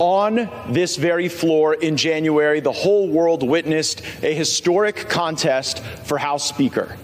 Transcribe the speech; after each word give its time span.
On 0.00 0.48
this 0.66 0.96
very 0.96 1.28
floor 1.28 1.74
in 1.74 1.98
January, 1.98 2.60
the 2.60 2.72
whole 2.72 3.06
world 3.06 3.46
witnessed 3.46 4.00
a 4.22 4.32
historic 4.34 5.10
contest 5.10 5.84
for 5.84 6.16
House 6.16 6.48
Speaker. 6.48 6.96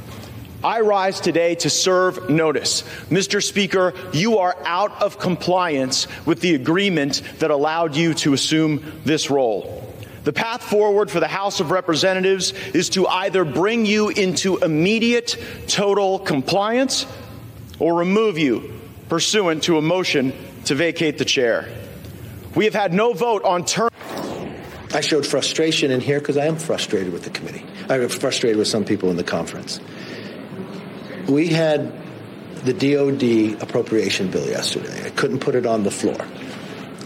I 0.64 0.80
rise 0.80 1.20
today 1.20 1.56
to 1.56 1.68
serve 1.68 2.30
notice. 2.30 2.84
Mr. 3.10 3.42
Speaker, 3.42 3.92
you 4.14 4.38
are 4.38 4.56
out 4.64 5.02
of 5.02 5.18
compliance 5.18 6.06
with 6.24 6.40
the 6.40 6.54
agreement 6.54 7.20
that 7.38 7.50
allowed 7.50 7.94
you 7.94 8.14
to 8.14 8.32
assume 8.32 8.82
this 9.04 9.28
role. 9.28 9.94
The 10.24 10.32
path 10.32 10.62
forward 10.62 11.10
for 11.10 11.20
the 11.20 11.28
House 11.28 11.60
of 11.60 11.70
Representatives 11.70 12.52
is 12.72 12.88
to 12.90 13.06
either 13.06 13.44
bring 13.44 13.84
you 13.84 14.08
into 14.08 14.56
immediate 14.56 15.36
total 15.68 16.18
compliance 16.18 17.04
or 17.78 17.92
remove 17.92 18.38
you 18.38 18.72
pursuant 19.10 19.64
to 19.64 19.76
a 19.76 19.82
motion 19.82 20.32
to 20.64 20.74
vacate 20.74 21.18
the 21.18 21.26
chair. 21.26 21.68
We 22.56 22.64
have 22.64 22.74
had 22.74 22.94
no 22.94 23.12
vote 23.12 23.44
on 23.44 23.66
term. 23.66 23.90
I 24.94 25.02
showed 25.02 25.26
frustration 25.26 25.90
in 25.90 26.00
here 26.00 26.18
because 26.18 26.38
I 26.38 26.46
am 26.46 26.56
frustrated 26.56 27.12
with 27.12 27.24
the 27.24 27.30
committee. 27.30 27.62
I'm 27.90 28.08
frustrated 28.08 28.56
with 28.56 28.66
some 28.66 28.86
people 28.86 29.10
in 29.10 29.16
the 29.16 29.24
conference. 29.24 29.78
We 31.28 31.48
had 31.48 31.92
the 32.64 32.72
DOD 32.72 33.62
appropriation 33.62 34.30
bill 34.30 34.46
yesterday. 34.48 35.04
I 35.04 35.10
couldn't 35.10 35.40
put 35.40 35.54
it 35.54 35.66
on 35.66 35.82
the 35.82 35.90
floor. 35.90 36.16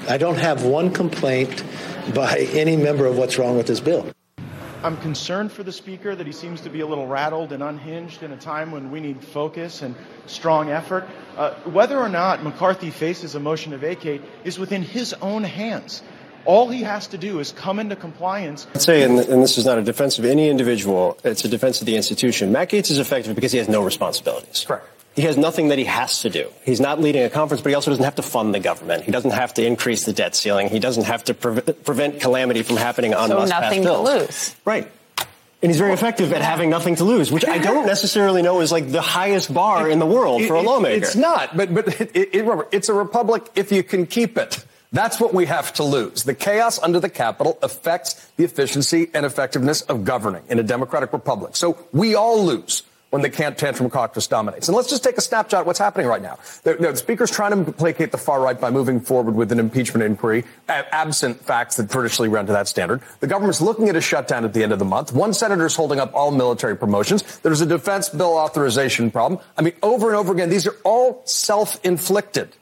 I 0.09 0.19
don't 0.19 0.39
have 0.39 0.65
one 0.65 0.93
complaint 0.93 1.65
by 2.15 2.48
any 2.53 2.77
member 2.77 3.06
of 3.06 3.19
what's 3.19 3.37
wrong 3.37 3.56
with 3.56 3.67
this 3.67 3.81
bill. 3.81 4.06
I'm 4.83 4.97
concerned 4.97 5.53
for 5.53 5.62
the 5.62 5.73
Speaker 5.73 6.17
that 6.17 6.27
he 6.27 6.33
seems 6.33 6.62
to 6.62 6.70
be 6.70 6.81
a 6.81 6.86
little 6.86 7.06
rattled 7.06 7.53
and 7.53 7.62
unhinged 7.62 8.23
in 8.23 8.33
a 8.33 8.36
time 8.39 8.73
when 8.73 8.91
we 8.91 9.00
need 9.00 9.22
focus 9.22 9.83
and 9.83 9.95
strong 10.25 10.70
effort. 10.70 11.06
Uh, 11.37 11.53
whether 11.64 11.98
or 11.98 12.09
not 12.09 12.42
McCarthy 12.42 12.91
faces 12.91 13.34
a 13.34 13.41
motion 13.41 13.72
to 13.72 13.78
vacate 13.78 14.22
is 14.42 14.59
within 14.59 14.83
his 14.83 15.12
own 15.20 15.45
hands. 15.45 16.03
All 16.47 16.70
he 16.70 16.83
has 16.83 17.09
to 17.09 17.19
do 17.19 17.41
is 17.41 17.53
come 17.53 17.78
into 17.78 17.95
compliance. 17.95 18.67
I'd 18.75 18.81
say, 18.81 19.03
and, 19.03 19.19
and 19.19 19.42
this 19.42 19.59
is 19.59 19.67
not 19.67 19.77
a 19.77 19.83
defense 19.83 20.19
of 20.19 20.25
any 20.25 20.48
individual, 20.48 21.19
it's 21.25 21.44
a 21.44 21.48
defense 21.48 21.83
of 21.83 21.87
the 21.87 21.97
institution. 21.97 22.50
Matt 22.50 22.70
Gaetz 22.70 22.91
is 22.91 22.98
effective 22.98 23.34
because 23.34 23.53
he 23.53 23.59
has 23.59 23.69
no 23.69 23.83
responsibilities. 23.83 24.65
Correct. 24.67 24.87
He 25.16 25.22
has 25.22 25.36
nothing 25.36 25.69
that 25.69 25.78
he 25.78 25.84
has 25.84 26.22
to 26.22 26.30
do. 26.30 26.48
He's 26.64 26.80
not 26.80 27.00
leading 27.00 27.22
a 27.25 27.30
conference, 27.30 27.62
but 27.62 27.70
he 27.70 27.75
also 27.75 27.91
doesn't 27.91 28.05
have 28.05 28.14
to 28.16 28.22
fund 28.22 28.55
the 28.55 28.61
government. 28.61 29.05
He 29.05 29.11
doesn't 29.11 29.33
have 29.33 29.55
to 29.55 29.66
increase 29.66 30.05
the 30.05 30.12
debt 30.12 30.37
ceiling. 30.37 30.69
He 30.69 30.78
doesn't 30.78 31.04
have 31.04 31.25
to 31.25 31.34
pre- 31.34 31.60
prevent 31.60 32.21
calamity 32.21 32.62
from 32.62 32.76
happening 32.76 33.12
on 33.15 33.28
so 33.28 33.37
must 33.37 33.50
nothing 33.50 33.82
bills. 33.82 34.09
to 34.09 34.19
lose. 34.19 34.56
Right. 34.65 34.91
And 35.62 35.71
he's 35.71 35.78
very 35.78 35.93
effective 35.93 36.32
at 36.32 36.41
having 36.41 36.71
nothing 36.71 36.97
to 36.97 37.04
lose, 37.04 37.31
which 37.31 37.44
I 37.44 37.59
don't 37.59 37.87
necessarily 37.87 38.41
know 38.41 38.60
is 38.62 38.72
like 38.72 38.91
the 38.91 39.03
highest 39.03 39.53
bar 39.53 39.91
in 39.91 39.98
the 39.98 40.06
world 40.06 40.43
for 40.47 40.54
a 40.54 40.62
lawmaker. 40.62 40.97
It's 40.97 41.16
not, 41.16 41.54
but 41.54 41.75
but 41.75 42.00
it, 42.00 42.16
it, 42.16 42.41
remember, 42.41 42.66
it's 42.72 42.88
a 42.88 42.94
republic 42.94 43.47
if 43.54 43.71
you 43.71 43.82
can 43.82 44.06
keep 44.06 44.38
it. 44.38 44.65
That's 44.92 45.21
what 45.21 45.34
we 45.34 45.47
have 45.47 45.75
to 45.75 45.84
lose. 45.84 46.25
The 46.25 46.34
chaos 46.34 46.78
under 46.78 46.98
the 46.98 47.10
Capitol 47.10 47.59
affects 47.62 48.15
the 48.37 48.44
efficiency 48.44 49.10
and 49.12 49.27
effectiveness 49.27 49.82
of 49.82 50.04
governing 50.04 50.42
in 50.48 50.59
a 50.59 50.62
democratic 50.62 51.12
republic. 51.12 51.56
So 51.56 51.78
we 51.92 52.15
all 52.15 52.42
lose 52.44 52.82
when 53.10 53.22
the 53.22 53.31
can't 53.31 53.59
tantrum 53.59 53.91
caucus 53.91 54.26
dominates. 54.26 54.69
And 54.69 54.76
let's 54.76 54.88
just 54.88 55.04
take 55.04 55.19
a 55.19 55.21
snapshot 55.21 55.62
of 55.62 55.66
what's 55.66 55.78
happening 55.78 56.06
right 56.06 56.22
now. 56.22 56.38
The, 56.62 56.75
the, 56.75 56.97
Speaker's 56.97 57.31
trying 57.31 57.65
to 57.65 57.72
placate 57.72 58.12
the 58.12 58.19
far 58.19 58.41
right 58.41 58.59
by 58.59 58.71
moving 58.71 59.00
forward 59.00 59.34
with 59.34 59.53
an 59.53 59.59
impeachment 59.59 60.04
inquiry, 60.04 60.44
absent 60.69 61.41
facts 61.41 61.76
that 61.76 61.91
traditionally 61.91 62.28
run 62.28 62.47
to 62.47 62.53
that 62.53 62.69
standard. 62.69 63.03
The 63.21 63.26
government's 63.26 63.60
looking 63.60 63.88
at 63.88 63.97
a 63.97 64.00
shutdown 64.00 64.44
at 64.44 64.54
the 64.54 64.62
end 64.62 64.72
of 64.72 64.78
the 64.78 64.84
month. 64.84 65.12
One 65.12 65.34
senator 65.34 65.66
is 65.66 65.75
holding 65.75 65.98
up 65.98 66.15
all 66.15 66.31
military 66.31 66.76
promotions. 66.76 67.38
There's 67.41 67.60
a 67.60 67.66
defense 67.66 68.09
bill 68.09 68.34
authorization 68.34 69.10
problem. 69.10 69.41
I 69.56 69.62
mean, 69.62 69.75
over 69.82 70.09
and 70.09 70.16
over 70.16 70.32
again, 70.32 70.48
these 70.48 70.66
are 70.66 70.77
all 70.84 71.22
self-inflicted 71.25 72.56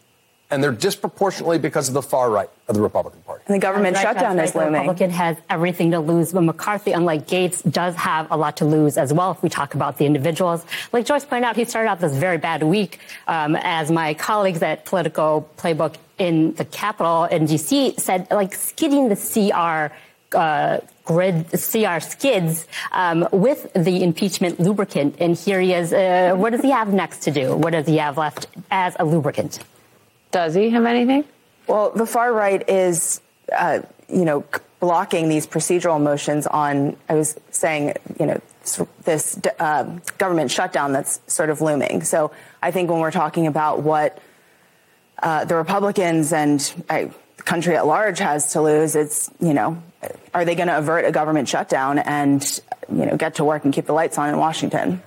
and 0.50 0.62
they're 0.62 0.72
disproportionately 0.72 1.58
because 1.58 1.88
of 1.88 1.94
the 1.94 2.02
far 2.02 2.30
right 2.30 2.48
of 2.68 2.74
the 2.74 2.80
Republican 2.80 3.20
Party. 3.22 3.44
And 3.46 3.54
the 3.54 3.58
government 3.58 3.96
right, 3.96 4.02
shutdown 4.02 4.36
right. 4.36 4.48
is 4.48 4.54
looming. 4.54 4.72
The 4.72 4.78
Republican 4.78 5.10
has 5.10 5.36
everything 5.50 5.90
to 5.90 6.00
lose, 6.00 6.32
but 6.32 6.42
McCarthy, 6.42 6.92
unlike 6.92 7.26
Gaetz, 7.26 7.70
does 7.70 7.94
have 7.96 8.30
a 8.30 8.36
lot 8.36 8.56
to 8.58 8.64
lose 8.64 8.96
as 8.96 9.12
well 9.12 9.30
if 9.32 9.42
we 9.42 9.48
talk 9.48 9.74
about 9.74 9.98
the 9.98 10.06
individuals. 10.06 10.64
Like 10.92 11.04
Joyce 11.04 11.24
pointed 11.24 11.46
out, 11.46 11.56
he 11.56 11.64
started 11.64 11.88
out 11.88 12.00
this 12.00 12.14
very 12.14 12.38
bad 12.38 12.62
week. 12.62 12.98
Um, 13.26 13.56
as 13.56 13.90
my 13.90 14.14
colleagues 14.14 14.62
at 14.62 14.86
Politico 14.86 15.46
Playbook 15.58 15.96
in 16.18 16.54
the 16.54 16.64
Capitol 16.64 17.24
in 17.24 17.46
D.C. 17.46 17.94
said, 17.98 18.26
like 18.30 18.54
skidding 18.54 19.08
the 19.08 19.16
CR 19.16 19.94
uh, 20.36 20.80
grid 21.04 21.46
CR 21.50 22.00
skids 22.00 22.66
um, 22.92 23.26
with 23.32 23.72
the 23.74 24.02
impeachment 24.02 24.60
lubricant. 24.60 25.16
And 25.20 25.36
here 25.36 25.60
he 25.60 25.72
is. 25.72 25.92
Uh, 25.92 26.34
what 26.36 26.50
does 26.50 26.60
he 26.60 26.70
have 26.70 26.92
next 26.92 27.20
to 27.20 27.30
do? 27.30 27.56
What 27.56 27.70
does 27.70 27.86
he 27.86 27.96
have 27.98 28.18
left 28.18 28.46
as 28.70 28.94
a 28.98 29.04
lubricant? 29.04 29.58
Does 30.30 30.54
he 30.54 30.70
have 30.70 30.84
anything? 30.84 31.24
Well, 31.66 31.90
the 31.90 32.06
far 32.06 32.32
right 32.32 32.68
is, 32.68 33.20
uh, 33.52 33.80
you 34.08 34.24
know, 34.24 34.44
blocking 34.80 35.28
these 35.28 35.46
procedural 35.46 36.00
motions 36.00 36.46
on, 36.46 36.96
I 37.08 37.14
was 37.14 37.38
saying, 37.50 37.94
you 38.18 38.26
know, 38.26 38.40
this 39.04 39.40
uh, 39.58 39.98
government 40.18 40.50
shutdown 40.50 40.92
that's 40.92 41.20
sort 41.26 41.50
of 41.50 41.60
looming. 41.60 42.02
So 42.02 42.30
I 42.62 42.70
think 42.70 42.90
when 42.90 43.00
we're 43.00 43.10
talking 43.10 43.46
about 43.46 43.82
what 43.82 44.18
uh, 45.22 45.44
the 45.44 45.56
Republicans 45.56 46.32
and 46.32 46.60
the 46.88 47.12
country 47.38 47.76
at 47.76 47.86
large 47.86 48.18
has 48.18 48.52
to 48.52 48.62
lose, 48.62 48.94
it's, 48.94 49.30
you 49.40 49.54
know, 49.54 49.82
are 50.32 50.44
they 50.44 50.54
going 50.54 50.68
to 50.68 50.78
avert 50.78 51.06
a 51.06 51.10
government 51.10 51.48
shutdown 51.48 51.98
and, 51.98 52.60
you 52.92 53.06
know, 53.06 53.16
get 53.16 53.36
to 53.36 53.44
work 53.44 53.64
and 53.64 53.74
keep 53.74 53.86
the 53.86 53.92
lights 53.92 54.16
on 54.18 54.28
in 54.28 54.38
Washington? 54.38 55.02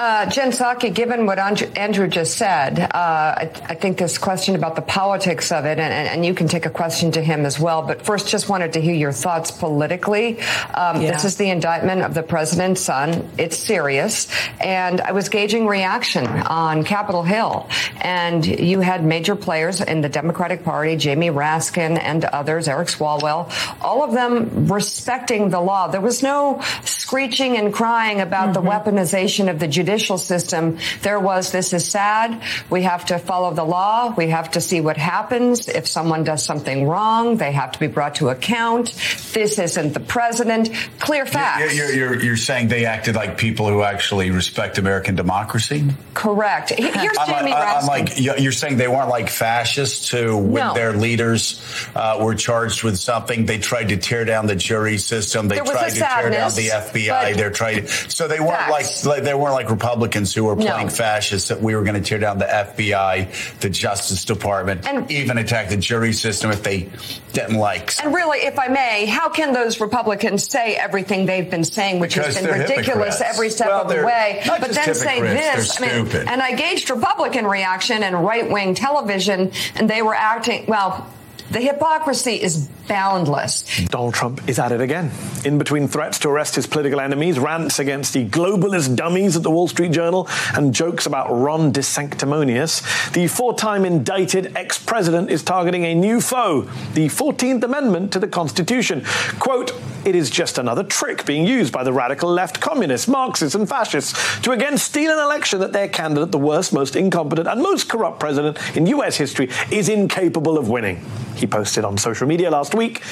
Uh, 0.00 0.24
Jen 0.30 0.50
Psaki, 0.50 0.94
given 0.94 1.26
what 1.26 1.38
Andrew 1.38 2.08
just 2.08 2.38
said, 2.38 2.78
uh, 2.78 2.88
I, 2.94 3.50
I, 3.68 3.74
think 3.74 3.98
this 3.98 4.16
question 4.16 4.54
about 4.54 4.74
the 4.74 4.80
politics 4.80 5.52
of 5.52 5.66
it, 5.66 5.78
and, 5.78 5.92
and, 6.08 6.24
you 6.24 6.32
can 6.32 6.48
take 6.48 6.64
a 6.64 6.70
question 6.70 7.12
to 7.12 7.22
him 7.22 7.44
as 7.44 7.60
well. 7.60 7.82
But 7.82 8.00
first, 8.00 8.26
just 8.26 8.48
wanted 8.48 8.72
to 8.72 8.80
hear 8.80 8.94
your 8.94 9.12
thoughts 9.12 9.50
politically. 9.50 10.40
Um, 10.72 11.02
yeah. 11.02 11.12
This 11.12 11.26
is 11.26 11.36
the 11.36 11.50
indictment 11.50 12.00
of 12.00 12.14
the 12.14 12.22
president's 12.22 12.80
son. 12.80 13.28
It's 13.36 13.58
serious. 13.58 14.26
And 14.58 15.02
I 15.02 15.12
was 15.12 15.28
gauging 15.28 15.66
reaction 15.66 16.26
on 16.26 16.82
Capitol 16.82 17.22
Hill. 17.22 17.68
And 18.00 18.46
you 18.46 18.80
had 18.80 19.04
major 19.04 19.36
players 19.36 19.82
in 19.82 20.00
the 20.00 20.08
Democratic 20.08 20.64
Party, 20.64 20.96
Jamie 20.96 21.28
Raskin 21.28 21.98
and 22.00 22.24
others, 22.24 22.68
Eric 22.68 22.88
Swalwell, 22.88 23.52
all 23.82 24.02
of 24.02 24.12
them 24.12 24.66
respecting 24.72 25.50
the 25.50 25.60
law. 25.60 25.88
There 25.88 26.00
was 26.00 26.22
no 26.22 26.62
screeching 26.86 27.58
and 27.58 27.70
crying 27.70 28.22
about 28.22 28.54
mm-hmm. 28.54 28.64
the 28.64 28.70
weaponization 28.70 29.50
of 29.50 29.58
the 29.58 29.68
judicial 29.90 30.18
system, 30.18 30.78
there 31.02 31.18
was 31.18 31.50
this 31.50 31.72
is 31.72 31.84
sad. 31.84 32.42
We 32.70 32.82
have 32.82 33.06
to 33.06 33.18
follow 33.18 33.52
the 33.52 33.64
law. 33.64 34.14
We 34.16 34.28
have 34.28 34.52
to 34.52 34.60
see 34.60 34.80
what 34.80 34.96
happens. 34.96 35.68
If 35.68 35.88
someone 35.88 36.22
does 36.22 36.44
something 36.44 36.86
wrong, 36.86 37.36
they 37.38 37.50
have 37.52 37.72
to 37.72 37.80
be 37.80 37.88
brought 37.88 38.16
to 38.16 38.28
account. 38.28 38.94
This 39.32 39.58
isn't 39.58 39.92
the 39.92 40.00
president. 40.00 40.70
Clear 41.00 41.26
facts. 41.26 41.76
You're, 41.76 41.90
you're, 41.90 42.22
you're 42.22 42.36
saying 42.36 42.68
they 42.68 42.84
acted 42.84 43.16
like 43.16 43.36
people 43.36 43.68
who 43.68 43.82
actually 43.82 44.30
respect 44.30 44.78
American 44.78 45.16
democracy? 45.16 45.84
Correct. 46.14 46.70
Here's 46.70 47.18
Jamie 47.26 47.52
I'm 47.52 47.86
like, 47.86 48.20
you're 48.20 48.52
saying 48.52 48.76
they 48.76 48.88
weren't 48.88 49.08
like 49.08 49.28
fascists 49.28 50.08
who, 50.08 50.36
when 50.36 50.68
no. 50.68 50.74
their 50.74 50.92
leaders 50.92 51.60
uh, 51.96 52.18
were 52.20 52.36
charged 52.36 52.84
with 52.84 52.96
something, 52.96 53.46
they 53.46 53.58
tried 53.58 53.88
to 53.88 53.96
tear 53.96 54.24
down 54.24 54.46
the 54.46 54.56
jury 54.56 54.98
system. 54.98 55.48
They 55.48 55.56
tried 55.56 55.90
to 55.90 55.96
sadness, 55.96 56.54
tear 56.54 56.70
down 56.70 56.92
the 56.92 57.00
FBI. 57.00 57.36
They're 57.36 57.50
trying 57.50 57.86
to, 57.86 57.88
so 57.88 58.28
they 58.28 58.38
weren't 58.38 58.60
facts. 58.60 59.06
like, 59.06 59.24
they 59.24 59.34
weren't 59.34 59.54
like 59.54 59.70
Republicans 59.80 60.34
who 60.34 60.44
were 60.44 60.56
No. 60.56 60.66
playing 60.70 60.90
fascists 60.90 61.48
that 61.48 61.62
we 61.62 61.74
were 61.74 61.82
going 61.82 61.94
to 61.94 62.06
tear 62.06 62.18
down 62.18 62.38
the 62.38 62.44
FBI, 62.44 63.28
the 63.60 63.70
Justice 63.70 64.26
Department, 64.26 64.86
And- 64.86 65.10
even 65.10 65.38
attack 65.38 65.70
the 65.70 65.78
jury 65.78 66.12
system 66.12 66.50
if 66.50 66.62
they 66.62 66.90
didn't 67.32 67.56
like. 67.56 67.94
And 68.04 68.14
really, 68.14 68.40
if 68.40 68.58
I 68.58 68.68
may, 68.68 69.06
how 69.06 69.30
can 69.30 69.54
those 69.54 69.80
Republicans 69.80 70.46
say 70.50 70.74
everything 70.74 71.24
they've 71.24 71.48
been 71.50 71.64
saying, 71.64 71.98
which 71.98 72.14
Because 72.14 72.36
has 72.36 72.44
been 72.46 72.60
ridiculous 72.60 73.18
hypocrites. 73.18 73.20
every 73.22 73.48
step 73.50 73.68
Well, 73.68 73.80
of 73.82 73.88
the 73.88 74.04
way, 74.04 74.42
but 74.46 74.70
then 74.70 74.94
say 74.94 75.20
this? 75.22 75.80
I 75.80 75.86
mean, 75.86 76.06
stupid. 76.06 76.28
and 76.28 76.42
I 76.42 76.52
gauged 76.52 76.90
Republican 76.90 77.46
reaction 77.46 78.02
and 78.02 78.22
right 78.22 78.48
wing 78.50 78.74
television, 78.74 79.50
and 79.76 79.88
they 79.88 80.02
were 80.02 80.14
acting, 80.14 80.64
well, 80.68 81.06
the 81.50 81.60
hypocrisy 81.60 82.40
is 82.40 82.68
boundless. 82.88 83.64
Donald 83.86 84.14
Trump 84.14 84.48
is 84.48 84.58
at 84.58 84.72
it 84.72 84.80
again. 84.80 85.10
In 85.44 85.58
between 85.58 85.88
threats 85.88 86.18
to 86.20 86.28
arrest 86.28 86.54
his 86.54 86.66
political 86.66 87.00
enemies, 87.00 87.38
rants 87.38 87.78
against 87.78 88.12
the 88.12 88.28
globalist 88.28 88.96
dummies 88.96 89.36
at 89.36 89.42
the 89.42 89.50
Wall 89.50 89.68
Street 89.68 89.92
Journal, 89.92 90.28
and 90.54 90.74
jokes 90.74 91.06
about 91.06 91.28
Ron 91.30 91.72
DeSanctimonious, 91.72 93.12
the 93.12 93.26
four 93.26 93.54
time 93.54 93.84
indicted 93.84 94.56
ex 94.56 94.78
president 94.78 95.30
is 95.30 95.42
targeting 95.42 95.84
a 95.84 95.94
new 95.94 96.20
foe, 96.20 96.62
the 96.94 97.06
14th 97.06 97.62
Amendment 97.62 98.12
to 98.12 98.18
the 98.18 98.28
Constitution. 98.28 99.04
Quote, 99.38 99.72
it 100.04 100.14
is 100.14 100.30
just 100.30 100.58
another 100.58 100.82
trick 100.82 101.26
being 101.26 101.46
used 101.46 101.72
by 101.72 101.84
the 101.84 101.92
radical 101.92 102.30
left 102.30 102.60
communists, 102.60 103.08
Marxists, 103.08 103.54
and 103.54 103.68
fascists 103.68 104.40
to 104.40 104.52
again 104.52 104.78
steal 104.78 105.12
an 105.12 105.18
election 105.18 105.60
that 105.60 105.72
their 105.72 105.88
candidate, 105.88 106.32
the 106.32 106.38
worst, 106.38 106.72
most 106.72 106.96
incompetent, 106.96 107.48
and 107.48 107.62
most 107.62 107.88
corrupt 107.88 108.20
president 108.20 108.58
in 108.76 108.86
US 108.86 109.16
history, 109.16 109.50
is 109.70 109.88
incapable 109.88 110.58
of 110.58 110.68
winning. 110.68 111.04
He 111.36 111.46
posted 111.46 111.84
on 111.84 111.98
social 111.98 112.26
media 112.26 112.50
last 112.50 112.74
week 112.74 113.02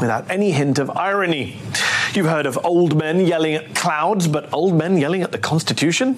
without 0.00 0.30
any 0.30 0.52
hint 0.52 0.78
of 0.78 0.90
irony. 0.90 1.56
You've 2.14 2.26
heard 2.26 2.46
of 2.46 2.64
old 2.64 2.96
men 2.96 3.20
yelling 3.20 3.54
at 3.54 3.74
clouds, 3.74 4.28
but 4.28 4.52
old 4.52 4.74
men 4.74 4.96
yelling 4.96 5.22
at 5.22 5.32
the 5.32 5.38
Constitution? 5.38 6.14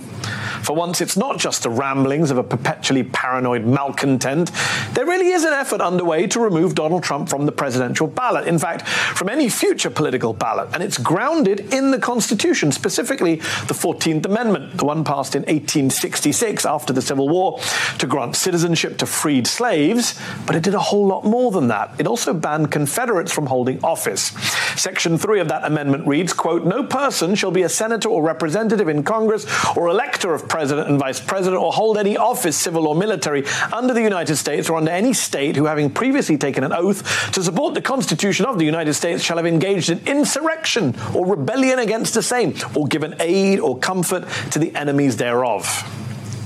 For 0.62 0.74
once, 0.74 1.00
it's 1.00 1.16
not 1.16 1.38
just 1.38 1.62
the 1.62 1.70
ramblings 1.70 2.30
of 2.30 2.38
a 2.38 2.42
perpetually 2.42 3.02
paranoid 3.02 3.64
malcontent. 3.64 4.50
There 4.92 5.06
really 5.06 5.28
is 5.28 5.44
an 5.44 5.52
effort 5.52 5.80
underway 5.80 6.26
to 6.28 6.40
remove 6.40 6.74
Donald 6.74 7.02
Trump 7.02 7.28
from 7.28 7.46
the 7.46 7.52
presidential 7.52 8.06
ballot. 8.06 8.46
In 8.46 8.58
fact, 8.58 8.86
from 8.86 9.28
any 9.28 9.48
future 9.48 9.90
political 9.90 10.19
ballot. 10.20 10.68
And 10.72 10.82
it's 10.82 10.98
grounded 10.98 11.72
in 11.72 11.90
the 11.90 11.98
Constitution, 11.98 12.72
specifically 12.72 13.36
the 13.36 13.74
14th 13.74 14.26
Amendment, 14.26 14.76
the 14.76 14.84
one 14.84 15.04
passed 15.04 15.34
in 15.34 15.42
1866 15.42 16.64
after 16.64 16.92
the 16.92 17.02
Civil 17.02 17.28
War 17.28 17.58
to 17.98 18.06
grant 18.06 18.36
citizenship 18.36 18.98
to 18.98 19.06
freed 19.06 19.46
slaves. 19.46 20.20
But 20.46 20.56
it 20.56 20.62
did 20.62 20.74
a 20.74 20.78
whole 20.78 21.06
lot 21.06 21.24
more 21.24 21.50
than 21.50 21.68
that. 21.68 21.94
It 21.98 22.06
also 22.06 22.34
banned 22.34 22.70
Confederates 22.70 23.32
from 23.32 23.46
holding 23.46 23.82
office. 23.84 24.32
Section 24.80 25.18
3 25.18 25.40
of 25.40 25.48
that 25.48 25.64
amendment 25.64 26.06
reads, 26.06 26.32
quote, 26.32 26.64
no 26.64 26.84
person 26.84 27.34
shall 27.34 27.50
be 27.50 27.62
a 27.62 27.68
senator 27.68 28.08
or 28.08 28.22
representative 28.22 28.88
in 28.88 29.02
Congress 29.02 29.46
or 29.76 29.88
elector 29.88 30.32
of 30.32 30.48
president 30.48 30.88
and 30.88 30.98
vice 30.98 31.20
president 31.20 31.62
or 31.62 31.72
hold 31.72 31.98
any 31.98 32.16
office, 32.16 32.56
civil 32.56 32.86
or 32.86 32.94
military, 32.94 33.44
under 33.72 33.92
the 33.92 34.02
United 34.02 34.36
States 34.36 34.68
or 34.68 34.76
under 34.76 34.90
any 34.90 35.12
state 35.12 35.56
who, 35.56 35.64
having 35.64 35.90
previously 35.90 36.38
taken 36.38 36.64
an 36.64 36.72
oath 36.72 37.32
to 37.32 37.42
support 37.42 37.74
the 37.74 37.82
Constitution 37.82 38.46
of 38.46 38.58
the 38.58 38.64
United 38.64 38.94
States, 38.94 39.22
shall 39.22 39.36
have 39.36 39.46
engaged 39.46 39.90
in 39.90 40.00
insurrection 40.10 40.94
or 41.14 41.26
rebellion 41.26 41.78
against 41.78 42.14
the 42.14 42.22
same, 42.22 42.54
or 42.74 42.86
given 42.86 43.14
aid 43.20 43.60
or 43.60 43.78
comfort 43.78 44.28
to 44.50 44.58
the 44.58 44.74
enemies 44.74 45.16
thereof. 45.16 45.64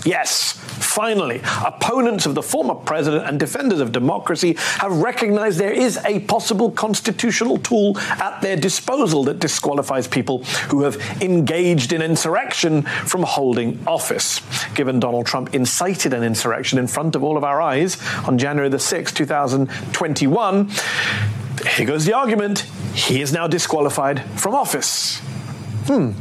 Yes, 0.05 0.53
finally, 0.53 1.41
opponents 1.65 2.27
of 2.27 2.35
the 2.35 2.43
former 2.43 2.75
president 2.75 3.27
and 3.27 3.41
defenders 3.41 3.81
of 3.81 3.91
democracy 3.91 4.55
have 4.79 4.93
recognized 4.99 5.59
there 5.59 5.73
is 5.73 5.97
a 6.05 6.21
possible 6.21 6.71
constitutional 6.71 7.57
tool 7.57 7.99
at 7.99 8.43
their 8.43 8.57
disposal 8.57 9.25
that 9.25 9.39
disqualifies 9.39 10.07
people 10.07 10.45
who 10.69 10.83
have 10.83 10.97
engaged 11.23 11.95
in 11.95 12.03
insurrection 12.03 12.83
from 12.83 13.23
holding 13.23 13.83
office. 13.87 14.43
Given 14.75 15.01
Donald 15.01 15.25
Trump 15.25 15.55
incited 15.55 16.13
an 16.13 16.23
insurrection 16.23 16.79
in 16.79 16.87
front 16.87 17.17
of 17.17 17.25
all 17.25 17.39
of 17.39 17.45
our 17.45 17.63
eyes 17.63 17.97
on 18.29 18.37
January 18.37 18.69
the 18.69 18.77
6th, 18.77 19.15
2021, 19.15 20.71
here 21.77 21.87
goes 21.87 22.05
the 22.05 22.13
argument. 22.13 22.67
He 22.95 23.21
is 23.21 23.33
now 23.33 23.47
disqualified 23.47 24.23
from 24.39 24.55
office. 24.55 25.19
Hmm. 25.87 26.13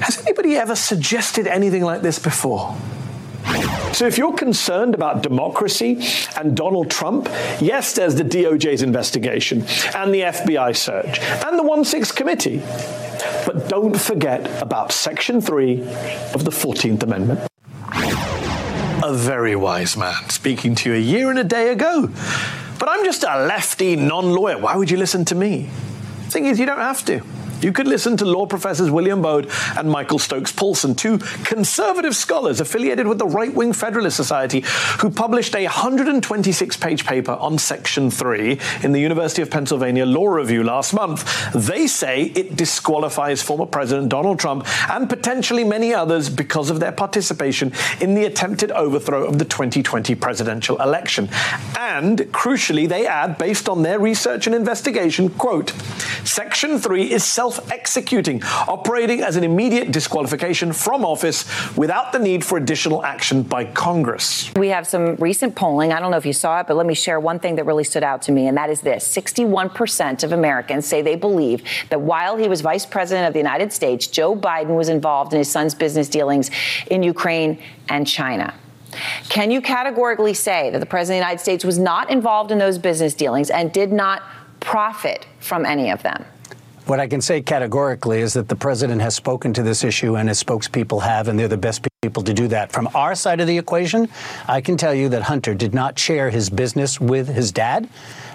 Has 0.00 0.18
anybody 0.26 0.56
ever 0.56 0.74
suggested 0.74 1.46
anything 1.46 1.84
like 1.84 2.00
this 2.00 2.18
before? 2.18 2.74
So, 3.92 4.06
if 4.06 4.16
you're 4.16 4.32
concerned 4.32 4.94
about 4.94 5.22
democracy 5.22 6.02
and 6.36 6.56
Donald 6.56 6.90
Trump, 6.90 7.28
yes, 7.60 7.94
there's 7.94 8.14
the 8.14 8.24
DOJ's 8.24 8.82
investigation 8.82 9.60
and 9.94 10.14
the 10.14 10.22
FBI 10.22 10.76
search 10.76 11.20
and 11.20 11.58
the 11.58 11.62
1 11.62 11.84
6 11.84 12.12
committee. 12.12 12.62
But 13.44 13.68
don't 13.68 13.98
forget 13.98 14.62
about 14.62 14.92
Section 14.92 15.40
3 15.40 15.82
of 16.34 16.44
the 16.44 16.50
14th 16.50 17.02
Amendment. 17.02 17.40
A 19.02 19.12
very 19.12 19.56
wise 19.56 19.96
man 19.96 20.28
speaking 20.30 20.74
to 20.76 20.90
you 20.90 20.96
a 20.96 20.98
year 20.98 21.30
and 21.30 21.38
a 21.38 21.44
day 21.44 21.70
ago. 21.72 22.08
But 22.78 22.88
I'm 22.88 23.04
just 23.04 23.22
a 23.24 23.44
lefty 23.44 23.96
non 23.96 24.32
lawyer. 24.32 24.56
Why 24.56 24.76
would 24.76 24.90
you 24.90 24.96
listen 24.96 25.24
to 25.26 25.34
me? 25.34 25.68
Thing 26.30 26.46
is, 26.46 26.60
you 26.60 26.66
don't 26.66 26.78
have 26.78 27.04
to. 27.06 27.22
You 27.60 27.72
could 27.72 27.86
listen 27.86 28.16
to 28.18 28.24
law 28.24 28.46
professors 28.46 28.90
William 28.90 29.20
Baude 29.20 29.50
and 29.76 29.90
Michael 29.90 30.18
Stokes 30.18 30.52
Paulsen, 30.52 30.96
two 30.96 31.18
conservative 31.44 32.16
scholars 32.16 32.60
affiliated 32.60 33.06
with 33.06 33.18
the 33.18 33.26
Right 33.26 33.54
Wing 33.54 33.72
Federalist 33.72 34.16
Society, 34.16 34.64
who 35.00 35.10
published 35.10 35.54
a 35.54 35.64
126 35.64 36.76
page 36.78 37.04
paper 37.04 37.32
on 37.32 37.58
Section 37.58 38.10
3 38.10 38.58
in 38.82 38.92
the 38.92 39.00
University 39.00 39.42
of 39.42 39.50
Pennsylvania 39.50 40.06
Law 40.06 40.28
Review 40.28 40.64
last 40.64 40.94
month. 40.94 41.52
They 41.52 41.86
say 41.86 42.24
it 42.34 42.56
disqualifies 42.56 43.42
former 43.42 43.66
President 43.66 44.08
Donald 44.08 44.38
Trump 44.38 44.66
and 44.90 45.08
potentially 45.08 45.64
many 45.64 45.92
others 45.92 46.30
because 46.30 46.70
of 46.70 46.80
their 46.80 46.92
participation 46.92 47.72
in 48.00 48.14
the 48.14 48.24
attempted 48.24 48.70
overthrow 48.70 49.24
of 49.26 49.38
the 49.38 49.44
2020 49.44 50.14
presidential 50.14 50.80
election. 50.80 51.28
And 51.78 52.18
crucially, 52.32 52.88
they 52.88 53.06
add, 53.06 53.36
based 53.36 53.68
on 53.68 53.82
their 53.82 53.98
research 53.98 54.46
and 54.46 54.56
investigation, 54.56 55.28
quote, 55.28 55.70
Section 56.24 56.78
3 56.78 57.12
is 57.12 57.24
self 57.24 57.49
executing, 57.70 58.42
operating 58.44 59.20
as 59.22 59.36
an 59.36 59.44
immediate 59.44 59.90
disqualification 59.90 60.72
from 60.72 61.04
office 61.04 61.44
without 61.76 62.12
the 62.12 62.18
need 62.18 62.44
for 62.44 62.58
additional 62.58 63.04
action 63.04 63.42
by 63.42 63.64
Congress. 63.64 64.52
We 64.56 64.68
have 64.68 64.86
some 64.86 65.16
recent 65.16 65.54
polling. 65.56 65.92
I 65.92 66.00
don't 66.00 66.10
know 66.10 66.16
if 66.16 66.26
you 66.26 66.32
saw 66.32 66.60
it, 66.60 66.66
but 66.66 66.76
let 66.76 66.86
me 66.86 66.94
share 66.94 67.18
one 67.18 67.38
thing 67.38 67.56
that 67.56 67.64
really 67.64 67.84
stood 67.84 68.04
out 68.04 68.22
to 68.22 68.32
me, 68.32 68.46
and 68.46 68.56
that 68.56 68.70
is 68.70 68.80
this 68.80 69.06
61% 69.16 70.22
of 70.22 70.32
Americans 70.32 70.86
say 70.86 71.02
they 71.02 71.16
believe 71.16 71.62
that 71.88 72.00
while 72.00 72.36
he 72.36 72.48
was 72.48 72.60
vice 72.60 72.86
president 72.86 73.26
of 73.26 73.32
the 73.32 73.38
United 73.38 73.72
States, 73.72 74.06
Joe 74.06 74.36
Biden 74.36 74.76
was 74.76 74.88
involved 74.88 75.32
in 75.32 75.38
his 75.38 75.50
son's 75.50 75.74
business 75.74 76.08
dealings 76.08 76.50
in 76.90 77.02
Ukraine 77.02 77.58
and 77.88 78.06
China. 78.06 78.54
Can 79.28 79.50
you 79.50 79.60
categorically 79.60 80.34
say 80.34 80.70
that 80.70 80.78
the 80.78 80.86
president 80.86 81.18
of 81.18 81.20
the 81.20 81.28
United 81.28 81.42
States 81.42 81.64
was 81.64 81.78
not 81.78 82.10
involved 82.10 82.50
in 82.50 82.58
those 82.58 82.78
business 82.78 83.14
dealings 83.14 83.50
and 83.50 83.72
did 83.72 83.92
not 83.92 84.22
profit 84.58 85.26
from 85.38 85.64
any 85.64 85.90
of 85.90 86.02
them? 86.02 86.24
What 86.90 86.98
I 86.98 87.06
can 87.06 87.20
say 87.20 87.40
categorically 87.40 88.18
is 88.20 88.32
that 88.32 88.48
the 88.48 88.56
president 88.56 89.00
has 89.00 89.14
spoken 89.14 89.52
to 89.52 89.62
this 89.62 89.84
issue 89.84 90.16
and 90.16 90.28
his 90.28 90.42
spokespeople 90.42 91.00
have, 91.00 91.28
and 91.28 91.38
they're 91.38 91.46
the 91.46 91.56
best 91.56 91.86
people 92.02 92.24
to 92.24 92.34
do 92.34 92.48
that. 92.48 92.72
From 92.72 92.88
our 92.96 93.14
side 93.14 93.38
of 93.38 93.46
the 93.46 93.56
equation, 93.56 94.08
I 94.48 94.60
can 94.60 94.76
tell 94.76 94.92
you 94.92 95.08
that 95.10 95.22
Hunter 95.22 95.54
did 95.54 95.72
not 95.72 95.96
share 95.96 96.30
his 96.30 96.50
business 96.50 97.00
with 97.00 97.28
his 97.28 97.52
dad. 97.52 97.88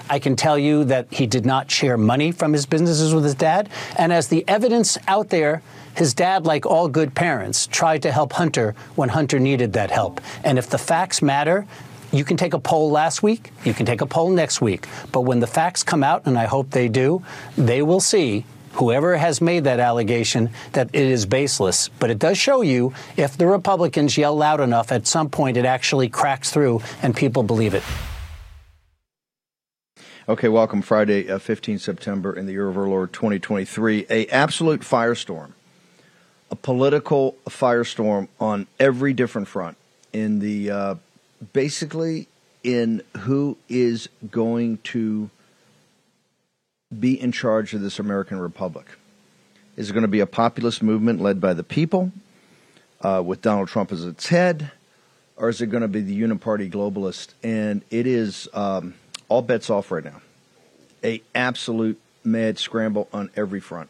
I 0.10 0.20
can 0.20 0.38
tell 0.38 0.58
you 0.58 0.86
that 0.86 1.08
he 1.12 1.28
did 1.28 1.46
not 1.46 1.70
share 1.70 1.98
money 1.98 2.32
from 2.32 2.54
his 2.54 2.66
businesses 2.66 3.14
with 3.14 3.26
his 3.26 3.36
dad. 3.36 3.68
And 3.98 4.14
as 4.14 4.30
the 4.30 4.46
evidence 4.48 4.98
out 5.06 5.32
there, 5.32 5.62
his 5.94 6.14
dad, 6.14 6.46
like 6.46 6.66
all 6.66 6.88
good 6.88 7.14
parents, 7.14 7.68
tried 7.68 8.04
to 8.04 8.12
help 8.14 8.32
Hunter 8.32 8.74
when 8.96 9.10
Hunter 9.10 9.38
needed 9.38 9.74
that 9.74 9.92
help. 9.92 10.22
And 10.46 10.58
if 10.58 10.70
the 10.70 10.78
facts 10.78 11.22
matter, 11.22 11.68
you 12.16 12.24
can 12.24 12.38
take 12.38 12.54
a 12.54 12.60
poll 12.60 12.90
last 12.92 13.22
week, 13.22 13.52
you 13.64 13.74
can 13.74 13.86
take 13.86 14.02
a 14.02 14.06
poll 14.06 14.30
next 14.30 14.62
week. 14.62 14.88
But 15.12 15.22
when 15.22 15.40
the 15.40 15.48
facts 15.48 15.84
come 15.84 16.04
out, 16.04 16.26
and 16.26 16.38
I 16.38 16.46
hope 16.46 16.72
they 16.72 16.88
do, 16.88 17.24
they 17.58 17.82
will 17.82 18.00
see 18.00 18.46
whoever 18.74 19.18
has 19.18 19.42
made 19.42 19.64
that 19.64 19.80
allegation 19.80 20.50
that 20.74 20.90
it 20.94 21.04
is 21.04 21.26
baseless. 21.26 21.90
But 22.00 22.12
it 22.12 22.20
does 22.20 22.38
show 22.38 22.62
you 22.62 22.94
if 23.18 23.38
the 23.38 23.48
Republicans 23.48 24.18
yell 24.18 24.36
loud 24.36 24.60
enough, 24.60 24.92
at 24.92 25.08
some 25.08 25.30
point 25.30 25.58
it 25.58 25.66
actually 25.66 26.10
cracks 26.10 26.52
through 26.52 26.82
and 27.02 27.16
people 27.16 27.44
believe 27.44 27.74
it. 27.74 27.84
Okay, 30.28 30.48
welcome 30.48 30.82
Friday, 30.82 31.30
uh, 31.30 31.38
15 31.38 31.78
September 31.78 32.34
in 32.34 32.48
the 32.48 32.52
year 32.52 32.68
of 32.68 32.78
our 32.78 32.88
Lord 32.88 33.14
2023. 33.14 34.08
A 34.10 34.26
absolute 34.28 34.82
firestorm, 34.82 35.52
a 36.50 36.56
political 36.56 37.38
firestorm 37.48 38.28
on 38.40 38.66
every 38.80 39.14
different 39.14 39.48
front. 39.48 39.78
In 40.14 40.40
the 40.40 40.72
uh, 40.72 40.96
basically 41.54 42.28
in 42.64 43.02
who 43.20 43.58
is 43.70 44.10
going 44.32 44.78
to 44.80 45.30
be 46.98 47.20
in 47.20 47.32
charge 47.32 47.74
of 47.74 47.82
this 47.82 48.00
American 48.00 48.40
Republic. 48.40 48.86
Is 49.76 49.90
it 49.90 49.94
going 49.94 50.04
to 50.04 50.08
be 50.08 50.20
a 50.20 50.28
populist 50.28 50.82
movement 50.82 51.22
led 51.22 51.42
by 51.42 51.54
the 51.54 51.64
people 51.64 52.12
uh, 53.02 53.22
with 53.26 53.42
Donald 53.42 53.68
Trump 53.68 53.92
as 53.92 54.06
its 54.06 54.28
head, 54.30 54.72
or 55.36 55.50
is 55.50 55.62
it 55.62 55.68
going 55.68 55.82
to 55.82 55.88
be 55.88 56.02
the 56.02 56.20
uniparty 56.20 56.72
globalist? 56.72 57.34
And 57.44 57.84
it 57.92 58.08
is 58.08 58.48
um, 58.54 58.96
all 59.28 59.42
bets 59.42 59.70
off 59.70 59.92
right 59.92 60.04
now. 60.04 60.22
A 61.04 61.22
absolute 61.36 62.00
mad 62.24 62.58
scramble 62.58 63.08
on 63.14 63.30
every 63.36 63.60
front, 63.60 63.90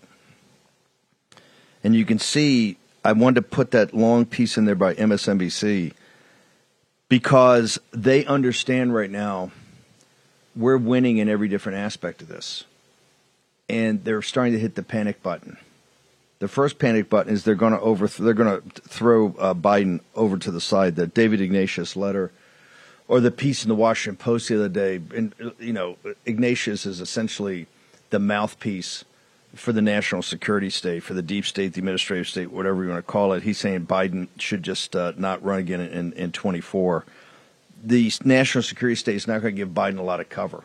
and 1.84 1.96
you 1.96 2.04
can 2.04 2.20
see 2.20 2.78
I 3.06 3.12
wanted 3.12 3.36
to 3.36 3.42
put 3.44 3.72
that 3.72 3.94
long 3.94 4.26
piece 4.26 4.58
in 4.58 4.66
there 4.66 4.76
by 4.76 4.96
MSNBC 4.96 5.94
because 7.10 7.80
they 7.92 8.26
understand 8.26 8.94
right 8.94 9.10
now 9.10 9.52
we're 10.56 10.78
winning 10.78 11.18
in 11.18 11.30
every 11.30 11.48
different 11.48 11.78
aspect 11.78 12.22
of 12.22 12.28
this. 12.28 12.64
And 13.68 14.04
they're 14.04 14.22
starting 14.22 14.54
to 14.54 14.60
hit 14.60 14.76
the 14.76 14.84
panic 14.84 15.22
button. 15.22 15.58
The 16.40 16.48
first 16.48 16.80
panic 16.80 17.10
button 17.10 17.34
is 17.34 17.44
they're 17.44 17.56
going 17.56 17.74
to 17.74 17.80
over 17.80 18.08
they're 18.08 18.34
going 18.34 18.62
to 18.62 18.82
throw 18.82 19.36
uh, 19.40 19.54
Biden 19.54 20.02
over 20.16 20.38
to 20.38 20.52
the 20.52 20.62
side. 20.62 20.96
The 20.96 21.08
David 21.08 21.42
Ignatius 21.42 21.96
letter, 21.96 22.32
or 23.08 23.20
the 23.20 23.32
piece 23.32 23.64
in 23.64 23.70
the 23.70 23.76
Washington 23.76 24.18
Post 24.18 24.50
the 24.50 24.56
other 24.56 24.70
day. 24.70 25.02
And 25.16 25.34
you 25.60 25.74
know, 25.74 25.98
Ignatius 26.26 26.86
is 26.86 27.00
essentially 27.00 27.68
the 28.10 28.20
mouthpiece 28.20 29.06
for 29.56 29.72
the 29.72 29.82
national 29.82 30.22
security 30.22 30.70
state, 30.70 31.04
for 31.04 31.14
the 31.14 31.22
deep 31.22 31.46
state, 31.46 31.74
the 31.74 31.80
administrative 31.80 32.28
state, 32.28 32.52
whatever 32.52 32.84
you 32.84 32.90
want 32.90 33.06
to 33.06 33.12
call 33.12 33.34
it. 33.34 33.44
He's 33.44 33.58
saying 33.58 33.88
Biden 33.88 34.28
should 34.38 34.64
just 34.64 34.96
uh, 34.96 35.14
not 35.18 35.44
run 35.44 35.60
again 35.60 35.82
in, 35.82 36.14
in 36.14 36.32
24. 36.32 37.06
The 37.84 38.12
national 38.24 38.64
security 38.64 38.96
state 38.96 39.16
is 39.16 39.28
not 39.28 39.42
going 39.42 39.56
to 39.56 39.58
give 39.58 39.70
Biden 39.70 39.98
a 39.98 40.04
lot 40.04 40.20
of 40.20 40.30
cover. 40.30 40.64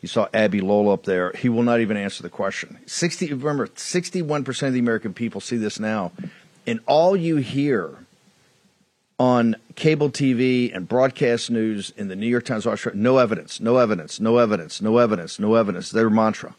You 0.00 0.08
saw 0.08 0.28
Abby 0.34 0.60
Lowell 0.60 0.92
up 0.92 1.04
there. 1.04 1.32
He 1.32 1.48
will 1.48 1.62
not 1.62 1.80
even 1.80 1.96
answer 1.96 2.22
the 2.22 2.28
question. 2.28 2.78
60, 2.84 3.32
remember, 3.32 3.68
61% 3.68 4.66
of 4.66 4.74
the 4.74 4.78
American 4.78 5.14
people 5.14 5.40
see 5.40 5.56
this 5.56 5.80
now. 5.80 6.12
And 6.66 6.80
all 6.86 7.16
you 7.16 7.36
hear 7.36 7.96
on 9.18 9.56
cable 9.76 10.10
TV 10.10 10.74
and 10.74 10.88
broadcast 10.88 11.50
news 11.50 11.92
in 11.96 12.08
the 12.08 12.16
New 12.16 12.26
York 12.26 12.44
Times, 12.44 12.66
no 12.94 13.18
evidence, 13.18 13.60
no 13.60 13.78
evidence, 13.78 14.20
no 14.20 14.36
evidence, 14.36 14.82
no 14.82 14.98
evidence, 14.98 15.38
no 15.38 15.54
evidence. 15.54 15.90
Their 15.90 16.10
mantra. 16.10 16.54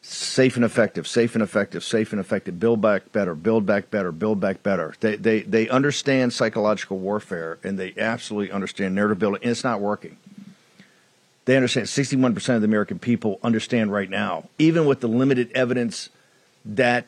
Safe 0.00 0.56
and 0.56 0.64
effective, 0.64 1.06
safe 1.06 1.34
and 1.34 1.42
effective, 1.42 1.82
safe 1.84 2.12
and 2.12 2.20
effective. 2.20 2.58
Build 2.60 2.80
back 2.80 3.12
better, 3.12 3.34
build 3.34 3.66
back 3.66 3.90
better, 3.90 4.12
build 4.12 4.40
back 4.40 4.62
better. 4.62 4.94
They, 5.00 5.16
they, 5.16 5.40
they 5.42 5.68
understand 5.68 6.32
psychological 6.32 6.98
warfare 6.98 7.58
and 7.64 7.78
they 7.78 7.94
absolutely 7.98 8.52
understand 8.52 8.94
narrative 8.94 9.18
building, 9.18 9.40
and 9.42 9.50
it's 9.50 9.64
not 9.64 9.80
working 9.80 10.16
they 11.48 11.56
understand 11.56 11.86
61% 11.86 12.56
of 12.56 12.60
the 12.60 12.66
American 12.66 12.98
people 12.98 13.40
understand 13.42 13.90
right 13.90 14.10
now, 14.10 14.50
even 14.58 14.84
with 14.84 15.00
the 15.00 15.08
limited 15.08 15.50
evidence 15.54 16.10
that 16.62 17.06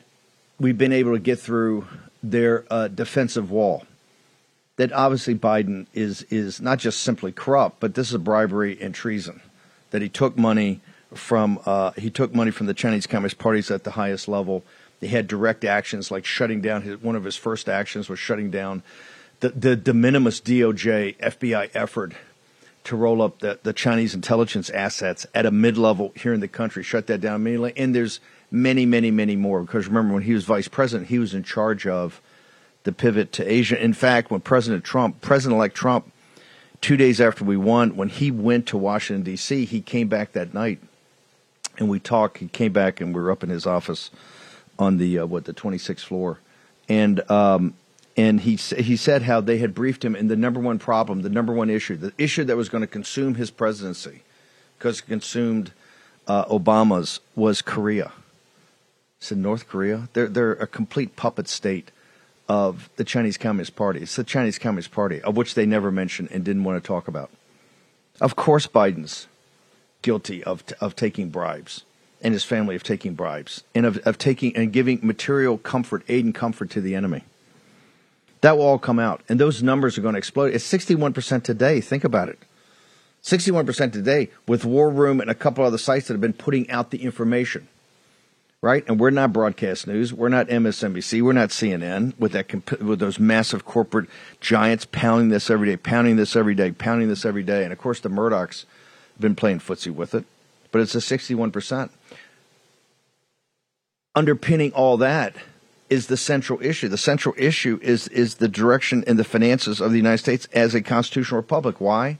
we've 0.59 0.79
been 0.79 0.91
able 0.91 1.13
to 1.13 1.19
get 1.19 1.37
through 1.37 1.85
their 2.23 2.65
uh, 2.71 2.87
defensive 2.87 3.51
wall. 3.51 3.85
That 4.77 4.91
obviously 4.93 5.35
Biden 5.35 5.85
is 5.93 6.23
is 6.31 6.59
not 6.59 6.79
just 6.79 7.03
simply 7.03 7.31
corrupt, 7.31 7.79
but 7.79 7.93
this 7.93 8.11
is 8.11 8.17
bribery 8.17 8.81
and 8.81 8.95
treason. 8.95 9.41
That 9.91 10.01
he 10.01 10.09
took 10.09 10.35
money 10.35 10.81
from 11.13 11.59
uh, 11.65 11.91
he 11.91 12.09
took 12.09 12.33
money 12.33 12.51
from 12.51 12.67
the 12.67 12.73
Chinese 12.73 13.07
Communist 13.07 13.37
parties 13.37 13.69
at 13.71 13.83
the 13.83 13.91
highest 13.91 14.27
level. 14.27 14.63
He 14.99 15.07
had 15.07 15.27
direct 15.27 15.65
actions 15.65 16.11
like 16.11 16.25
shutting 16.25 16.61
down 16.61 16.83
his, 16.83 17.01
one 17.01 17.15
of 17.15 17.23
his 17.23 17.35
first 17.35 17.67
actions 17.67 18.07
was 18.07 18.19
shutting 18.19 18.51
down 18.51 18.83
the, 19.39 19.49
the 19.49 19.75
de 19.75 19.93
minimis 19.93 20.39
DOJ 20.39 21.17
FBI 21.17 21.71
effort 21.73 22.13
to 22.83 22.95
roll 22.95 23.21
up 23.21 23.39
the, 23.39 23.59
the 23.63 23.73
Chinese 23.73 24.15
intelligence 24.15 24.69
assets 24.69 25.25
at 25.35 25.45
a 25.45 25.51
mid 25.51 25.77
level 25.77 26.13
here 26.15 26.33
in 26.33 26.39
the 26.39 26.47
country, 26.47 26.83
shut 26.83 27.07
that 27.07 27.21
down 27.21 27.35
immediately. 27.35 27.73
And 27.75 27.93
there's 27.93 28.19
many, 28.49 28.85
many, 28.85 29.11
many 29.11 29.35
more. 29.35 29.61
Because 29.61 29.87
remember, 29.87 30.13
when 30.13 30.23
he 30.23 30.33
was 30.33 30.45
vice 30.45 30.67
president, 30.67 31.09
he 31.09 31.19
was 31.19 31.33
in 31.33 31.43
charge 31.43 31.85
of 31.85 32.21
the 32.83 32.91
pivot 32.91 33.31
to 33.33 33.51
Asia. 33.51 33.81
In 33.81 33.93
fact, 33.93 34.31
when 34.31 34.41
President 34.41 34.83
Trump, 34.83 35.21
President 35.21 35.57
elect 35.57 35.75
Trump, 35.75 36.11
two 36.79 36.97
days 36.97 37.21
after 37.21 37.43
we 37.43 37.57
won, 37.57 37.95
when 37.95 38.09
he 38.09 38.31
went 38.31 38.67
to 38.67 38.77
Washington, 38.77 39.23
D.C., 39.23 39.65
he 39.65 39.81
came 39.81 40.07
back 40.07 40.31
that 40.31 40.53
night 40.53 40.79
and 41.77 41.89
we 41.89 41.99
talked. 41.99 42.37
He 42.39 42.47
came 42.47 42.73
back 42.73 43.01
and 43.01 43.13
we 43.13 43.21
were 43.21 43.31
up 43.31 43.43
in 43.43 43.49
his 43.49 43.65
office 43.65 44.11
on 44.77 44.97
the, 44.97 45.19
uh, 45.19 45.25
what, 45.25 45.45
the 45.45 45.53
26th 45.53 46.01
floor. 46.01 46.39
And 46.89 47.29
um, 47.29 47.75
and 48.17 48.41
he 48.41 48.55
he 48.55 48.95
said 48.95 49.23
how 49.23 49.41
they 49.41 49.57
had 49.57 49.73
briefed 49.73 50.03
him 50.03 50.15
in 50.15 50.27
the 50.27 50.35
number 50.35 50.59
one 50.59 50.79
problem, 50.79 51.21
the 51.21 51.29
number 51.29 51.53
one 51.53 51.69
issue, 51.69 51.95
the 51.95 52.13
issue 52.17 52.43
that 52.43 52.57
was 52.57 52.69
going 52.69 52.81
to 52.81 52.87
consume 52.87 53.35
his 53.35 53.51
presidency, 53.51 54.23
because 54.77 54.99
it 54.99 55.07
consumed 55.07 55.71
uh, 56.27 56.45
Obama's 56.45 57.19
was 57.35 57.61
Korea. 57.61 58.11
He 59.19 59.25
said 59.25 59.37
North 59.37 59.67
Korea, 59.67 60.09
they're 60.13 60.27
they're 60.27 60.53
a 60.53 60.67
complete 60.67 61.15
puppet 61.15 61.47
state 61.47 61.91
of 62.49 62.89
the 62.97 63.03
Chinese 63.03 63.37
Communist 63.37 63.75
Party. 63.75 64.01
It's 64.01 64.15
the 64.15 64.23
Chinese 64.23 64.59
Communist 64.59 64.91
Party, 64.91 65.21
of 65.21 65.37
which 65.37 65.53
they 65.53 65.65
never 65.65 65.91
mentioned 65.91 66.29
and 66.31 66.43
didn't 66.43 66.63
want 66.63 66.83
to 66.83 66.85
talk 66.85 67.07
about. 67.07 67.29
Of 68.19 68.35
course, 68.35 68.67
Biden's 68.67 69.27
guilty 70.01 70.43
of 70.43 70.63
of 70.79 70.95
taking 70.95 71.29
bribes 71.29 71.83
and 72.21 72.33
his 72.33 72.43
family 72.43 72.75
of 72.75 72.83
taking 72.83 73.15
bribes 73.15 73.63
and 73.73 73.85
of, 73.85 73.97
of 73.99 74.17
taking 74.17 74.55
and 74.55 74.71
giving 74.71 74.99
material 75.01 75.57
comfort, 75.57 76.03
aid 76.07 76.25
and 76.25 76.35
comfort 76.35 76.69
to 76.71 76.81
the 76.81 76.95
enemy. 76.95 77.23
That 78.41 78.57
will 78.57 78.65
all 78.65 78.79
come 78.79 78.99
out. 78.99 79.21
And 79.29 79.39
those 79.39 79.61
numbers 79.61 79.97
are 79.97 80.01
going 80.01 80.13
to 80.13 80.19
explode. 80.19 80.53
It's 80.53 80.69
61% 80.71 81.43
today. 81.43 81.81
Think 81.81 82.03
about 82.03 82.29
it. 82.29 82.39
61% 83.23 83.93
today 83.93 84.29
with 84.47 84.65
War 84.65 84.89
Room 84.89 85.21
and 85.21 85.29
a 85.29 85.35
couple 85.35 85.63
other 85.63 85.77
sites 85.77 86.07
that 86.07 86.15
have 86.15 86.21
been 86.21 86.33
putting 86.33 86.69
out 86.71 86.89
the 86.89 87.03
information. 87.03 87.67
Right? 88.63 88.83
And 88.87 88.99
we're 88.99 89.09
not 89.09 89.33
broadcast 89.33 89.87
news. 89.87 90.13
We're 90.13 90.29
not 90.29 90.47
MSNBC. 90.47 91.23
We're 91.23 91.33
not 91.33 91.49
CNN 91.49 92.13
with 92.19 92.31
that 92.33 92.79
with 92.79 92.99
those 92.99 93.19
massive 93.19 93.65
corporate 93.65 94.07
giants 94.39 94.85
pounding 94.91 95.29
this 95.29 95.49
every 95.49 95.67
day, 95.67 95.77
pounding 95.77 96.15
this 96.15 96.35
every 96.35 96.53
day, 96.53 96.71
pounding 96.71 97.09
this 97.09 97.25
every 97.25 97.41
day. 97.41 97.63
And 97.63 97.73
of 97.73 97.79
course, 97.79 97.99
the 97.99 98.09
Murdochs 98.09 98.65
been 99.21 99.35
playing 99.35 99.59
footsie 99.59 99.93
with 99.93 100.13
it. 100.13 100.25
But 100.71 100.81
it's 100.81 100.95
a 100.95 100.99
61%. 100.99 101.89
Underpinning 104.15 104.73
all 104.73 104.97
that 104.97 105.35
is 105.91 106.07
the 106.07 106.17
central 106.17 106.61
issue. 106.61 106.87
The 106.87 106.97
central 106.97 107.35
issue 107.37 107.77
is 107.81 108.07
is 108.07 108.35
the 108.35 108.47
direction 108.47 109.03
and 109.07 109.19
the 109.19 109.25
finances 109.25 109.81
of 109.81 109.91
the 109.91 109.97
United 109.97 110.19
States 110.19 110.47
as 110.53 110.73
a 110.73 110.81
constitutional 110.81 111.41
republic. 111.41 111.79
Why? 111.79 112.17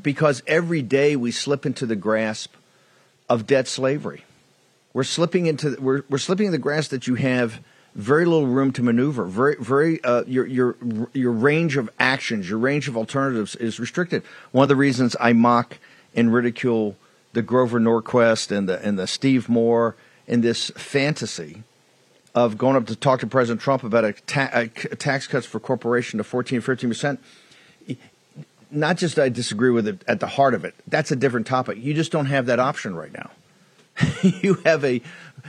Because 0.00 0.42
every 0.46 0.82
day 0.82 1.16
we 1.16 1.32
slip 1.32 1.66
into 1.66 1.84
the 1.84 1.96
grasp 1.96 2.54
of 3.28 3.46
debt 3.46 3.66
slavery. 3.66 4.24
We're 4.94 5.02
slipping 5.02 5.46
into 5.46 5.76
we're 5.80 6.02
we're 6.08 6.18
slipping 6.18 6.46
in 6.46 6.52
the 6.52 6.58
grasp 6.58 6.90
that 6.90 7.08
you 7.08 7.16
have 7.16 7.60
very 7.96 8.24
little 8.24 8.46
room 8.46 8.72
to 8.74 8.82
maneuver. 8.84 9.24
Very 9.24 9.56
very 9.58 10.02
uh, 10.04 10.22
your 10.26 10.46
your 10.46 10.76
your 11.12 11.32
range 11.32 11.76
of 11.76 11.90
actions, 11.98 12.48
your 12.48 12.58
range 12.58 12.86
of 12.86 12.96
alternatives 12.96 13.56
is 13.56 13.80
restricted. 13.80 14.22
One 14.52 14.62
of 14.62 14.68
the 14.68 14.76
reasons 14.76 15.16
I 15.18 15.32
mock 15.32 15.78
and 16.14 16.32
ridicule 16.32 16.96
the 17.32 17.42
Grover 17.42 17.80
Norquist 17.80 18.56
and 18.56 18.68
the 18.68 18.84
and 18.86 18.98
the 18.98 19.06
Steve 19.06 19.48
Moore 19.48 19.96
in 20.26 20.40
this 20.40 20.70
fantasy 20.70 21.62
of 22.34 22.56
going 22.56 22.76
up 22.76 22.86
to 22.86 22.96
talk 22.96 23.20
to 23.20 23.26
President 23.26 23.60
Trump 23.60 23.84
about 23.84 24.04
a, 24.04 24.12
ta- 24.12 24.50
a 24.52 24.66
tax 24.68 25.26
cuts 25.26 25.44
for 25.44 25.60
corporation 25.60 26.18
to 26.18 26.24
14, 26.24 26.60
15 26.60 26.90
percent. 26.90 27.20
Not 28.70 28.96
just 28.96 29.18
I 29.18 29.28
disagree 29.28 29.70
with 29.70 29.86
it 29.86 30.02
at 30.08 30.20
the 30.20 30.26
heart 30.26 30.54
of 30.54 30.64
it. 30.64 30.74
That's 30.86 31.10
a 31.10 31.16
different 31.16 31.46
topic. 31.46 31.78
You 31.78 31.92
just 31.92 32.10
don't 32.10 32.26
have 32.26 32.46
that 32.46 32.58
option 32.58 32.94
right 32.94 33.12
now. 33.12 33.30
you 34.22 34.54
have 34.64 34.84
a 34.84 35.02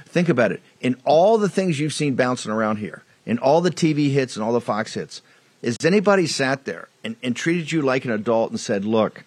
think 0.06 0.28
about 0.28 0.52
it. 0.52 0.62
In 0.82 0.98
all 1.06 1.38
the 1.38 1.48
things 1.48 1.80
you've 1.80 1.94
seen 1.94 2.16
bouncing 2.16 2.52
around 2.52 2.78
here, 2.78 3.04
in 3.26 3.40
all 3.40 3.62
the 3.62 3.72
TV 3.72 4.12
hits 4.12 4.36
and 4.36 4.44
all 4.44 4.52
the 4.52 4.60
Fox 4.60 4.94
hits, 4.94 5.22
has 5.64 5.78
anybody 5.86 6.28
sat 6.28 6.66
there 6.66 6.90
and, 7.06 7.16
and 7.24 7.36
treated 7.36 7.72
you 7.72 7.82
like 7.82 8.04
an 8.04 8.12
adult 8.12 8.52
and 8.52 8.60
said, 8.60 8.84
"Look, 8.84 9.24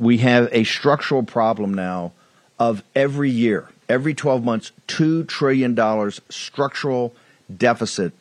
we 0.00 0.18
have 0.18 0.48
a 0.50 0.64
structural 0.64 1.22
problem 1.22 1.72
now 1.72 2.12
of 2.58 2.82
every 2.96 3.30
year 3.30 3.68
every 3.90 4.14
12 4.14 4.44
months, 4.44 4.70
$2 4.86 5.26
trillion 5.26 5.76
structural 6.28 7.12
deficit 7.54 8.12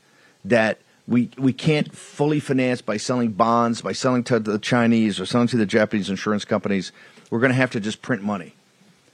that 0.43 0.79
we, 1.07 1.29
we 1.37 1.53
can't 1.53 1.95
fully 1.95 2.39
finance 2.39 2.81
by 2.81 2.97
selling 2.97 3.31
bonds, 3.31 3.81
by 3.81 3.91
selling 3.91 4.23
to 4.23 4.39
the 4.39 4.57
Chinese 4.57 5.19
or 5.19 5.27
selling 5.27 5.47
to 5.47 5.57
the 5.57 5.67
Japanese 5.67 6.09
insurance 6.09 6.43
companies. 6.43 6.91
We're 7.29 7.39
going 7.39 7.51
to 7.51 7.55
have 7.55 7.71
to 7.71 7.79
just 7.79 8.01
print 8.01 8.23
money. 8.23 8.55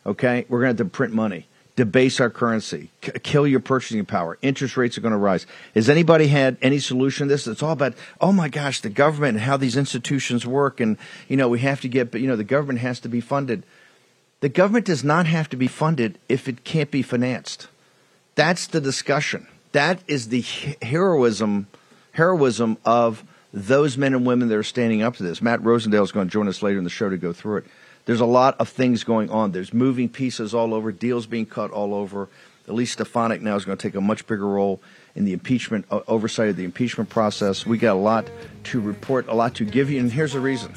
Okay? 0.05 0.45
We're 0.48 0.60
going 0.62 0.75
to 0.75 0.84
have 0.84 0.89
to 0.89 0.93
print 0.93 1.13
money, 1.13 1.45
debase 1.75 2.20
our 2.20 2.29
currency, 2.29 2.89
k- 3.01 3.20
kill 3.22 3.46
your 3.46 3.60
purchasing 3.60 4.05
power. 4.05 4.38
Interest 4.41 4.77
rates 4.77 4.98
are 4.98 5.01
going 5.01 5.12
to 5.12 5.17
rise. 5.17 5.46
Has 5.74 5.89
anybody 5.89 6.27
had 6.27 6.58
any 6.62 6.79
solution 6.79 7.27
to 7.27 7.34
this? 7.34 7.48
It's 7.48 7.63
all 7.63 7.72
about, 7.72 7.94
oh 8.22 8.32
my 8.32 8.48
gosh, 8.50 8.82
the 8.82 8.89
government 8.89 9.38
and 9.38 9.46
how 9.46 9.58
these 9.58 9.75
institutions 9.75 10.46
work. 10.46 10.79
And, 10.79 10.98
you 11.27 11.36
know, 11.36 11.50
we 11.50 11.60
have 11.60 11.82
to 11.82 11.89
get, 11.89 12.12
but, 12.12 12.22
you 12.22 12.27
know, 12.27 12.36
the 12.36 12.44
government 12.44 12.79
has 12.79 13.00
to 13.01 13.10
be 13.10 13.20
funded. 13.20 13.63
The 14.39 14.50
government 14.50 14.86
does 14.86 15.03
not 15.03 15.25
have 15.25 15.50
to 15.50 15.58
be 15.58 15.67
funded 15.67 16.17
if 16.29 16.48
it 16.48 16.63
can't 16.63 16.91
be 16.91 17.01
financed. 17.01 17.67
That's 18.36 18.67
the 18.67 18.82
discussion. 18.82 19.48
That 19.72 20.01
is 20.08 20.29
the 20.29 20.41
heroism, 20.82 21.67
heroism 22.12 22.77
of 22.86 23.24
those 23.53 23.98
men 23.98 24.13
and 24.13 24.25
women 24.25 24.50
that 24.50 24.58
are 24.58 24.63
standing 24.63 25.01
up 25.01 25.15
to 25.15 25.24
this. 25.24 25.41
Matt 25.41 25.62
Rosendale 25.62 26.03
is 26.03 26.12
going 26.12 26.27
to 26.27 26.32
join 26.32 26.48
us 26.48 26.62
later 26.62 26.77
in 26.77 26.84
the 26.84 26.89
show 26.89 27.10
to 27.10 27.17
go 27.17 27.34
through 27.34 27.58
it. 27.58 27.65
There's 28.05 28.21
a 28.21 28.25
lot 28.25 28.55
of 28.59 28.69
things 28.69 29.03
going 29.03 29.29
on. 29.29 29.51
There's 29.51 29.74
moving 29.74 30.09
pieces 30.09 30.53
all 30.53 30.74
over, 30.74 30.91
deals 30.91 31.25
being 31.25 31.45
cut 31.45 31.71
all 31.71 31.93
over. 31.93 32.29
Elise 32.67 32.93
Stefanik 32.93 33.41
now 33.41 33.55
is 33.55 33.65
going 33.65 33.77
to 33.77 33.81
take 33.81 33.95
a 33.95 34.01
much 34.01 34.25
bigger 34.25 34.47
role 34.47 34.81
in 35.15 35.25
the 35.25 35.33
impeachment 35.33 35.85
uh, 35.91 36.01
oversight 36.07 36.50
of 36.50 36.55
the 36.55 36.63
impeachment 36.63 37.09
process. 37.09 37.65
We 37.65 37.77
got 37.77 37.93
a 37.93 38.00
lot 38.00 38.29
to 38.65 38.81
report, 38.81 39.27
a 39.27 39.33
lot 39.33 39.55
to 39.55 39.65
give 39.65 39.89
you, 39.89 40.00
and 40.00 40.12
here's 40.12 40.33
the 40.33 40.39
reason. 40.39 40.74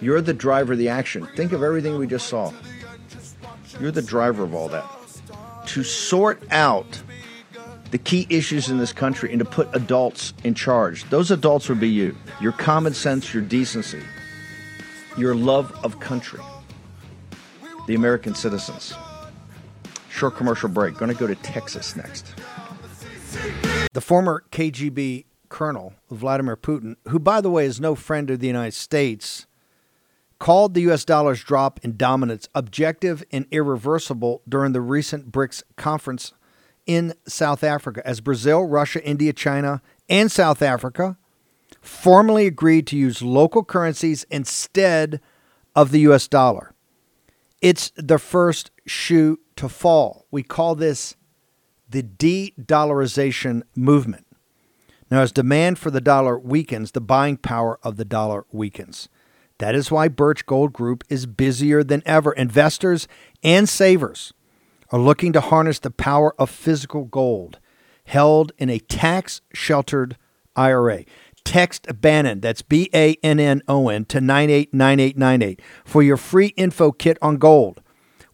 You're 0.00 0.20
the 0.20 0.34
driver 0.34 0.72
of 0.72 0.78
the 0.78 0.88
action. 0.88 1.26
Think 1.36 1.52
of 1.52 1.62
everything 1.62 1.98
we 1.98 2.06
just 2.06 2.26
saw. 2.26 2.52
You're 3.80 3.90
the 3.90 4.02
driver 4.02 4.42
of 4.42 4.54
all 4.54 4.68
that. 4.68 4.84
To 5.66 5.84
sort 5.84 6.42
out 6.50 7.02
the 7.90 7.98
key 7.98 8.26
issues 8.30 8.68
in 8.68 8.78
this 8.78 8.92
country 8.92 9.30
and 9.30 9.38
to 9.38 9.44
put 9.44 9.68
adults 9.74 10.32
in 10.44 10.54
charge. 10.54 11.08
Those 11.10 11.30
adults 11.30 11.68
would 11.68 11.78
be 11.78 11.90
you. 11.90 12.16
Your 12.40 12.52
common 12.52 12.94
sense, 12.94 13.32
your 13.32 13.42
decency, 13.42 14.00
your 15.16 15.34
love 15.34 15.72
of 15.84 16.00
country, 16.00 16.40
the 17.86 17.94
American 17.94 18.34
citizens. 18.34 18.94
Short 20.08 20.36
commercial 20.36 20.68
break. 20.68 20.96
Going 20.96 21.12
to 21.12 21.18
go 21.18 21.26
to 21.26 21.34
Texas 21.36 21.96
next. 21.96 22.34
The 23.92 24.00
former 24.00 24.44
KGB 24.50 25.24
colonel, 25.48 25.94
Vladimir 26.10 26.56
Putin, 26.56 26.96
who, 27.08 27.18
by 27.18 27.40
the 27.40 27.50
way, 27.50 27.66
is 27.66 27.80
no 27.80 27.94
friend 27.94 28.30
of 28.30 28.40
the 28.40 28.46
United 28.46 28.74
States, 28.74 29.46
called 30.38 30.74
the 30.74 30.80
U.S. 30.82 31.04
dollar's 31.04 31.42
drop 31.42 31.78
in 31.82 31.96
dominance 31.96 32.48
objective 32.54 33.22
and 33.30 33.46
irreversible 33.50 34.42
during 34.48 34.72
the 34.72 34.80
recent 34.80 35.30
BRICS 35.30 35.62
conference 35.76 36.32
in 36.86 37.14
South 37.28 37.62
Africa 37.62 38.02
as 38.04 38.20
Brazil, 38.20 38.64
Russia, 38.64 39.04
India, 39.04 39.32
China, 39.32 39.80
and 40.08 40.32
South 40.32 40.62
Africa 40.62 41.16
formally 41.82 42.46
agreed 42.46 42.86
to 42.86 42.96
use 42.96 43.20
local 43.20 43.64
currencies 43.64 44.24
instead 44.30 45.20
of 45.74 45.90
the 45.90 46.00
U.S. 46.00 46.28
dollar. 46.28 46.72
It's 47.60 47.92
the 47.96 48.18
first 48.18 48.70
shoe 48.86 49.38
to 49.56 49.68
fall. 49.68 50.26
We 50.30 50.42
call 50.42 50.74
this 50.74 51.16
the 51.88 52.02
de 52.02 52.54
dollarization 52.58 53.62
movement. 53.76 54.26
Now, 55.10 55.20
as 55.20 55.30
demand 55.30 55.78
for 55.78 55.90
the 55.90 56.00
dollar 56.00 56.38
weakens, 56.38 56.92
the 56.92 57.00
buying 57.00 57.36
power 57.36 57.78
of 57.82 57.96
the 57.96 58.04
dollar 58.04 58.46
weakens. 58.50 59.08
That 59.58 59.74
is 59.74 59.90
why 59.90 60.08
Birch 60.08 60.46
Gold 60.46 60.72
Group 60.72 61.04
is 61.08 61.26
busier 61.26 61.84
than 61.84 62.02
ever. 62.06 62.32
Investors 62.32 63.06
and 63.42 63.68
savers 63.68 64.32
are 64.90 64.98
looking 64.98 65.32
to 65.34 65.40
harness 65.40 65.78
the 65.78 65.90
power 65.90 66.34
of 66.38 66.48
physical 66.50 67.04
gold 67.04 67.58
held 68.04 68.52
in 68.58 68.70
a 68.70 68.78
tax 68.78 69.40
sheltered 69.52 70.16
IRA. 70.56 71.04
Text 71.44 71.86
Bannon, 72.00 72.40
that's 72.40 72.62
B 72.62 72.88
A 72.94 73.16
N 73.22 73.40
N 73.40 73.62
O 73.68 73.88
N, 73.88 74.04
to 74.06 74.20
989898 74.20 75.60
for 75.84 76.02
your 76.02 76.16
free 76.16 76.48
info 76.56 76.92
kit 76.92 77.18
on 77.20 77.36
gold. 77.36 77.82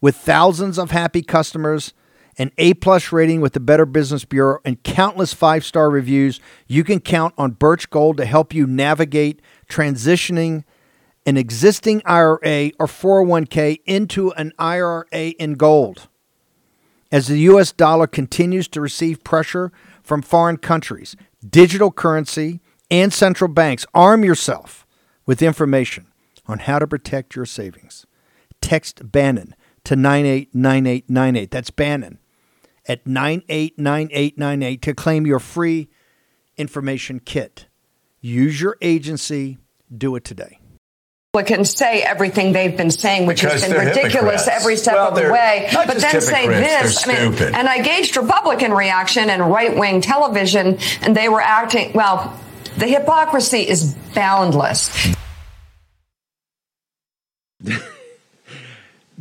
With 0.00 0.16
thousands 0.16 0.78
of 0.78 0.92
happy 0.92 1.22
customers, 1.22 1.92
an 2.38 2.52
A 2.56 2.74
plus 2.74 3.10
rating 3.10 3.40
with 3.40 3.52
the 3.52 3.60
Better 3.60 3.84
Business 3.84 4.24
Bureau, 4.24 4.60
and 4.64 4.82
countless 4.82 5.34
five 5.34 5.64
star 5.64 5.90
reviews, 5.90 6.40
you 6.66 6.84
can 6.84 7.00
count 7.00 7.34
on 7.36 7.52
Birch 7.52 7.90
Gold 7.90 8.16
to 8.18 8.24
help 8.24 8.54
you 8.54 8.66
navigate 8.66 9.42
transitioning 9.68 10.64
an 11.26 11.36
existing 11.36 12.00
IRA 12.06 12.70
or 12.78 12.86
401k 12.86 13.80
into 13.84 14.32
an 14.32 14.52
IRA 14.58 15.06
in 15.12 15.54
gold. 15.54 16.08
As 17.10 17.26
the 17.26 17.38
US 17.40 17.72
dollar 17.72 18.06
continues 18.06 18.68
to 18.68 18.80
receive 18.80 19.24
pressure 19.24 19.72
from 20.02 20.22
foreign 20.22 20.58
countries, 20.58 21.16
digital 21.46 21.90
currency, 21.90 22.60
and 22.90 23.12
central 23.12 23.49
banks, 23.49 23.85
arm 23.95 24.25
yourself 24.25 24.87
with 25.26 25.42
information 25.42 26.07
on 26.47 26.61
how 26.61 26.78
to 26.78 26.87
protect 26.87 27.37
your 27.37 27.45
savings. 27.47 28.07
Text 28.61 29.11
Bannon 29.12 29.54
to 29.85 29.95
989898. 29.97 31.50
That's 31.50 31.71
Bannon 31.71 32.18
at 32.87 33.07
989898 33.07 34.83
to 34.83 34.95
claim 34.95 35.26
your 35.26 35.38
free 35.38 35.88
information 36.57 37.21
kit. 37.21 37.66
Use 38.21 38.61
your 38.61 38.76
agency, 38.83 39.59
do 39.97 40.16
it 40.16 40.25
today. 40.25 40.59
Republicans 41.35 41.71
say 41.71 42.02
everything 42.02 42.52
they've 42.52 42.76
been 42.76 42.90
saying, 42.90 43.26
which 43.26 43.42
Because 43.42 43.62
has 43.62 43.73
been 43.73 43.87
ridiculous 43.87 44.45
hypocrites. 44.47 44.49
every 44.49 44.76
step 44.76 44.95
Well, 44.95 45.09
of 45.11 45.14
the 45.14 45.30
way. 45.30 45.68
But 45.73 45.99
then 45.99 46.21
say 46.21 46.49
this. 46.49 47.07
I 47.07 47.12
mean, 47.12 47.33
stupid. 47.35 47.54
and 47.54 47.68
I 47.68 47.80
gauged 47.83 48.16
Republican 48.16 48.73
reaction 48.73 49.28
and 49.30 49.49
right 49.50 49.76
wing 49.76 50.00
television, 50.00 50.78
and 51.02 51.14
they 51.16 51.28
were 51.28 51.40
acting, 51.42 51.92
well, 51.92 52.35
the 52.78 52.87
hypocrisy 52.87 53.68
is 53.68 53.94
boundless. 54.14 55.14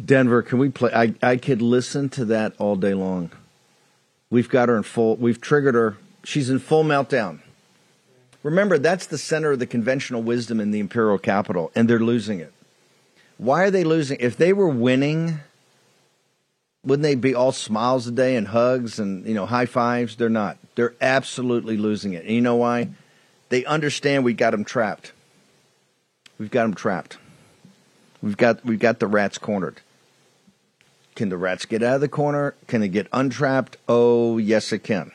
Denver, 0.04 0.44
can 0.44 0.60
we 0.60 0.70
play? 0.70 0.92
I, 0.94 1.16
I 1.24 1.38
could 1.38 1.62
listen 1.62 2.10
to 2.10 2.26
that 2.26 2.54
all 2.60 2.76
day 2.76 2.94
long. 2.94 3.32
We've 4.30 4.48
got 4.48 4.70
her 4.70 4.78
in 4.78 4.84
full, 4.84 5.16
we've 5.16 5.42
triggered 5.42 5.74
her. 5.76 5.98
She's 6.24 6.50
in 6.50 6.60
full 6.60 6.84
meltdown. 6.84 7.40
Remember, 8.44 8.78
that's 8.78 9.08
the 9.08 9.18
center 9.18 9.54
of 9.54 9.60
the 9.60 9.66
conventional 9.66 10.22
wisdom 10.22 10.60
in 10.60 10.72
the 10.72 10.80
imperial 10.80 11.18
capital, 11.18 11.72
and 11.76 11.90
they're 11.90 12.00
losing 12.00 12.40
it. 12.40 12.54
Why 13.38 13.64
are 13.64 13.72
they 13.72 13.84
losing? 13.84 14.20
If 14.20 14.38
they 14.38 14.54
were 14.54 14.70
winning, 14.70 15.40
wouldn't 16.84 17.04
they 17.04 17.16
be 17.16 17.34
all 17.34 17.52
smiles 17.52 18.08
a 18.08 18.12
day 18.12 18.36
and 18.36 18.48
hugs 18.48 19.00
and 19.00 19.26
you 19.26 19.34
know 19.34 19.46
high 19.46 19.66
fives? 19.66 20.16
They're 20.16 20.30
not. 20.30 20.58
They're 20.76 20.96
absolutely 21.02 21.78
losing 21.78 22.14
it. 22.14 22.24
And 22.24 22.34
you 22.34 22.42
know 22.42 22.56
why? 22.56 22.90
They 23.50 23.66
understand 23.66 24.24
we 24.24 24.34
got 24.34 24.52
them 24.52 24.66
trapped. 24.66 25.12
We've 26.38 26.52
got 26.52 26.64
them 26.64 26.74
trapped. 26.74 27.18
We've 28.22 28.38
got 28.38 28.66
we've 28.66 28.80
got 28.80 29.00
the 29.00 29.08
rats 29.08 29.38
cornered. 29.38 29.82
Can 31.18 31.30
the 31.30 31.38
rats 31.38 31.66
get 31.66 31.82
out 31.82 31.96
of 31.96 32.02
the 32.02 32.08
corner? 32.08 32.54
Can 32.68 32.82
they 32.82 32.88
get 32.88 33.08
untrapped? 33.12 33.78
Oh, 33.90 34.38
yes, 34.38 34.72
it 34.72 34.84
can. 34.84 35.12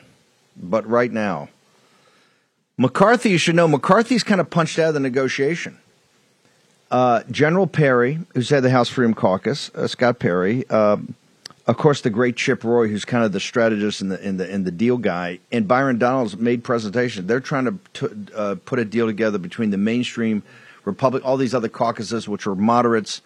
But 0.57 0.85
right 0.85 1.09
now, 1.09 1.47
McCarthy, 2.77 3.29
you 3.29 3.37
should 3.37 3.55
know, 3.55 3.69
McCarthy's 3.69 4.21
kind 4.21 4.41
of 4.41 4.49
punched 4.49 4.77
out 4.77 4.89
of 4.89 4.95
the 4.95 4.99
negotiation. 4.99 5.77
Uh, 6.91 7.23
General 7.31 7.67
Perry, 7.67 8.19
who's 8.33 8.49
head 8.49 8.57
of 8.57 8.63
the 8.63 8.69
House 8.69 8.89
Freedom 8.89 9.13
Caucus, 9.13 9.71
uh, 9.75 9.87
Scott 9.87 10.19
Perry, 10.19 10.67
um, 10.69 11.15
of 11.65 11.77
course, 11.77 12.01
the 12.01 12.09
great 12.09 12.35
Chip 12.35 12.63
Roy, 12.63 12.87
who's 12.89 13.05
kind 13.05 13.23
of 13.23 13.31
the 13.31 13.39
strategist 13.39 14.01
and 14.01 14.11
the 14.11 14.21
and 14.21 14.39
the 14.39 14.51
and 14.51 14.65
the 14.65 14.71
deal 14.71 14.97
guy, 14.97 15.39
and 15.51 15.67
Byron 15.67 15.97
Donalds 15.97 16.35
made 16.35 16.63
presentation. 16.63 17.25
They're 17.25 17.39
trying 17.39 17.65
to 17.65 17.79
t- 17.93 18.33
uh, 18.35 18.55
put 18.65 18.79
a 18.79 18.85
deal 18.85 19.07
together 19.07 19.37
between 19.37 19.69
the 19.69 19.77
mainstream 19.77 20.43
Republic, 20.83 21.23
all 21.25 21.37
these 21.37 21.55
other 21.55 21.69
caucuses, 21.69 22.27
which 22.27 22.45
are 22.45 22.55
moderates, 22.55 23.21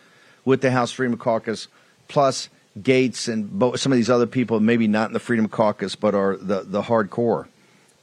with 0.45 0.62
the 0.62 0.69
House 0.69 0.91
Freedom 0.91 1.17
Caucus, 1.17 1.67
plus 2.08 2.50
Gaetz 2.80 3.28
and 3.28 3.50
bo- 3.58 3.76
some 3.76 3.91
of 3.91 3.95
these 3.95 4.10
other 4.10 4.28
people, 4.28 4.60
maybe 4.60 4.88
not 4.88 5.10
in 5.10 5.13
the 5.13 5.19
Freedom 5.19 5.47
Caucus, 5.47 5.95
but 5.95 6.13
are 6.13 6.38
the 6.38 6.62
the 6.62 6.84
hardcore. 6.84 7.47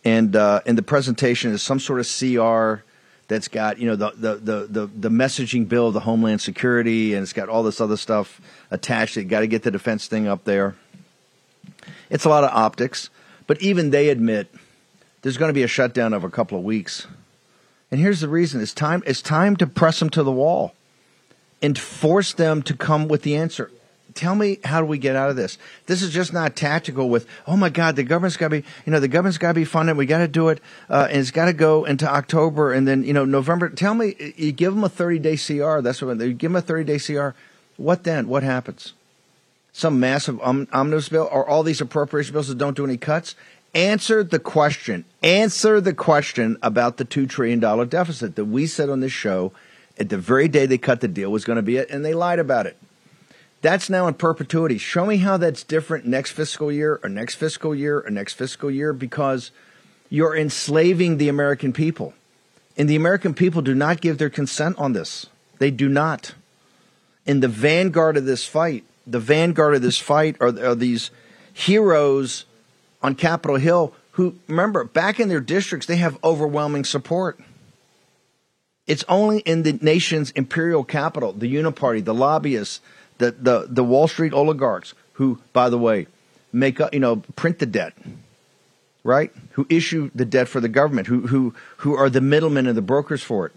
And 0.04 0.34
uh, 0.34 0.62
and 0.66 0.76
the 0.76 0.82
presentation 0.82 1.52
is 1.52 1.62
some 1.62 1.78
sort 1.78 2.00
of 2.00 2.06
CR 2.06 2.82
that's 3.28 3.48
got 3.48 3.78
you 3.78 3.86
know 3.86 3.96
the, 3.96 4.10
the 4.16 4.34
the 4.36 4.66
the 4.66 4.86
the 4.86 5.08
messaging 5.08 5.68
bill 5.68 5.88
of 5.88 5.94
the 5.94 6.00
Homeland 6.00 6.40
Security, 6.40 7.14
and 7.14 7.22
it's 7.22 7.32
got 7.32 7.48
all 7.48 7.62
this 7.62 7.80
other 7.80 7.96
stuff 7.96 8.40
attached. 8.70 9.16
You 9.16 9.24
got 9.24 9.40
to 9.40 9.46
get 9.46 9.62
the 9.62 9.70
defense 9.70 10.06
thing 10.06 10.26
up 10.28 10.44
there. 10.44 10.74
It's 12.10 12.24
a 12.24 12.28
lot 12.28 12.44
of 12.44 12.50
optics, 12.52 13.10
but 13.46 13.60
even 13.62 13.90
they 13.90 14.08
admit 14.08 14.48
there's 15.22 15.36
going 15.36 15.48
to 15.48 15.54
be 15.54 15.62
a 15.62 15.68
shutdown 15.68 16.12
of 16.12 16.24
a 16.24 16.30
couple 16.30 16.58
of 16.58 16.64
weeks. 16.64 17.06
And 17.90 18.00
here's 18.00 18.20
the 18.20 18.28
reason: 18.28 18.60
it's 18.60 18.74
time. 18.74 19.02
It's 19.06 19.22
time 19.22 19.56
to 19.56 19.66
press 19.66 19.98
them 19.98 20.10
to 20.10 20.22
the 20.22 20.32
wall 20.32 20.74
and 21.62 21.78
force 21.78 22.34
them 22.34 22.62
to 22.62 22.74
come 22.74 23.08
with 23.08 23.22
the 23.22 23.36
answer. 23.36 23.70
Tell 24.14 24.36
me, 24.36 24.58
how 24.62 24.80
do 24.80 24.86
we 24.86 24.98
get 24.98 25.16
out 25.16 25.30
of 25.30 25.36
this? 25.36 25.58
This 25.86 26.00
is 26.00 26.12
just 26.12 26.32
not 26.32 26.54
tactical. 26.54 27.08
With 27.08 27.26
oh 27.48 27.56
my 27.56 27.68
God, 27.68 27.96
the 27.96 28.04
government's 28.04 28.36
got 28.36 28.48
to 28.48 28.62
be, 28.62 28.68
you 28.86 28.92
know, 28.92 29.00
the 29.00 29.08
government's 29.08 29.38
got 29.38 29.48
to 29.48 29.54
be 29.54 29.64
funded. 29.64 29.96
We 29.96 30.06
got 30.06 30.18
to 30.18 30.28
do 30.28 30.50
it, 30.50 30.60
uh, 30.88 31.08
and 31.10 31.18
it's 31.18 31.32
got 31.32 31.46
to 31.46 31.52
go 31.52 31.84
into 31.84 32.08
October, 32.08 32.72
and 32.72 32.86
then 32.86 33.02
you 33.02 33.12
know 33.12 33.24
November. 33.24 33.68
Tell 33.70 33.94
me, 33.94 34.14
you 34.36 34.52
give 34.52 34.72
them 34.72 34.84
a 34.84 34.88
thirty 34.88 35.18
day 35.18 35.36
CR. 35.36 35.80
That's 35.80 36.00
what 36.00 36.20
you 36.20 36.32
give 36.32 36.52
them 36.52 36.56
a 36.56 36.62
thirty 36.62 36.84
day 36.84 36.98
CR. 36.98 37.30
What 37.76 38.04
then? 38.04 38.28
What 38.28 38.44
happens? 38.44 38.92
Some 39.72 39.98
massive 39.98 40.40
om- 40.42 40.68
omnibus 40.72 41.08
bill 41.08 41.28
or 41.32 41.48
all 41.48 41.64
these 41.64 41.80
appropriation 41.80 42.32
bills 42.32 42.46
that 42.46 42.58
don't 42.58 42.76
do 42.76 42.84
any 42.84 42.96
cuts? 42.96 43.34
Answer 43.74 44.22
the 44.22 44.38
question. 44.38 45.04
Answer 45.24 45.80
the 45.80 45.92
question 45.92 46.56
about 46.62 46.98
the 46.98 47.04
two 47.04 47.26
trillion 47.26 47.58
dollar 47.58 47.84
deficit 47.84 48.36
that 48.36 48.44
we 48.44 48.68
said 48.68 48.88
on 48.88 49.00
this 49.00 49.10
show 49.10 49.50
at 49.98 50.08
the 50.08 50.18
very 50.18 50.46
day 50.46 50.66
they 50.66 50.78
cut 50.78 51.00
the 51.00 51.08
deal 51.08 51.32
was 51.32 51.44
going 51.44 51.56
to 51.56 51.62
be 51.62 51.78
it, 51.78 51.90
and 51.90 52.04
they 52.04 52.14
lied 52.14 52.38
about 52.38 52.66
it. 52.66 52.76
That's 53.64 53.88
now 53.88 54.06
in 54.08 54.12
perpetuity. 54.12 54.76
Show 54.76 55.06
me 55.06 55.16
how 55.16 55.38
that's 55.38 55.62
different 55.62 56.04
next 56.04 56.32
fiscal 56.32 56.70
year 56.70 57.00
or 57.02 57.08
next 57.08 57.36
fiscal 57.36 57.74
year 57.74 58.02
or 58.04 58.10
next 58.10 58.34
fiscal 58.34 58.70
year 58.70 58.92
because 58.92 59.52
you're 60.10 60.36
enslaving 60.36 61.16
the 61.16 61.30
American 61.30 61.72
people. 61.72 62.12
And 62.76 62.90
the 62.90 62.94
American 62.94 63.32
people 63.32 63.62
do 63.62 63.74
not 63.74 64.02
give 64.02 64.18
their 64.18 64.28
consent 64.28 64.76
on 64.78 64.92
this. 64.92 65.28
They 65.60 65.70
do 65.70 65.88
not. 65.88 66.34
In 67.24 67.40
the 67.40 67.48
vanguard 67.48 68.18
of 68.18 68.26
this 68.26 68.46
fight, 68.46 68.84
the 69.06 69.18
vanguard 69.18 69.76
of 69.76 69.80
this 69.80 69.98
fight 69.98 70.36
are, 70.40 70.48
are 70.48 70.74
these 70.74 71.10
heroes 71.54 72.44
on 73.02 73.14
Capitol 73.14 73.56
Hill 73.56 73.94
who, 74.10 74.36
remember, 74.46 74.84
back 74.84 75.18
in 75.18 75.30
their 75.30 75.40
districts, 75.40 75.86
they 75.86 75.96
have 75.96 76.22
overwhelming 76.22 76.84
support. 76.84 77.40
It's 78.86 79.06
only 79.08 79.38
in 79.38 79.62
the 79.62 79.78
nation's 79.80 80.32
imperial 80.32 80.84
capital, 80.84 81.32
the 81.32 81.50
Uniparty, 81.54 82.04
the 82.04 82.12
lobbyists, 82.12 82.82
the, 83.18 83.32
the, 83.32 83.66
the 83.68 83.84
Wall 83.84 84.08
Street 84.08 84.32
oligarchs, 84.32 84.94
who, 85.14 85.40
by 85.52 85.68
the 85.68 85.78
way, 85.78 86.06
make 86.52 86.80
up, 86.80 86.92
you 86.92 87.00
know, 87.00 87.16
print 87.36 87.58
the 87.58 87.66
debt, 87.66 87.94
right? 89.02 89.32
Who 89.52 89.66
issue 89.68 90.10
the 90.14 90.24
debt 90.24 90.48
for 90.48 90.60
the 90.60 90.68
government, 90.68 91.06
who, 91.06 91.26
who, 91.26 91.54
who 91.78 91.94
are 91.94 92.10
the 92.10 92.20
middlemen 92.20 92.66
and 92.66 92.76
the 92.76 92.82
brokers 92.82 93.22
for 93.22 93.46
it. 93.46 93.52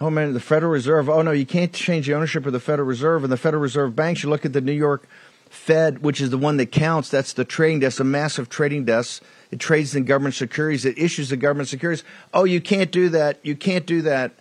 Oh 0.00 0.10
man, 0.10 0.32
the 0.32 0.40
Federal 0.40 0.72
Reserve. 0.72 1.08
Oh 1.08 1.22
no, 1.22 1.30
you 1.30 1.46
can't 1.46 1.72
change 1.72 2.06
the 2.06 2.14
ownership 2.14 2.46
of 2.46 2.52
the 2.52 2.58
Federal 2.58 2.88
Reserve 2.88 3.22
and 3.22 3.32
the 3.32 3.36
Federal 3.36 3.62
Reserve 3.62 3.94
banks. 3.94 4.24
You 4.24 4.28
look 4.28 4.44
at 4.44 4.52
the 4.52 4.60
New 4.60 4.72
York 4.72 5.06
Fed, 5.48 6.02
which 6.02 6.20
is 6.20 6.30
the 6.30 6.38
one 6.38 6.56
that 6.56 6.72
counts, 6.72 7.08
that's 7.08 7.32
the 7.32 7.44
trading 7.44 7.78
desk, 7.78 8.00
a 8.00 8.04
massive 8.04 8.48
trading 8.48 8.84
desk. 8.84 9.22
It 9.52 9.60
trades 9.60 9.94
in 9.94 10.04
government 10.04 10.34
securities. 10.34 10.84
It 10.84 10.98
issues 10.98 11.28
the 11.28 11.36
government 11.36 11.68
securities. 11.68 12.02
Oh, 12.32 12.42
you 12.42 12.60
can't 12.60 12.90
do 12.90 13.08
that. 13.10 13.38
You 13.44 13.54
can't 13.54 13.86
do 13.86 14.02
that. 14.02 14.32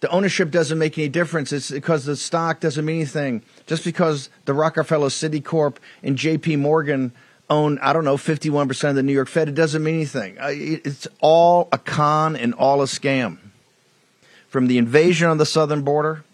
The 0.00 0.10
ownership 0.10 0.50
doesn't 0.50 0.78
make 0.78 0.98
any 0.98 1.08
difference. 1.08 1.52
It's 1.52 1.70
because 1.70 2.04
the 2.04 2.16
stock 2.16 2.60
doesn't 2.60 2.84
mean 2.84 2.96
anything. 2.96 3.42
Just 3.66 3.84
because 3.84 4.28
the 4.44 4.52
Rockefeller 4.52 5.08
Citicorp 5.08 5.76
and 6.02 6.16
J.P. 6.16 6.56
Morgan 6.56 7.12
own, 7.48 7.78
I 7.78 7.92
don't 7.92 8.04
know, 8.04 8.16
51% 8.16 8.90
of 8.90 8.94
the 8.96 9.02
New 9.02 9.12
York 9.12 9.28
Fed, 9.28 9.48
it 9.48 9.54
doesn't 9.54 9.82
mean 9.82 9.94
anything. 9.96 10.36
It's 10.40 11.06
all 11.20 11.68
a 11.72 11.78
con 11.78 12.36
and 12.36 12.52
all 12.54 12.82
a 12.82 12.86
scam. 12.86 13.38
From 14.48 14.66
the 14.66 14.78
invasion 14.78 15.28
on 15.28 15.38
the 15.38 15.46
southern 15.46 15.82
border 15.82 16.24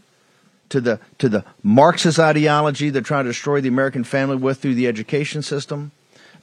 to 0.73 0.81
the 0.81 1.01
to 1.19 1.29
the 1.29 1.45
Marxist 1.63 2.19
ideology 2.19 2.89
they're 2.89 3.03
trying 3.03 3.25
to 3.25 3.31
destroy 3.31 3.61
the 3.61 3.69
American 3.69 4.05
family 4.05 4.37
with 4.37 4.61
through 4.61 4.75
the 4.75 4.87
education 4.87 5.43
system. 5.43 5.93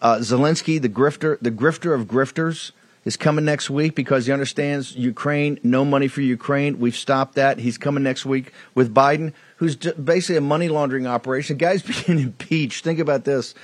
Uh, 0.02 0.18
Zelensky, 0.18 0.80
the 0.80 0.88
grifter, 0.88 1.38
the 1.42 1.52
grifter 1.52 1.94
of 1.94 2.06
grifters, 2.06 2.72
is 3.10 3.18
coming 3.18 3.44
next 3.44 3.72
week 3.72 3.96
because 3.96 4.28
he 4.28 4.32
understands 4.32 4.96
Ukraine. 4.96 5.60
No 5.64 5.84
money 5.84 6.08
for 6.08 6.22
Ukraine. 6.22 6.80
We've 6.80 6.96
stopped 6.96 7.34
that. 7.36 7.58
He's 7.58 7.76
coming 7.76 8.04
next 8.04 8.24
week 8.24 8.54
with 8.76 8.94
Biden, 8.94 9.34
who's 9.56 9.76
basically 9.76 10.36
a 10.36 10.42
money 10.42 10.70
laundering 10.70 11.08
operation. 11.08 11.58
The 11.58 11.66
guy's 11.66 11.82
being 12.06 12.20
impeached. 12.20 12.84
Think 12.84 13.00
about 13.00 13.24
this 13.24 13.56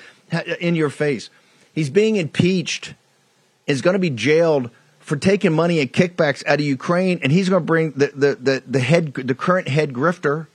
in 0.59 0.73
your 0.73 0.89
face. 0.89 1.29
He's 1.75 1.91
being 1.91 2.15
impeached. 2.15 2.95
Is 3.67 3.83
going 3.83 3.93
to 3.93 3.99
be 3.99 4.09
jailed 4.09 4.71
for 4.99 5.15
taking 5.15 5.53
money 5.53 5.79
and 5.79 5.93
kickbacks 5.93 6.43
out 6.47 6.59
of 6.59 6.65
Ukraine, 6.65 7.19
and 7.21 7.31
he's 7.31 7.47
going 7.47 7.61
to 7.61 7.65
bring 7.65 7.91
the 7.91 8.07
the 8.15 8.35
the, 8.35 8.63
the 8.65 8.79
head 8.79 9.13
the 9.13 9.35
current 9.35 9.67
head 9.67 9.93
grifter, 9.93 10.47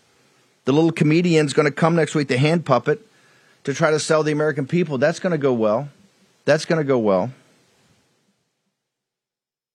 the 0.65 0.73
little 0.73 0.91
comedian's 0.91 1.53
going 1.53 1.67
to 1.67 1.73
come 1.73 1.95
next 1.95 2.17
week, 2.17 2.27
the 2.27 2.39
hand 2.39 2.67
puppet, 2.67 3.07
to 3.63 3.73
try 3.73 3.93
to 3.93 4.01
sell 4.01 4.25
the 4.25 4.33
American 4.33 4.67
people. 4.67 4.99
That's 4.99 5.21
going 5.21 5.33
to 5.33 5.39
go 5.39 5.53
well. 5.53 5.89
That's 6.45 6.65
going 6.65 6.79
to 6.79 6.85
go 6.85 6.99
well. 6.99 7.31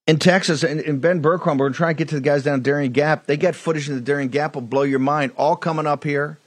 In 0.06 0.18
Texas, 0.18 0.62
and, 0.62 0.78
and 0.80 1.00
Ben 1.00 1.20
Bergquam, 1.20 1.58
we're 1.58 1.70
trying 1.70 1.96
to 1.96 1.98
get 1.98 2.08
to 2.10 2.14
the 2.14 2.20
guys 2.20 2.44
down 2.44 2.60
Darien 2.60 2.92
Gap. 2.92 3.26
They 3.26 3.36
got 3.36 3.56
footage 3.56 3.88
in 3.88 3.96
the 3.96 4.00
Darien 4.00 4.28
Gap 4.28 4.54
will 4.54 4.62
blow 4.62 4.82
your 4.82 5.00
mind. 5.00 5.32
All 5.36 5.56
coming 5.56 5.84
up 5.84 6.04
here, 6.04 6.38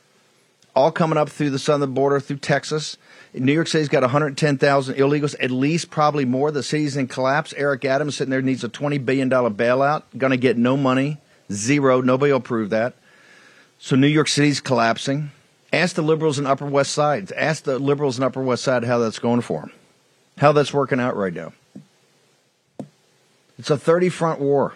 all 0.73 0.93
coming 0.93 1.17
up 1.17 1.27
through 1.27 1.49
the 1.49 1.59
southern 1.59 1.93
border, 1.93 2.21
through 2.21 2.37
Texas. 2.37 2.95
New 3.33 3.51
York 3.51 3.67
City's 3.67 3.89
got 3.89 4.01
110,000 4.01 4.95
illegals, 4.95 5.35
at 5.41 5.51
least 5.51 5.89
probably 5.89 6.23
more. 6.23 6.51
The 6.51 6.63
city's 6.63 6.95
in 6.95 7.07
collapse. 7.07 7.53
Eric 7.57 7.83
Adams 7.83 8.15
sitting 8.15 8.31
there 8.31 8.41
needs 8.41 8.63
a 8.63 8.69
$20 8.69 9.05
billion 9.05 9.29
bailout. 9.29 10.03
Going 10.17 10.31
to 10.31 10.37
get 10.37 10.57
no 10.57 10.77
money, 10.77 11.17
zero. 11.51 11.99
Nobody 11.99 12.31
will 12.31 12.37
approve 12.37 12.69
that. 12.69 12.93
So 13.77 13.97
New 13.97 14.07
York 14.07 14.29
City's 14.29 14.61
collapsing. 14.61 15.31
Ask 15.73 15.97
the 15.97 16.01
liberals 16.01 16.39
in 16.39 16.47
Upper 16.47 16.65
West 16.65 16.93
Side. 16.93 17.33
Ask 17.33 17.63
the 17.63 17.77
liberals 17.77 18.17
in 18.17 18.23
Upper 18.23 18.41
West 18.41 18.63
Side 18.63 18.85
how 18.85 18.99
that's 18.99 19.19
going 19.19 19.41
for 19.41 19.61
them, 19.61 19.71
how 20.37 20.53
that's 20.53 20.73
working 20.73 21.01
out 21.01 21.17
right 21.17 21.33
now. 21.33 21.51
It's 23.59 23.69
a 23.69 23.77
30 23.77 24.09
front 24.09 24.39
war. 24.39 24.73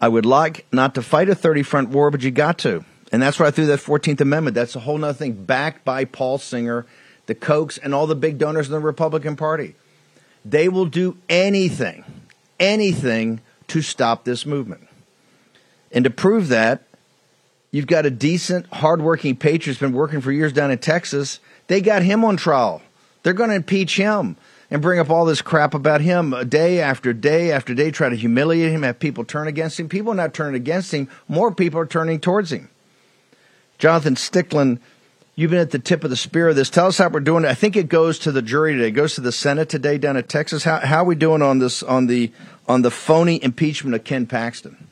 I 0.00 0.08
would 0.08 0.24
like 0.24 0.66
not 0.72 0.94
to 0.94 1.02
fight 1.02 1.28
a 1.28 1.34
30 1.34 1.62
front 1.62 1.88
war, 1.90 2.10
but 2.10 2.22
you 2.22 2.30
got 2.30 2.56
to. 2.58 2.84
And 3.12 3.20
that's 3.20 3.38
why 3.38 3.46
I 3.46 3.50
threw 3.50 3.66
that 3.66 3.80
14th 3.80 4.22
Amendment. 4.22 4.54
That's 4.54 4.74
a 4.74 4.80
whole 4.80 5.04
other 5.04 5.12
thing, 5.12 5.44
backed 5.44 5.84
by 5.84 6.06
Paul 6.06 6.38
Singer 6.38 6.86
the 7.26 7.34
Kochs, 7.34 7.78
and 7.82 7.94
all 7.94 8.06
the 8.06 8.14
big 8.14 8.38
donors 8.38 8.66
in 8.66 8.72
the 8.72 8.80
Republican 8.80 9.36
Party. 9.36 9.74
They 10.44 10.68
will 10.68 10.86
do 10.86 11.16
anything, 11.28 12.04
anything 12.58 13.40
to 13.68 13.80
stop 13.80 14.24
this 14.24 14.44
movement. 14.44 14.88
And 15.92 16.04
to 16.04 16.10
prove 16.10 16.48
that, 16.48 16.82
you've 17.70 17.86
got 17.86 18.06
a 18.06 18.10
decent, 18.10 18.66
hardworking 18.66 19.36
patriot 19.36 19.66
who's 19.66 19.78
been 19.78 19.92
working 19.92 20.20
for 20.20 20.32
years 20.32 20.52
down 20.52 20.70
in 20.70 20.78
Texas. 20.78 21.38
They 21.68 21.80
got 21.80 22.02
him 22.02 22.24
on 22.24 22.36
trial. 22.36 22.82
They're 23.22 23.34
going 23.34 23.50
to 23.50 23.56
impeach 23.56 23.96
him 23.96 24.36
and 24.72 24.80
bring 24.80 24.98
up 24.98 25.10
all 25.10 25.26
this 25.26 25.42
crap 25.42 25.74
about 25.74 26.00
him 26.00 26.34
day 26.48 26.80
after 26.80 27.12
day 27.12 27.52
after 27.52 27.74
day, 27.74 27.90
try 27.90 28.08
to 28.08 28.16
humiliate 28.16 28.72
him, 28.72 28.82
have 28.82 28.98
people 28.98 29.22
turn 29.22 29.46
against 29.46 29.78
him. 29.78 29.88
People 29.88 30.12
are 30.12 30.16
not 30.16 30.32
turning 30.32 30.54
against 30.54 30.92
him, 30.92 31.08
more 31.28 31.54
people 31.54 31.78
are 31.78 31.86
turning 31.86 32.18
towards 32.18 32.50
him. 32.50 32.70
Jonathan 33.78 34.14
Stickland 34.14 34.80
You've 35.34 35.50
been 35.50 35.60
at 35.60 35.70
the 35.70 35.78
tip 35.78 36.04
of 36.04 36.10
the 36.10 36.16
spear 36.16 36.48
of 36.50 36.56
this. 36.56 36.68
Tell 36.68 36.88
us 36.88 36.98
how 36.98 37.08
we're 37.08 37.20
doing. 37.20 37.46
I 37.46 37.54
think 37.54 37.74
it 37.74 37.88
goes 37.88 38.18
to 38.20 38.32
the 38.32 38.42
jury 38.42 38.74
today. 38.74 38.88
It 38.88 38.90
goes 38.90 39.14
to 39.14 39.22
the 39.22 39.32
Senate 39.32 39.70
today 39.70 39.96
down 39.96 40.18
in 40.18 40.24
Texas. 40.24 40.62
How, 40.62 40.80
how 40.80 40.98
are 40.98 41.04
we 41.06 41.14
doing 41.14 41.40
on 41.40 41.58
this 41.58 41.82
on 41.82 42.06
the 42.06 42.30
on 42.68 42.82
the 42.82 42.90
phony 42.90 43.42
impeachment 43.42 43.94
of 43.94 44.04
Ken 44.04 44.26
Paxton? 44.26 44.88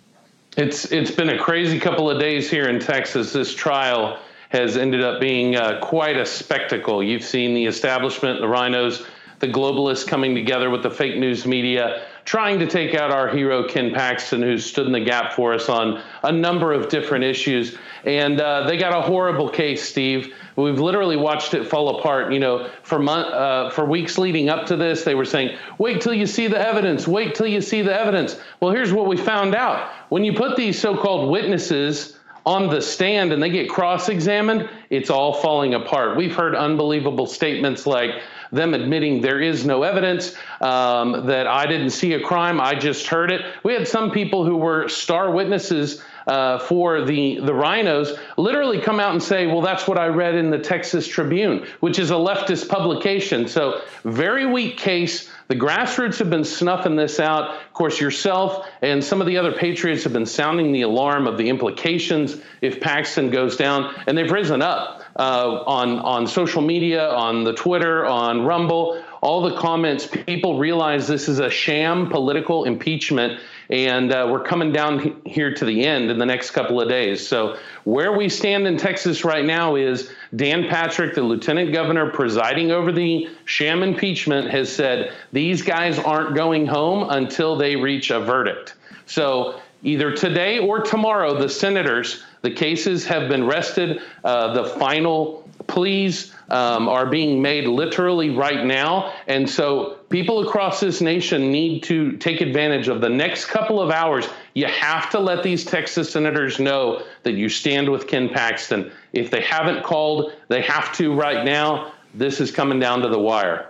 It's 0.57 0.91
it's 0.91 1.11
been 1.11 1.29
a 1.29 1.39
crazy 1.39 1.79
couple 1.79 2.11
of 2.11 2.19
days 2.19 2.51
here 2.51 2.67
in 2.67 2.81
Texas. 2.81 3.35
This 3.35 3.55
trial 3.55 4.19
has 4.49 4.79
ended 4.79 5.05
up 5.05 5.21
being 5.21 5.57
uh, 5.57 5.79
quite 5.83 6.17
a 6.17 6.25
spectacle. 6.25 7.03
You've 7.03 7.23
seen 7.23 7.53
the 7.53 7.67
establishment, 7.67 8.41
the 8.41 8.47
RINOs, 8.47 9.07
the 9.41 9.49
globalists 9.49 10.07
coming 10.07 10.35
together 10.35 10.71
with 10.71 10.83
the 10.83 10.91
fake 10.91 11.17
news 11.17 11.47
media 11.47 12.03
trying 12.25 12.59
to 12.59 12.67
take 12.67 12.95
out 12.95 13.11
our 13.11 13.29
hero 13.29 13.67
Ken 13.67 13.93
Paxton, 13.93 14.43
who 14.43 14.59
stood 14.59 14.87
in 14.87 14.93
the 14.93 15.01
gap 15.01 15.33
for 15.33 15.55
us 15.55 15.69
on 15.69 16.03
a 16.23 16.31
number 16.31 16.73
of 16.73 16.89
different 16.89 17.25
issues. 17.25 17.77
And 18.05 18.41
uh, 18.41 18.67
they 18.69 18.77
got 18.77 18.97
a 18.97 19.01
horrible 19.01 19.49
case, 19.49 19.83
Steve. 19.83 20.33
We've 20.57 20.79
literally 20.79 21.17
watched 21.17 21.55
it 21.55 21.67
fall 21.67 21.99
apart. 21.99 22.33
You 22.33 22.39
know, 22.39 22.71
for 22.83 22.99
month, 22.99 23.29
uh, 23.29 23.71
for 23.71 23.85
weeks 23.85 24.19
leading 24.19 24.49
up 24.49 24.67
to 24.67 24.77
this, 24.77 25.05
they 25.05 25.15
were 25.15 25.25
saying, 25.25 25.57
"Wait 25.79 26.01
till 26.01 26.15
you 26.15 26.27
see 26.27 26.47
the 26.47 26.59
evidence. 26.59 27.09
Wait 27.09 27.35
till 27.35 27.47
you 27.47 27.61
see 27.61 27.83
the 27.83 27.99
evidence." 27.99 28.39
Well, 28.61 28.73
here's 28.73 28.93
what 28.93 29.07
we 29.07 29.17
found 29.17 29.55
out: 29.55 29.91
when 30.11 30.25
you 30.25 30.35
put 30.35 30.57
these 30.57 30.79
so-called 30.79 31.31
witnesses 31.31 32.19
on 32.47 32.71
the 32.71 32.81
stand 32.81 33.33
and 33.33 33.43
they 33.43 33.51
get 33.51 33.69
cross-examined, 33.69 34.69
it's 34.89 35.11
all 35.11 35.35
falling 35.35 35.75
apart. 35.75 36.17
We've 36.17 36.35
heard 36.35 36.55
unbelievable 36.55 37.27
statements 37.27 37.87
like 37.87 38.13
them 38.53 38.75
admitting 38.75 39.21
there 39.21 39.41
is 39.41 39.65
no 39.65 39.83
evidence, 39.83 40.35
um, 40.61 41.27
that 41.27 41.47
I 41.47 41.67
didn't 41.67 41.91
see 41.91 42.15
a 42.15 42.21
crime, 42.21 42.61
I 42.61 42.75
just 42.75 43.07
heard 43.07 43.31
it. 43.31 43.43
We 43.63 43.73
had 43.73 43.87
some 43.87 44.11
people 44.11 44.45
who 44.45 44.57
were 44.57 44.89
star 44.89 45.31
witnesses 45.31 46.03
uh, 46.27 46.59
for 46.59 47.05
the, 47.05 47.41
the 47.41 47.53
RINOs 47.53 48.19
literally 48.37 48.81
come 48.81 49.01
out 49.01 49.13
and 49.13 49.23
say, 49.23 49.47
well, 49.47 49.63
that's 49.63 49.89
what 49.89 49.99
I 49.99 50.07
read 50.07 50.35
in 50.35 50.51
the 50.51 50.59
Texas 50.59 51.07
Tribune, 51.07 51.67
which 51.81 51.99
is 51.99 52.11
a 52.11 52.15
leftist 52.15 52.69
publication. 52.69 53.49
So, 53.49 53.81
very 54.05 54.47
weak 54.47 54.77
case. 54.77 55.29
The 55.49 55.57
grassroots 55.57 56.19
have 56.19 56.31
been 56.31 56.45
snuffing 56.45 56.95
this 56.95 57.19
out. 57.19 57.51
Of 57.51 57.73
course, 57.73 58.01
yourself 58.01 58.69
and 58.83 59.03
some 59.03 59.21
of 59.21 59.27
the 59.27 59.39
other 59.39 59.53
patriots 59.53 60.05
have 60.05 60.13
been 60.13 60.27
sounding 60.27 60.73
the 60.73 60.83
alarm 60.83 61.27
of 61.27 61.37
the 61.37 61.49
implications 61.49 62.37
if 62.61 62.81
Paxton 62.81 63.31
goes 63.31 63.57
down, 63.57 63.93
and 64.07 64.17
they've 64.17 64.31
risen 64.31 64.63
up 64.63 65.00
uh, 65.17 65.63
on 65.67 65.99
on 65.99 66.27
social 66.27 66.63
media, 66.63 67.09
on 67.11 67.45
the 67.45 67.53
Twitter, 67.53 68.07
on 68.07 68.45
Rumble. 68.45 69.03
All 69.23 69.43
the 69.43 69.57
comments, 69.57 70.07
people 70.07 70.59
realize 70.59 71.07
this 71.07 71.29
is 71.29 71.41
a 71.41 71.51
sham 71.51 72.09
political 72.09 72.65
impeachment, 72.65 73.39
and 73.69 74.11
uh, 74.13 74.27
we're 74.31 74.43
coming 74.43 74.73
down 74.73 75.21
here 75.27 75.53
to 75.55 75.65
the 75.67 75.85
end 75.85 76.11
in 76.11 76.19
the 76.19 76.25
next 76.25 76.53
couple 76.53 76.81
of 76.81 76.89
days. 76.89 77.27
So, 77.27 77.59
where 77.85 78.17
we 78.17 78.31
stand 78.31 78.67
in 78.67 78.79
Texas 78.79 79.23
right 79.23 79.45
now 79.45 79.77
is 79.77 80.11
Dan 80.35 80.69
Patrick, 80.69 81.15
the 81.15 81.23
lieutenant 81.23 81.73
governor 81.73 82.11
presiding 82.11 82.71
over 82.71 82.93
the 82.93 83.29
sham 83.45 83.83
impeachment, 83.83 84.51
has 84.51 84.75
said 84.75 85.13
these 85.33 85.61
guys 85.61 85.99
aren't 85.99 86.35
going 86.35 86.67
home 86.67 87.11
until 87.11 87.57
they 87.57 87.77
reach 87.77 88.11
a 88.11 88.21
verdict. 88.21 88.75
So, 89.05 89.61
either 89.83 90.13
today 90.17 90.59
or 90.59 90.81
tomorrow, 90.81 91.39
the 91.39 91.49
senators 91.49 92.23
the 92.43 92.51
cases 92.51 93.07
have 93.07 93.29
been 93.29 93.47
rested. 93.47 94.01
Uh, 94.25 94.53
the 94.55 94.65
final 94.65 95.49
pleas 95.67 96.33
um, 96.49 96.89
are 96.89 97.07
being 97.07 97.41
made 97.41 97.67
literally 97.67 98.31
right 98.31 98.65
now. 98.65 99.13
And 99.27 99.49
so 99.49 99.99
people 100.09 100.47
across 100.47 100.81
this 100.81 101.01
nation 101.01 101.53
need 101.53 101.83
to 101.85 102.17
take 102.17 102.41
advantage 102.41 102.89
of 102.89 103.01
the 103.01 103.09
next 103.09 103.47
couple 103.47 103.81
of 103.81 103.91
hours. 103.91 104.27
You 104.55 104.67
have 104.67 105.11
to 105.11 105.21
let 105.21 105.43
these 105.43 105.65
Texas 105.65 106.11
senators 106.11 106.59
know 106.59 107.03
that 107.23 107.33
you 107.33 107.49
stand 107.49 107.89
with 107.89 108.09
Ken 108.09 108.29
Paxton. 108.29 108.91
If 109.13 109.31
they 109.31 109.43
haven't 109.43 109.85
called, 109.85 110.33
they 110.49 110.63
have 110.63 110.93
to 110.97 111.15
right 111.15 111.45
now. 111.45 111.93
This 112.15 112.41
is 112.41 112.51
coming 112.51 112.81
down 112.81 113.03
to 113.03 113.09
the 113.09 113.19
wire. 113.19 113.69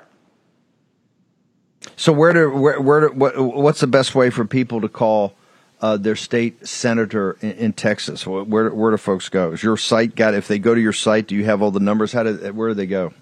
So 1.96 2.12
where 2.12 2.33
do 2.33 2.50
where, 2.50 2.80
where 2.80 3.00
do, 3.00 3.14
what, 3.14 3.38
what's 3.38 3.80
the 3.80 3.87
best 3.87 4.14
way 4.14 4.30
for 4.30 4.44
people 4.44 4.80
to 4.80 4.88
call 4.88 5.35
uh, 5.80 5.96
their 5.96 6.16
state 6.16 6.66
senator 6.66 7.36
in, 7.40 7.52
in, 7.52 7.72
Texas? 7.72 8.26
Where 8.26 8.70
where 8.70 8.90
do 8.90 8.96
folks 8.96 9.28
go? 9.28 9.52
Is 9.52 9.62
your 9.62 9.76
site 9.76 10.14
got? 10.14 10.34
If 10.34 10.48
they 10.48 10.58
go 10.58 10.74
to 10.74 10.80
your 10.80 10.92
site, 10.92 11.26
do 11.26 11.34
you 11.34 11.44
have 11.44 11.62
all 11.62 11.70
the 11.70 11.80
numbers? 11.80 12.12
How 12.12 12.22
do 12.22 12.34
where 12.52 12.68
do 12.68 12.74
they 12.74 12.86
go? 12.86 13.12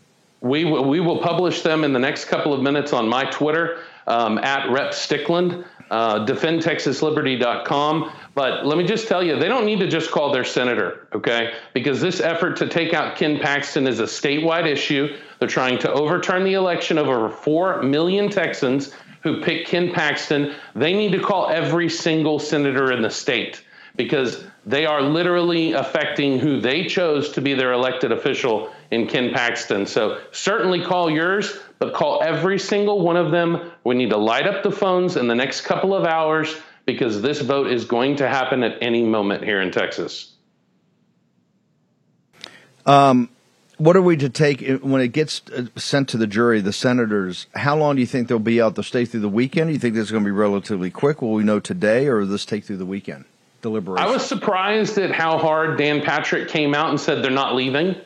We 0.41 0.65
we 0.65 1.01
will 1.01 1.19
publish 1.19 1.63
them 1.63 1.85
in 1.85 1.93
the 1.93 1.99
next 1.99 2.27
couple 2.27 2.53
of 2.53 2.63
minutes 2.63 2.93
on 2.93 3.09
my 3.09 3.25
Twitter 3.25 3.79
um, 4.09 4.39
at 4.39 4.71
Rep 4.71 4.93
Stickland, 4.93 5.65
uh, 5.91 6.25
defendtexasliberty.com. 6.25 8.13
But 8.35 8.67
let 8.67 8.79
me 8.79 8.85
just 8.85 9.07
tell 9.07 9.23
you, 9.23 9.39
they 9.39 9.49
don't 9.49 9.67
need 9.67 9.81
to 9.81 9.89
just 9.89 10.11
call 10.11 10.33
their 10.33 10.45
senator, 10.45 11.07
okay? 11.15 11.55
Because 11.75 12.01
this 12.01 12.21
effort 12.21 12.57
to 12.59 12.69
take 12.69 12.95
out 12.95 13.17
Ken 13.17 13.39
Paxton 13.39 13.87
is 13.87 14.01
a 14.01 14.05
statewide 14.05 14.67
issue. 14.67 15.17
They're 15.39 15.49
trying 15.49 15.79
to 15.81 15.93
overturn 15.93 16.45
the 16.45 16.55
election 16.55 16.99
of 16.99 17.09
over 17.09 17.29
4 17.29 17.83
million 17.83 18.31
Texans 18.31 18.93
who 19.23 19.43
picked 19.43 19.69
Ken 19.69 19.93
Paxton, 19.93 20.55
they 20.75 20.95
need 20.95 21.13
to 21.13 21.21
call 21.21 21.49
every 21.49 21.89
single 21.89 22.39
senator 22.39 22.93
in 22.93 23.03
the 23.03 23.11
state 23.11 23.63
because 23.97 24.45
They 24.69 24.85
are 24.85 25.01
literally 25.01 25.73
affecting 25.73 26.39
who 26.39 26.61
they 26.61 26.85
chose 26.85 27.33
to 27.33 27.41
be 27.41 27.55
their 27.55 27.73
elected 27.73 28.13
official 28.13 28.71
in 28.91 29.07
Ken 29.07 29.33
Paxton. 29.33 29.87
So 29.87 30.21
certainly 30.31 30.85
call 30.85 31.11
yours, 31.11 31.59
but 31.79 31.95
call 31.95 32.23
every 32.23 32.59
single 32.59 33.01
one 33.01 33.17
of 33.17 33.31
them. 33.31 33.71
We 33.85 33.95
need 33.95 34.11
to 34.11 34.19
light 34.19 34.47
up 34.47 34.63
the 34.63 34.71
phones 34.71 35.17
in 35.17 35.27
the 35.27 35.35
next 35.35 35.63
couple 35.63 35.95
of 35.95 36.05
hours 36.05 36.55
because 36.85 37.23
this 37.23 37.41
vote 37.41 37.73
is 37.73 37.87
going 37.87 38.17
to 38.17 38.29
happen 38.29 38.63
at 38.63 38.77
any 38.83 39.03
moment 39.03 39.43
here 39.43 39.63
in 39.63 39.71
Texas. 39.71 40.35
Um, 42.85 43.31
what 43.79 43.97
are 43.97 44.03
we 44.03 44.17
to 44.17 44.29
take 44.29 44.81
when 44.83 45.01
it 45.01 45.09
gets 45.09 45.41
uh, 45.57 45.67
sent 45.77 46.09
to 46.11 46.17
the 46.17 46.27
jury, 46.27 46.61
the 46.61 46.73
senators? 46.73 47.47
How 47.55 47.77
long 47.77 47.95
do 47.95 48.01
you 48.01 48.07
think 48.07 48.29
they'll 48.29 48.39
be 48.39 48.61
out? 48.61 48.75
They'll 48.75 48.83
stay 48.83 49.05
through 49.05 49.21
the 49.21 49.29
weekend? 49.29 49.69
Do 49.69 49.73
you 49.73 49.79
think 49.79 49.95
this 49.95 50.07
is 50.07 50.11
going 50.11 50.25
to 50.25 50.29
be 50.29 50.33
relatively 50.33 50.91
quick? 50.91 51.23
Will 51.23 51.33
we 51.33 51.45
know 51.45 51.61
today, 51.61 52.09
or 52.09 52.19
will 52.19 52.27
this 52.27 52.45
take 52.45 52.65
through 52.65 52.79
the 52.79 52.87
weekend? 52.87 53.25
Deliberation. 53.63 54.07
I 54.07 54.11
was 54.11 54.25
surprised 54.25 54.99
at 54.99 55.11
how 55.11 55.39
hard 55.39 55.79
Dan 55.79 56.03
Patrick 56.03 56.49
came 56.49 56.75
out 56.75 56.91
and 56.91 57.01
said 57.01 57.25
they're 57.25 57.31
not 57.31 57.55
leaving. 57.55 57.97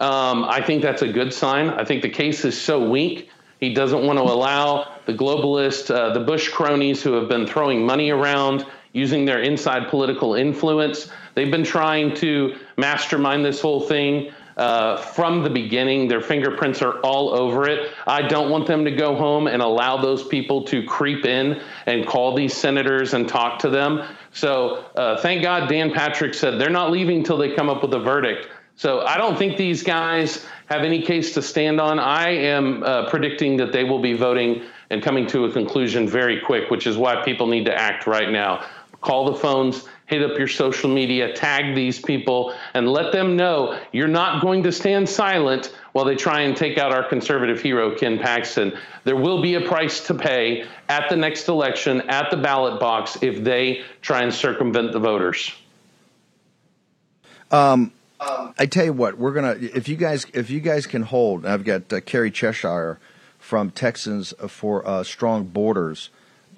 Um, 0.00 0.44
I 0.44 0.62
think 0.64 0.82
that's 0.82 1.02
a 1.02 1.12
good 1.12 1.32
sign. 1.32 1.70
I 1.70 1.84
think 1.84 2.02
the 2.02 2.10
case 2.10 2.44
is 2.44 2.60
so 2.60 2.88
weak. 2.88 3.28
He 3.58 3.74
doesn't 3.74 4.04
want 4.04 4.18
to 4.18 4.22
allow 4.22 4.96
the 5.06 5.14
globalists, 5.14 5.92
uh, 5.92 6.12
the 6.12 6.20
Bush 6.20 6.48
cronies 6.48 7.02
who 7.02 7.14
have 7.14 7.28
been 7.28 7.46
throwing 7.46 7.84
money 7.84 8.10
around, 8.10 8.64
using 8.92 9.24
their 9.24 9.40
inside 9.40 9.88
political 9.88 10.34
influence. 10.34 11.10
They've 11.34 11.50
been 11.50 11.64
trying 11.64 12.14
to 12.16 12.56
mastermind 12.76 13.44
this 13.44 13.60
whole 13.60 13.80
thing 13.80 14.32
uh, 14.62 14.96
from 14.96 15.42
the 15.42 15.50
beginning. 15.50 16.06
Their 16.06 16.20
fingerprints 16.20 16.82
are 16.82 17.00
all 17.00 17.34
over 17.34 17.68
it. 17.68 17.90
I 18.06 18.22
don't 18.22 18.48
want 18.48 18.68
them 18.68 18.84
to 18.84 18.92
go 18.92 19.16
home 19.16 19.48
and 19.48 19.60
allow 19.60 20.00
those 20.00 20.24
people 20.24 20.62
to 20.66 20.84
creep 20.84 21.26
in 21.26 21.60
and 21.86 22.06
call 22.06 22.36
these 22.36 22.54
senators 22.54 23.12
and 23.12 23.28
talk 23.28 23.58
to 23.60 23.68
them. 23.68 24.04
So 24.32 24.86
uh, 24.94 25.20
thank 25.20 25.42
God 25.42 25.68
Dan 25.68 25.92
Patrick 25.92 26.32
said 26.32 26.60
they're 26.60 26.70
not 26.70 26.92
leaving 26.92 27.18
until 27.18 27.36
they 27.38 27.56
come 27.56 27.68
up 27.68 27.82
with 27.82 27.92
a 27.94 27.98
verdict. 27.98 28.46
So 28.76 29.00
I 29.00 29.18
don't 29.18 29.36
think 29.36 29.56
these 29.56 29.82
guys 29.82 30.46
have 30.66 30.82
any 30.82 31.02
case 31.02 31.34
to 31.34 31.42
stand 31.42 31.80
on. 31.80 31.98
I 31.98 32.28
am 32.28 32.84
uh, 32.84 33.10
predicting 33.10 33.56
that 33.56 33.72
they 33.72 33.82
will 33.82 34.00
be 34.00 34.12
voting 34.12 34.62
and 34.90 35.02
coming 35.02 35.26
to 35.26 35.46
a 35.46 35.52
conclusion 35.52 36.08
very 36.08 36.40
quick, 36.40 36.70
which 36.70 36.86
is 36.86 36.96
why 36.96 37.24
people 37.24 37.48
need 37.48 37.64
to 37.64 37.74
act 37.74 38.06
right 38.06 38.30
now. 38.30 38.64
Call 39.00 39.24
the 39.24 39.34
phones, 39.34 39.88
hit 40.12 40.22
up 40.22 40.38
your 40.38 40.48
social 40.48 40.90
media, 40.90 41.32
tag 41.32 41.74
these 41.74 41.98
people, 41.98 42.54
and 42.74 42.86
let 42.86 43.12
them 43.12 43.34
know 43.34 43.80
you're 43.92 44.06
not 44.06 44.42
going 44.42 44.62
to 44.64 44.70
stand 44.70 45.08
silent 45.08 45.74
while 45.92 46.04
they 46.04 46.14
try 46.14 46.42
and 46.42 46.54
take 46.54 46.76
out 46.76 46.92
our 46.92 47.08
conservative 47.08 47.62
hero, 47.62 47.96
Ken 47.96 48.18
Paxton. 48.18 48.76
There 49.04 49.16
will 49.16 49.40
be 49.40 49.54
a 49.54 49.62
price 49.62 50.06
to 50.08 50.14
pay 50.14 50.66
at 50.88 51.08
the 51.08 51.16
next 51.16 51.48
election, 51.48 52.02
at 52.10 52.30
the 52.30 52.36
ballot 52.36 52.78
box, 52.78 53.22
if 53.22 53.42
they 53.42 53.84
try 54.02 54.22
and 54.22 54.34
circumvent 54.34 54.92
the 54.92 55.00
voters. 55.00 55.50
Um, 57.50 57.92
I 58.58 58.66
tell 58.66 58.84
you 58.84 58.92
what, 58.92 59.18
we're 59.18 59.32
gonna 59.32 59.56
if 59.58 59.88
you 59.88 59.96
guys 59.96 60.26
if 60.32 60.50
you 60.50 60.60
guys 60.60 60.86
can 60.86 61.02
hold. 61.02 61.44
I've 61.44 61.64
got 61.64 61.92
uh, 61.92 62.00
Carrie 62.00 62.30
Cheshire 62.30 62.98
from 63.38 63.70
Texans 63.70 64.32
for 64.46 64.86
uh, 64.86 65.02
Strong 65.02 65.46
Borders. 65.46 66.10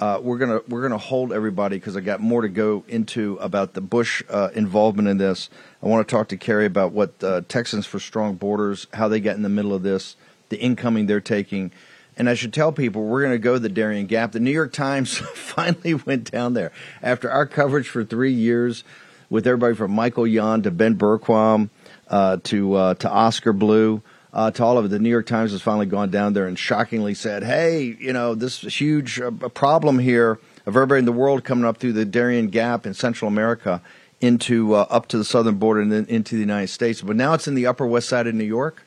Uh, 0.04 0.20
we're 0.20 0.36
gonna 0.36 0.60
we're 0.68 0.82
gonna 0.82 0.98
hold 0.98 1.32
everybody 1.32 1.78
because 1.78 1.96
I 1.96 2.00
got 2.00 2.20
more 2.20 2.42
to 2.42 2.48
go 2.50 2.84
into 2.88 3.38
about 3.40 3.72
the 3.72 3.80
Bush 3.80 4.22
uh, 4.28 4.50
involvement 4.54 5.08
in 5.08 5.16
this. 5.16 5.48
I 5.82 5.86
want 5.86 6.06
to 6.06 6.14
talk 6.14 6.28
to 6.28 6.36
Kerry 6.36 6.66
about 6.66 6.92
what 6.92 7.24
uh, 7.24 7.40
Texans 7.48 7.86
for 7.86 7.98
Strong 7.98 8.34
Borders, 8.34 8.86
how 8.92 9.08
they 9.08 9.18
got 9.18 9.36
in 9.36 9.40
the 9.40 9.48
middle 9.48 9.72
of 9.72 9.82
this, 9.82 10.16
the 10.50 10.60
incoming 10.60 11.06
they're 11.06 11.22
taking, 11.22 11.72
and 12.18 12.28
I 12.28 12.34
should 12.34 12.52
tell 12.52 12.70
people 12.70 13.02
we're 13.04 13.26
to 13.30 13.38
go 13.38 13.56
the 13.56 13.70
Darien 13.70 14.04
Gap. 14.04 14.32
The 14.32 14.40
New 14.40 14.50
York 14.50 14.74
Times 14.74 15.16
finally 15.34 15.94
went 15.94 16.30
down 16.30 16.52
there 16.52 16.70
after 17.02 17.30
our 17.30 17.46
coverage 17.46 17.88
for 17.88 18.04
three 18.04 18.34
years 18.34 18.84
with 19.30 19.46
everybody 19.46 19.74
from 19.74 19.92
Michael 19.92 20.26
Yon 20.26 20.64
to 20.64 20.70
Ben 20.70 20.98
Bergquam 20.98 21.70
uh, 22.08 22.36
to 22.44 22.74
uh, 22.74 22.94
to 22.96 23.10
Oscar 23.10 23.54
Blue. 23.54 24.02
Uh, 24.34 24.50
to 24.50 24.64
all 24.64 24.76
of 24.76 24.84
it, 24.84 24.88
the 24.88 24.98
New 24.98 25.08
York 25.08 25.26
Times 25.26 25.52
has 25.52 25.62
finally 25.62 25.86
gone 25.86 26.10
down 26.10 26.32
there 26.32 26.48
and 26.48 26.58
shockingly 26.58 27.14
said, 27.14 27.44
"Hey, 27.44 27.96
you 28.00 28.12
know 28.12 28.34
this 28.34 28.60
huge 28.62 29.20
uh, 29.20 29.30
problem 29.30 30.00
here 30.00 30.40
of 30.66 30.76
everybody 30.76 30.98
in 30.98 31.04
the 31.04 31.12
world 31.12 31.44
coming 31.44 31.64
up 31.64 31.78
through 31.78 31.92
the 31.92 32.04
Darien 32.04 32.48
Gap 32.48 32.84
in 32.84 32.94
Central 32.94 33.28
America 33.28 33.80
into 34.20 34.74
uh, 34.74 34.86
up 34.90 35.06
to 35.08 35.18
the 35.18 35.24
southern 35.24 35.56
border 35.56 35.80
and 35.80 35.92
then 35.92 36.06
into 36.06 36.34
the 36.34 36.40
United 36.40 36.68
States. 36.68 37.00
But 37.00 37.16
now 37.16 37.34
it's 37.34 37.46
in 37.46 37.54
the 37.54 37.66
Upper 37.66 37.86
West 37.86 38.08
Side 38.08 38.26
of 38.26 38.34
New 38.34 38.44
York. 38.44 38.84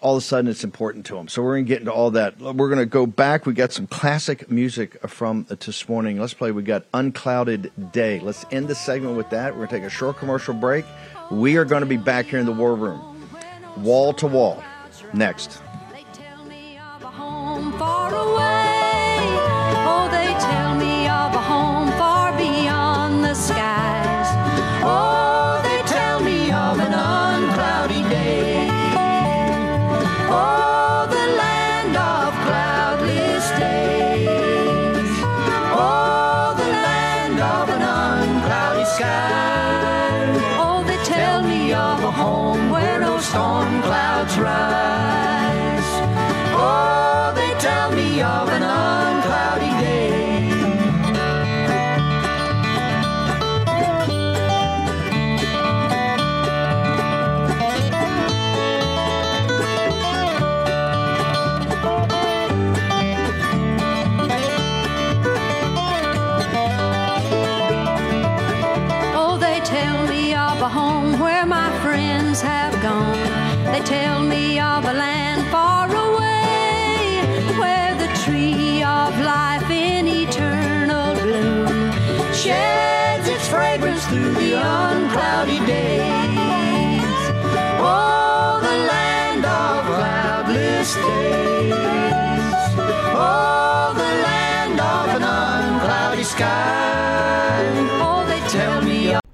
All 0.00 0.16
of 0.16 0.22
a 0.22 0.24
sudden, 0.24 0.50
it's 0.50 0.64
important 0.64 1.04
to 1.06 1.14
them. 1.16 1.28
So 1.28 1.42
we're 1.42 1.56
going 1.56 1.66
to 1.66 1.68
get 1.68 1.80
into 1.80 1.92
all 1.92 2.12
that. 2.12 2.38
We're 2.38 2.68
going 2.68 2.78
to 2.78 2.86
go 2.86 3.04
back. 3.04 3.44
We 3.44 3.52
got 3.52 3.70
some 3.70 3.86
classic 3.86 4.50
music 4.50 4.98
from 5.06 5.46
uh, 5.50 5.56
this 5.60 5.90
morning. 5.90 6.18
Let's 6.18 6.32
play. 6.32 6.52
We 6.52 6.62
got 6.62 6.90
Unclouded 6.94 7.92
Day. 7.92 8.18
Let's 8.20 8.46
end 8.50 8.68
the 8.68 8.74
segment 8.74 9.18
with 9.18 9.28
that. 9.28 9.52
We're 9.52 9.66
going 9.66 9.68
to 9.68 9.76
take 9.76 9.84
a 9.84 9.90
short 9.90 10.16
commercial 10.16 10.54
break. 10.54 10.86
We 11.30 11.58
are 11.58 11.66
going 11.66 11.80
to 11.80 11.86
be 11.86 11.98
back 11.98 12.26
here 12.26 12.38
in 12.38 12.46
the 12.46 12.52
war 12.52 12.74
room, 12.74 13.09
wall 13.76 14.12
to 14.14 14.26
wall. 14.26 14.62
Next. 15.12 15.60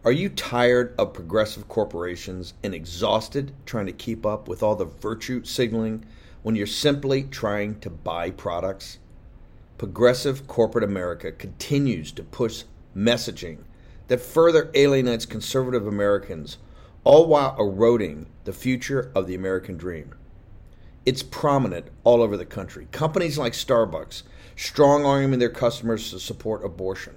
Are 0.07 0.13
you 0.13 0.29
tired 0.29 0.95
of 1.01 1.15
progressive 1.15 1.67
corporations 1.67 2.55
and 2.63 2.73
exhausted 2.73 3.53
trying 3.67 3.87
to 3.87 3.93
keep 3.93 4.25
up 4.25 4.47
with 4.47 4.63
all 4.63 4.77
the 4.77 4.85
virtue 4.85 5.43
signaling 5.43 6.05
when 6.45 6.55
you're 6.55 6.65
simply 6.65 7.25
trying 7.25 7.81
to 7.81 7.91
buy 7.91 8.31
products? 8.31 9.01
Progressive 9.79 10.47
corporate 10.47 10.85
America 10.85 11.33
continues 11.33 12.13
to 12.13 12.23
push 12.23 12.63
messaging 12.97 13.65
that 14.07 14.21
further 14.21 14.71
alienates 14.75 15.27
conservative 15.27 15.89
Americans, 15.89 16.59
all 17.03 17.27
while 17.27 17.57
eroding 17.59 18.27
the 18.45 18.53
future 18.53 19.11
of 19.13 19.27
the 19.27 19.35
American 19.35 19.77
dream. 19.77 20.15
It's 21.05 21.25
prominent 21.25 21.89
all 22.05 22.23
over 22.23 22.37
the 22.37 22.47
country. 22.47 22.87
Companies 22.93 23.39
like 23.39 23.55
Starbucks 23.55 24.23
strong 24.55 25.05
arming 25.05 25.41
their 25.41 25.51
customers 25.51 26.13
to 26.13 26.21
support 26.21 26.65
abortion. 26.65 27.17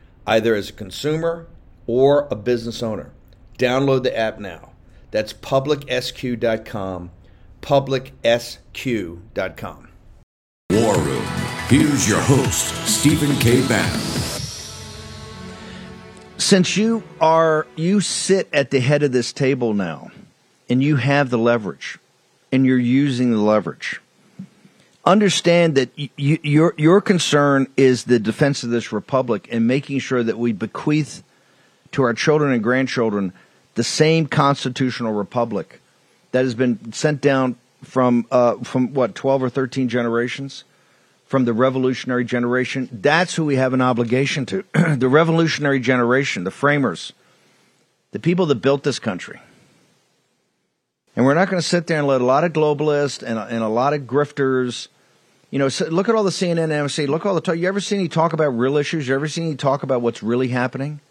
either 0.25 0.55
as 0.55 0.69
a 0.69 0.73
consumer 0.73 1.47
or 1.87 2.27
a 2.31 2.35
business 2.35 2.81
owner. 2.83 3.11
Download 3.57 4.03
the 4.03 4.17
app 4.17 4.39
now. 4.39 4.71
That's 5.11 5.33
publicsq.com, 5.33 7.11
publicsq.com. 7.61 8.27
War 10.71 10.97
Room. 10.97 11.25
Here's 11.67 12.07
your 12.07 12.21
host, 12.21 12.87
Stephen 12.87 13.35
K. 13.37 13.65
Bannon. 13.67 13.99
Since 16.37 16.75
you 16.75 17.03
are 17.19 17.67
you 17.75 18.01
sit 18.01 18.49
at 18.51 18.71
the 18.71 18.79
head 18.79 19.03
of 19.03 19.11
this 19.11 19.31
table 19.31 19.73
now 19.73 20.11
and 20.69 20.81
you 20.81 20.95
have 20.95 21.29
the 21.29 21.37
leverage 21.37 21.99
and 22.51 22.65
you're 22.65 22.77
using 22.77 23.31
the 23.31 23.37
leverage. 23.37 24.01
Understand 25.03 25.75
that 25.75 25.89
y- 25.97 26.09
y- 26.17 26.39
your 26.43 26.75
your 26.77 27.01
concern 27.01 27.67
is 27.75 28.03
the 28.03 28.19
defense 28.19 28.63
of 28.63 28.69
this 28.69 28.91
republic 28.91 29.47
and 29.51 29.67
making 29.67 29.99
sure 29.99 30.21
that 30.21 30.37
we 30.37 30.53
bequeath 30.53 31.23
to 31.91 32.03
our 32.03 32.13
children 32.13 32.51
and 32.53 32.63
grandchildren 32.63 33.33
the 33.75 33.83
same 33.83 34.27
constitutional 34.27 35.13
republic 35.13 35.81
that 36.31 36.43
has 36.43 36.53
been 36.53 36.93
sent 36.93 37.19
down 37.19 37.55
from 37.83 38.27
uh, 38.29 38.57
from 38.57 38.93
what 38.93 39.15
twelve 39.15 39.41
or 39.41 39.49
thirteen 39.49 39.89
generations 39.89 40.65
from 41.25 41.45
the 41.45 41.53
revolutionary 41.53 42.25
generation. 42.25 42.89
That's 42.91 43.35
who 43.35 43.45
we 43.45 43.55
have 43.55 43.73
an 43.73 43.81
obligation 43.81 44.45
to. 44.47 44.65
the 44.97 45.07
revolutionary 45.07 45.79
generation, 45.79 46.43
the 46.43 46.51
framers, 46.51 47.13
the 48.11 48.19
people 48.19 48.45
that 48.47 48.55
built 48.55 48.83
this 48.83 48.99
country. 48.99 49.39
And 51.15 51.25
we're 51.25 51.33
not 51.33 51.49
going 51.49 51.61
to 51.61 51.67
sit 51.67 51.87
there 51.87 51.97
and 51.97 52.07
let 52.07 52.21
a 52.21 52.25
lot 52.25 52.43
of 52.43 52.53
globalists 52.53 53.21
and, 53.21 53.37
and 53.37 53.63
a 53.63 53.67
lot 53.67 53.93
of 53.93 54.01
grifters, 54.01 54.87
you 55.49 55.59
know, 55.59 55.69
look 55.89 56.07
at 56.07 56.15
all 56.15 56.23
the 56.23 56.29
CNN, 56.29 56.69
MSC, 56.69 57.07
look 57.07 57.25
at 57.25 57.29
all 57.29 57.35
the 57.35 57.41
talk. 57.41 57.57
You 57.57 57.67
ever 57.67 57.81
seen 57.81 57.99
any 57.99 58.07
talk 58.07 58.33
about 58.33 58.49
real 58.49 58.77
issues? 58.77 59.07
You 59.07 59.15
ever 59.15 59.27
seen 59.27 59.47
any 59.47 59.55
talk 59.55 59.83
about 59.83 60.01
what's 60.01 60.23
really 60.23 60.47
happening? 60.47 61.01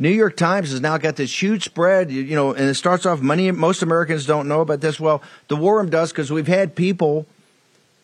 New 0.00 0.10
York 0.10 0.36
Times 0.36 0.70
has 0.70 0.80
now 0.80 0.96
got 0.96 1.16
this 1.16 1.42
huge 1.42 1.64
spread, 1.64 2.10
you, 2.10 2.34
know, 2.34 2.52
and 2.52 2.68
it 2.68 2.74
starts 2.74 3.04
off. 3.04 3.20
Many 3.20 3.50
most 3.50 3.82
Americans 3.82 4.26
don't 4.26 4.46
know 4.46 4.60
about 4.60 4.80
this. 4.80 5.00
Well, 5.00 5.22
the 5.48 5.56
War 5.56 5.78
Room 5.78 5.90
does 5.90 6.12
because 6.12 6.30
we've 6.30 6.46
had 6.46 6.76
people 6.76 7.26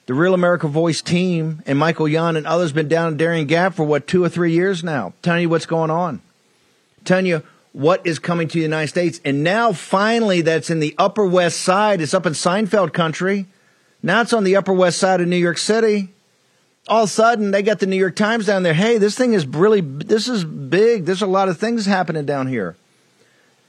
the 0.07 0.14
Real 0.14 0.35
America 0.35 0.68
Voice 0.68 1.01
team 1.01 1.62
and 1.66 1.79
Michael 1.79 2.07
Yon 2.07 2.37
and 2.37 2.47
others 2.47 2.73
been 2.73 2.88
down 2.88 3.12
in 3.12 3.16
Darien 3.16 3.47
Gap 3.47 3.75
for 3.75 3.85
what 3.85 4.07
two 4.07 4.23
or 4.23 4.29
three 4.29 4.53
years 4.53 4.85
now, 4.85 5.14
telling 5.23 5.42
you 5.42 5.49
what's 5.49 5.66
going 5.66 5.90
on, 5.90 6.20
telling 7.05 7.27
you 7.27 7.42
what 7.74 8.06
is 8.06 8.18
coming 8.18 8.48
to 8.48 8.54
the 8.54 8.62
United 8.62 8.88
States, 8.88 9.20
and 9.24 9.42
now 9.42 9.72
finally 9.72 10.40
that's 10.40 10.70
in 10.70 10.80
the 10.80 10.94
Upper 10.96 11.26
West 11.26 11.60
Side. 11.60 12.00
It's 12.00 12.14
up 12.14 12.24
in 12.24 12.32
Seinfeld 12.32 12.94
country. 12.94 13.46
Now 14.02 14.22
it's 14.22 14.32
on 14.32 14.44
the 14.44 14.56
Upper 14.56 14.72
West 14.72 14.98
Side 14.98 15.20
of 15.20 15.28
New 15.28 15.37
York 15.37 15.58
City. 15.58 16.08
All 16.87 17.02
of 17.02 17.08
a 17.08 17.12
sudden, 17.12 17.50
they 17.50 17.62
got 17.62 17.80
the 17.80 17.87
New 17.87 17.96
York 17.96 18.14
Times 18.16 18.46
down 18.46 18.62
there. 18.62 18.74
Hey, 18.74 18.98
this 18.98 19.16
thing 19.16 19.34
is 19.34 19.46
really, 19.46 19.80
this 19.80 20.28
is 20.28 20.44
big. 20.44 21.04
There's 21.04 21.20
a 21.20 21.26
lot 21.26 21.48
of 21.48 21.58
things 21.58 21.84
happening 21.84 22.24
down 22.24 22.46
here. 22.46 22.76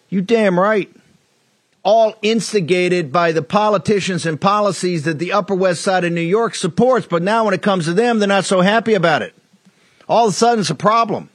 You 0.10 0.22
damn 0.22 0.60
right 0.60 0.90
all 1.86 2.16
instigated 2.24 3.12
by 3.12 3.32
the 3.32 3.44
politicians 3.44 4.26
and 4.26 4.42
policies 4.42 5.04
that 5.04 5.20
the 5.20 5.32
Upper 5.32 5.54
West 5.54 5.84
Side 5.84 6.04
of 6.04 6.12
New 6.12 6.20
York 6.20 6.56
supports. 6.56 7.06
But 7.06 7.22
now 7.22 7.46
when 7.46 7.54
it 7.54 7.62
comes 7.62 7.86
to 7.86 7.94
them, 7.94 8.18
they're 8.18 8.28
not 8.28 8.44
so 8.44 8.62
happy 8.62 8.96
about 8.96 9.22
it. 9.22 9.36
All 10.10 10.26
of 10.26 10.34
a 10.34 10.36
sudden, 10.36 10.62
it's 10.62 10.72
a 10.72 10.76
problem. 10.76 11.30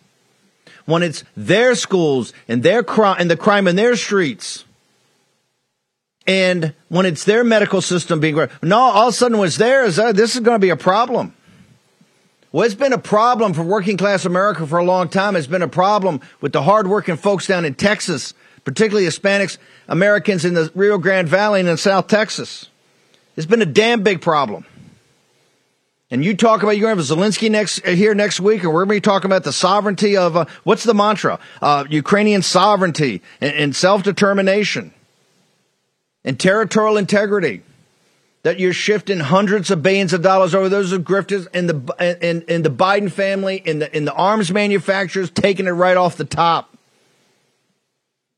When 0.91 1.03
it's 1.03 1.25
their 1.37 1.75
schools 1.75 2.33
and 2.49 2.63
their 2.63 2.83
crime 2.83 3.17
and 3.19 3.31
the 3.31 3.37
crime 3.37 3.67
in 3.67 3.77
their 3.77 3.97
streets. 3.97 4.65
And 6.27 6.75
when 6.89 7.07
it's 7.07 7.25
their 7.25 7.43
medical 7.43 7.81
system 7.81 8.21
being, 8.21 8.37
no, 8.63 8.79
all 8.79 9.09
of 9.09 9.15
a 9.15 9.17
sudden 9.17 9.39
what's 9.39 9.57
there 9.57 9.85
is 9.85 9.99
uh, 9.99 10.13
this 10.13 10.35
is 10.35 10.41
going 10.41 10.57
to 10.57 10.65
be 10.65 10.71
a 10.71 10.77
problem. 10.77 11.35
Well, 12.53 12.65
it's 12.65 12.75
been 12.75 12.93
a 12.93 12.99
problem 12.99 13.55
for 13.55 13.63
working 13.63 13.97
class 13.97 14.25
America 14.25 14.67
for 14.67 14.79
a 14.79 14.85
long 14.85 15.09
time. 15.09 15.37
It's 15.37 15.47
been 15.47 15.63
a 15.63 15.69
problem 15.69 16.21
with 16.41 16.53
the 16.53 16.63
hardworking 16.63 17.17
folks 17.17 17.47
down 17.47 17.65
in 17.65 17.75
Texas, 17.75 18.35
particularly 18.65 19.07
Hispanics 19.07 19.57
Americans 19.89 20.45
in 20.45 20.55
the 20.55 20.71
Rio 20.75 20.99
Grande 20.99 21.29
Valley 21.29 21.61
and 21.61 21.69
in 21.69 21.77
South 21.77 22.09
Texas. 22.09 22.69
It's 23.37 23.47
been 23.47 23.63
a 23.63 23.67
damn 23.67 24.03
big 24.03 24.21
problem. 24.21 24.67
And 26.11 26.25
you 26.25 26.35
talk 26.35 26.63
about 26.63 26.77
you're 26.77 26.93
going 26.93 26.97
to 26.97 27.13
have 27.13 27.19
Zelensky 27.19 27.51
next 27.51 27.87
uh, 27.87 27.91
here 27.91 28.15
next 28.15 28.41
week, 28.41 28.65
and 28.65 28.73
we're 28.73 28.85
going 28.85 28.97
to 28.97 29.01
be 29.01 29.01
talking 29.01 29.31
about 29.31 29.45
the 29.45 29.53
sovereignty 29.53 30.17
of 30.17 30.37
uh, 30.37 30.47
what's 30.65 30.83
the 30.83 30.95
mantra? 30.95 31.39
Uh, 31.63 31.85
Ukrainian 31.89 32.43
sovereignty 32.43 33.23
and, 33.41 33.55
and 33.55 33.77
self 33.77 34.03
determination 34.03 34.93
and 36.25 36.39
territorial 36.39 36.97
integrity. 36.97 37.63
That 38.43 38.59
you're 38.59 38.73
shifting 38.73 39.21
hundreds 39.21 39.71
of 39.71 39.83
billions 39.83 40.15
of 40.15 40.23
dollars 40.23 40.55
over 40.55 40.71
those 40.71 40.95
grifters 40.95 41.47
and 41.53 41.69
the 41.69 41.95
and, 42.23 42.43
and 42.49 42.65
the 42.65 42.71
Biden 42.71 43.13
family 43.13 43.63
and 43.67 43.83
the 43.83 43.95
in 43.95 44.07
the 44.07 44.15
arms 44.15 44.51
manufacturers 44.51 45.31
taking 45.31 45.67
it 45.67 45.73
right 45.73 45.97
off 45.97 46.17
the 46.17 46.25
top. 46.25 46.75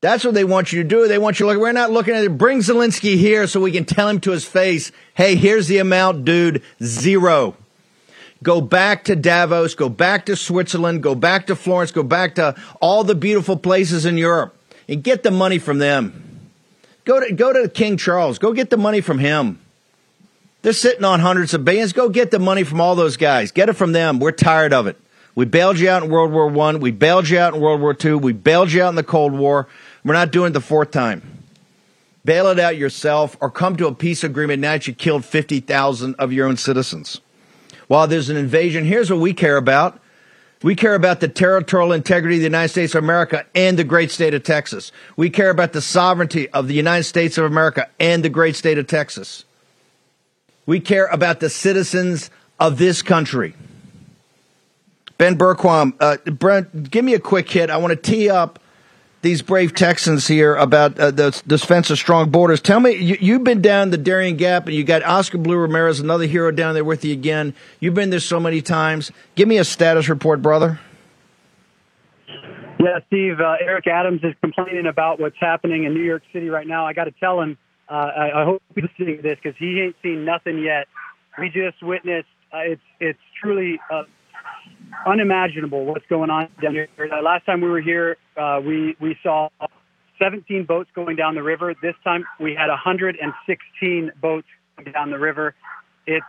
That's 0.01 0.25
what 0.25 0.33
they 0.33 0.43
want 0.43 0.73
you 0.73 0.83
to 0.83 0.89
do. 0.89 1.07
They 1.07 1.17
want 1.17 1.39
you 1.39 1.45
to 1.45 1.53
look. 1.53 1.61
We're 1.61 1.71
not 1.71 1.89
looking 1.89 2.13
at 2.13 2.25
it. 2.25 2.37
Bring 2.37 2.59
Zelensky 2.59 3.15
here 3.15 3.47
so 3.47 3.61
we 3.61 3.71
can 3.71 3.85
tell 3.85 4.09
him 4.09 4.19
to 4.19 4.31
his 4.31 4.43
face, 4.43 4.91
hey, 5.13 5.35
here's 5.35 5.69
the 5.69 5.77
amount, 5.77 6.25
dude. 6.25 6.61
Zero. 6.83 7.55
Go 8.43 8.61
back 8.61 9.05
to 9.05 9.15
Davos. 9.15 9.73
Go 9.73 9.89
back 9.89 10.25
to 10.25 10.35
Switzerland. 10.35 11.01
Go 11.01 11.15
back 11.15 11.47
to 11.47 11.55
Florence. 11.55 11.91
Go 11.91 12.03
back 12.03 12.35
to 12.35 12.55
all 12.81 13.03
the 13.03 13.15
beautiful 13.15 13.57
places 13.57 14.05
in 14.05 14.17
Europe 14.17 14.55
and 14.87 15.01
get 15.01 15.23
the 15.23 15.31
money 15.31 15.57
from 15.57 15.79
them. 15.79 16.49
Go 17.05 17.19
to, 17.19 17.33
go 17.33 17.53
to 17.53 17.69
King 17.69 17.97
Charles. 17.97 18.37
Go 18.39 18.53
get 18.53 18.69
the 18.69 18.77
money 18.77 19.01
from 19.01 19.19
him. 19.19 19.59
They're 20.61 20.73
sitting 20.73 21.03
on 21.03 21.19
hundreds 21.19 21.53
of 21.53 21.65
billions. 21.65 21.93
Go 21.93 22.09
get 22.09 22.31
the 22.31 22.39
money 22.39 22.63
from 22.63 22.79
all 22.79 22.95
those 22.95 23.17
guys. 23.17 23.51
Get 23.51 23.69
it 23.69 23.73
from 23.73 23.91
them. 23.91 24.19
We're 24.19 24.31
tired 24.31 24.73
of 24.73 24.87
it. 24.87 24.97
We 25.35 25.45
bailed 25.45 25.79
you 25.79 25.89
out 25.89 26.03
in 26.03 26.09
World 26.09 26.31
War 26.31 26.47
One. 26.47 26.79
We 26.79 26.91
bailed 26.91 27.27
you 27.27 27.39
out 27.39 27.55
in 27.55 27.61
World 27.61 27.81
War 27.81 27.93
Two. 27.93 28.17
We 28.17 28.33
bailed 28.33 28.71
you 28.71 28.83
out 28.83 28.89
in 28.89 28.95
the 28.95 29.03
Cold 29.03 29.33
War. 29.33 29.67
We're 30.05 30.13
not 30.13 30.31
doing 30.31 30.51
it 30.51 30.53
the 30.53 30.61
fourth 30.61 30.91
time. 30.91 31.43
Bail 32.23 32.47
it 32.47 32.59
out 32.59 32.77
yourself 32.77 33.35
or 33.41 33.49
come 33.49 33.75
to 33.77 33.87
a 33.87 33.93
peace 33.93 34.23
agreement 34.23 34.61
now 34.61 34.73
that 34.73 34.87
you 34.87 34.93
killed 34.93 35.25
50,000 35.25 36.15
of 36.15 36.31
your 36.31 36.47
own 36.47 36.55
citizens. 36.55 37.19
While 37.87 38.07
there's 38.07 38.29
an 38.29 38.37
invasion, 38.37 38.85
here's 38.85 39.09
what 39.09 39.19
we 39.19 39.33
care 39.33 39.57
about. 39.57 39.99
We 40.63 40.75
care 40.75 40.95
about 40.95 41.19
the 41.19 41.27
territorial 41.27 41.91
integrity 41.91 42.37
of 42.37 42.39
the 42.39 42.45
United 42.45 42.69
States 42.69 42.95
of 42.95 43.03
America 43.03 43.45
and 43.53 43.77
the 43.77 43.83
great 43.83 44.11
state 44.11 44.33
of 44.33 44.43
Texas. 44.43 44.93
We 45.17 45.29
care 45.29 45.49
about 45.49 45.73
the 45.73 45.81
sovereignty 45.81 46.49
of 46.49 46.69
the 46.69 46.73
United 46.73 47.03
States 47.03 47.37
of 47.37 47.43
America 47.43 47.89
and 47.99 48.23
the 48.23 48.29
great 48.29 48.55
state 48.55 48.77
of 48.77 48.87
Texas. 48.87 49.43
We 50.65 50.79
care 50.79 51.07
about 51.07 51.41
the 51.41 51.49
citizens 51.49 52.29
of 52.59 52.77
this 52.77 53.01
country. 53.01 53.55
Ben 55.17 55.37
Bergquam, 55.37 55.93
uh, 55.99 56.17
Brent, 56.31 56.89
give 56.89 57.03
me 57.03 57.13
a 57.13 57.19
quick 57.19 57.49
hit. 57.49 57.69
I 57.69 57.77
want 57.77 57.91
to 57.91 57.97
tee 57.97 58.29
up 58.29 58.59
these 59.23 59.41
brave 59.41 59.73
Texans 59.73 60.27
here 60.27 60.53
about 60.55 60.99
uh, 60.99 61.09
the 61.09 61.41
defense 61.47 61.89
of 61.89 61.97
strong 61.97 62.29
borders. 62.29 62.61
Tell 62.61 62.79
me, 62.79 62.91
you, 62.91 63.33
have 63.33 63.43
been 63.43 63.61
down 63.61 63.89
the 63.89 63.97
Darien 63.97 64.35
Gap, 64.35 64.67
and 64.67 64.75
you 64.75 64.83
got 64.83 65.01
Oscar 65.01 65.37
Blue 65.37 65.55
Ramirez, 65.55 66.01
another 66.01 66.25
hero 66.25 66.51
down 66.51 66.73
there 66.73 66.83
with 66.83 67.05
you 67.05 67.13
again. 67.13 67.55
You've 67.79 67.93
been 67.93 68.09
there 68.09 68.19
so 68.19 68.39
many 68.39 68.61
times. 68.61 69.11
Give 69.35 69.47
me 69.47 69.57
a 69.57 69.63
status 69.63 70.09
report, 70.09 70.41
brother. 70.41 70.79
Yeah, 72.79 72.99
Steve. 73.07 73.39
Uh, 73.39 73.55
Eric 73.61 73.87
Adams 73.87 74.19
is 74.23 74.35
complaining 74.41 74.87
about 74.87 75.21
what's 75.21 75.37
happening 75.39 75.85
in 75.85 75.93
New 75.93 76.03
York 76.03 76.23
City 76.33 76.49
right 76.49 76.67
now. 76.67 76.85
I 76.85 76.91
got 76.91 77.05
to 77.05 77.11
tell 77.11 77.39
him. 77.39 77.57
Uh, 77.87 77.93
I, 77.93 78.41
I, 78.41 78.45
hope 78.45 78.61
he's 78.75 78.83
listening 78.83 79.17
to 79.17 79.23
this 79.23 79.37
because 79.41 79.57
he 79.57 79.79
ain't 79.79 79.95
seen 80.03 80.25
nothing 80.25 80.59
yet. 80.59 80.87
We 81.39 81.49
just 81.49 81.81
witnessed. 81.81 82.27
Uh, 82.53 82.59
it's 82.59 82.81
it's 82.99 83.19
truly 83.41 83.79
uh, 83.89 84.03
unimaginable 85.05 85.85
what's 85.85 86.05
going 86.07 86.29
on 86.29 86.49
down 86.61 86.73
here. 86.73 86.87
Uh, 86.99 87.21
last 87.21 87.45
time 87.45 87.61
we 87.61 87.69
were 87.69 87.81
here, 87.81 88.17
uh, 88.37 88.59
we 88.63 88.95
we 88.99 89.17
saw 89.23 89.49
17 90.19 90.65
boats 90.65 90.89
going 90.95 91.15
down 91.15 91.35
the 91.35 91.43
river. 91.43 91.73
This 91.81 91.95
time 92.03 92.25
we 92.39 92.55
had 92.55 92.69
116 92.69 94.11
boats 94.21 94.47
down 94.93 95.11
the 95.11 95.19
river. 95.19 95.55
It's 96.05 96.25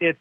it's 0.00 0.18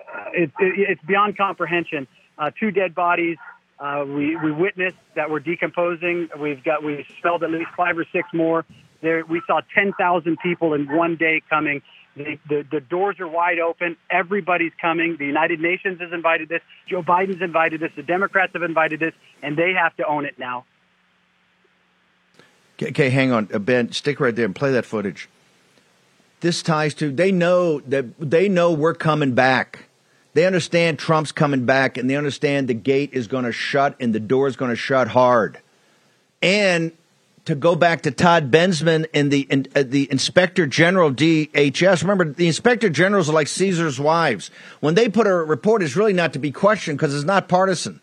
uh, 0.00 0.24
it's 0.32 0.52
it's 0.60 1.02
beyond 1.02 1.36
comprehension. 1.36 2.06
Uh, 2.38 2.50
two 2.58 2.70
dead 2.70 2.94
bodies. 2.94 3.36
Uh, 3.78 4.04
we 4.06 4.36
we 4.36 4.52
witnessed 4.52 4.96
that 5.16 5.30
we're 5.30 5.40
decomposing. 5.40 6.28
We've 6.38 6.62
got 6.62 6.82
we 6.82 7.04
smelled 7.20 7.42
at 7.42 7.50
least 7.50 7.70
five 7.76 7.98
or 7.98 8.06
six 8.12 8.28
more. 8.32 8.64
There 9.02 9.24
we 9.26 9.42
saw 9.46 9.60
10,000 9.74 10.38
people 10.42 10.72
in 10.72 10.90
one 10.96 11.16
day 11.16 11.42
coming. 11.50 11.82
The, 12.16 12.38
the, 12.48 12.64
the 12.70 12.80
doors 12.80 13.18
are 13.18 13.26
wide 13.26 13.58
open. 13.58 13.96
Everybody's 14.08 14.72
coming. 14.80 15.16
The 15.16 15.26
United 15.26 15.60
Nations 15.60 16.00
has 16.00 16.12
invited 16.12 16.48
this. 16.48 16.62
Joe 16.88 17.02
Biden's 17.02 17.42
invited 17.42 17.80
this. 17.80 17.90
The 17.96 18.04
Democrats 18.04 18.52
have 18.54 18.62
invited 18.62 19.00
this, 19.00 19.14
and 19.42 19.56
they 19.56 19.72
have 19.72 19.96
to 19.96 20.06
own 20.06 20.24
it 20.24 20.38
now. 20.38 20.64
Okay, 22.80 23.10
hang 23.10 23.32
on, 23.32 23.48
uh, 23.52 23.58
Ben. 23.58 23.92
Stick 23.92 24.20
right 24.20 24.34
there 24.34 24.44
and 24.44 24.54
play 24.54 24.72
that 24.72 24.84
footage. 24.84 25.28
This 26.40 26.62
ties 26.62 26.92
to 26.94 27.10
they 27.10 27.32
know 27.32 27.80
that 27.80 28.18
they 28.18 28.48
know 28.48 28.72
we're 28.72 28.94
coming 28.94 29.34
back. 29.34 29.86
They 30.34 30.44
understand 30.44 30.98
Trump's 30.98 31.32
coming 31.32 31.64
back, 31.64 31.96
and 31.96 32.10
they 32.10 32.16
understand 32.16 32.68
the 32.68 32.74
gate 32.74 33.10
is 33.12 33.28
going 33.28 33.44
to 33.44 33.52
shut 33.52 33.96
and 34.00 34.14
the 34.14 34.20
door 34.20 34.48
is 34.48 34.56
going 34.56 34.70
to 34.70 34.76
shut 34.76 35.08
hard. 35.08 35.58
And 36.42 36.92
to 37.44 37.54
go 37.54 37.76
back 37.76 38.02
to 38.02 38.10
Todd 38.10 38.50
Bensman 38.50 39.06
and 39.12 39.30
the 39.30 39.46
and, 39.50 39.68
uh, 39.74 39.82
the 39.86 40.10
Inspector 40.10 40.66
General 40.66 41.10
DHS. 41.12 42.02
Remember, 42.02 42.24
the 42.24 42.46
Inspector 42.46 42.88
Generals 42.90 43.28
are 43.28 43.34
like 43.34 43.48
Caesar's 43.48 44.00
wives. 44.00 44.50
When 44.80 44.94
they 44.94 45.08
put 45.08 45.26
a 45.26 45.34
report, 45.34 45.82
it's 45.82 45.96
really 45.96 46.12
not 46.12 46.32
to 46.32 46.38
be 46.38 46.50
questioned 46.50 46.98
because 46.98 47.14
it's 47.14 47.24
not 47.24 47.48
partisan. 47.48 48.00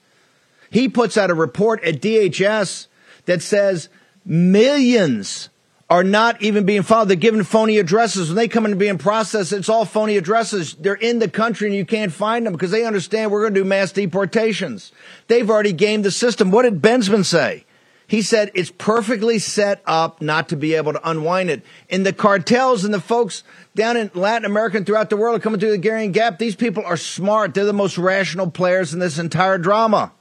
He 0.70 0.88
puts 0.88 1.18
out 1.18 1.32
a 1.32 1.34
report 1.34 1.84
at 1.84 2.02
DHS 2.02 2.88
that 3.26 3.42
says 3.42 3.90
millions 4.26 5.50
are 5.90 6.04
not 6.04 6.42
even 6.42 6.66
being 6.66 6.84
followed. 6.84 7.10
They're 7.10 7.18
given 7.18 7.44
phony 7.44 7.78
addresses. 7.78 8.30
When 8.30 8.38
they 8.38 8.48
come 8.48 8.64
in 8.64 8.72
to 8.72 8.78
being 8.78 8.98
processed, 8.98 9.52
it's 9.52 9.68
all 9.68 9.84
phony 9.84 10.16
addresses. 10.16 10.74
They're 10.76 10.94
in 10.94 11.20
the 11.20 11.28
country 11.28 11.68
and 11.68 11.76
you 11.76 11.86
can't 11.86 12.14
find 12.14 12.46
them 12.46 12.54
because 12.54 12.72
they 12.72 12.86
understand 12.86 13.30
we're 13.30 13.42
going 13.42 13.54
to 13.56 13.60
do 13.60 13.66
mass 13.66 13.92
deportations. 13.92 14.94
They've 15.28 15.50
already 15.50 15.74
gamed 15.74 16.06
the 16.06 16.12
system. 16.12 16.50
What 16.50 16.62
did 16.62 16.82
Bensman 16.82 17.26
say? 17.26 17.66
He 18.12 18.22
said 18.22 18.52
it's 18.56 18.74
perfectly 18.78 19.40
set 19.40 19.82
up 19.86 20.22
not 20.22 20.50
to 20.50 20.58
be 20.58 20.74
able 20.74 20.92
to 20.92 21.10
unwind 21.10 21.50
it. 21.50 21.64
And 21.90 22.06
the 22.06 22.12
cartels 22.12 22.84
and 22.84 22.94
the 22.94 23.00
folks 23.00 23.42
down 23.74 23.96
in 23.96 24.12
Latin 24.14 24.44
America 24.44 24.76
and 24.76 24.86
throughout 24.86 25.10
the 25.10 25.16
world 25.16 25.38
are 25.38 25.40
coming 25.40 25.62
through 25.62 25.72
the 25.72 25.78
Darien 25.78 26.12
Gap. 26.12 26.38
These 26.38 26.58
people 26.58 26.84
are 26.86 26.98
smart. 26.98 27.54
They're 27.54 27.64
the 27.64 27.72
most 27.72 27.98
rational 27.98 28.52
players 28.52 28.94
in 28.94 29.00
this 29.00 29.18
entire 29.18 29.58
drama. 29.58 30.12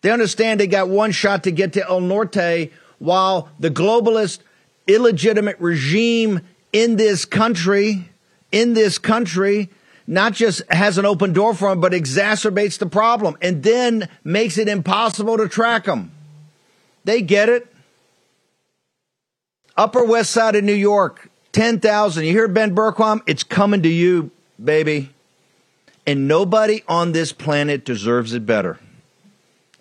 They 0.00 0.10
understand 0.10 0.58
they 0.58 0.66
got 0.66 0.88
one 0.88 1.12
shot 1.12 1.44
to 1.44 1.52
get 1.52 1.74
to 1.74 1.88
El 1.88 2.00
Norte 2.00 2.72
while 2.98 3.48
the 3.60 3.70
globalist 3.70 4.40
illegitimate 4.88 5.60
regime 5.60 6.40
in 6.72 6.96
this 6.96 7.24
country, 7.24 8.10
in 8.50 8.74
this 8.74 8.98
country, 8.98 9.70
not 10.08 10.32
just 10.32 10.62
has 10.68 10.98
an 10.98 11.06
open 11.06 11.32
door 11.32 11.54
for 11.54 11.68
them, 11.68 11.80
but 11.80 11.92
exacerbates 11.92 12.76
the 12.76 12.86
problem 12.86 13.36
and 13.40 13.62
then 13.62 14.08
makes 14.24 14.58
it 14.58 14.66
impossible 14.66 15.36
to 15.36 15.48
track 15.48 15.84
them. 15.84 16.10
They 17.04 17.22
get 17.22 17.48
it. 17.48 17.66
Upper 19.76 20.04
West 20.04 20.30
Side 20.30 20.54
of 20.54 20.64
New 20.64 20.72
York, 20.72 21.30
10,000. 21.52 22.24
You 22.24 22.30
hear 22.30 22.48
Ben 22.48 22.74
Bergquam? 22.74 23.22
It's 23.26 23.42
coming 23.42 23.82
to 23.82 23.88
you, 23.88 24.30
baby. 24.62 25.10
And 26.06 26.28
nobody 26.28 26.82
on 26.86 27.12
this 27.12 27.32
planet 27.32 27.84
deserves 27.84 28.34
it 28.34 28.46
better. 28.46 28.78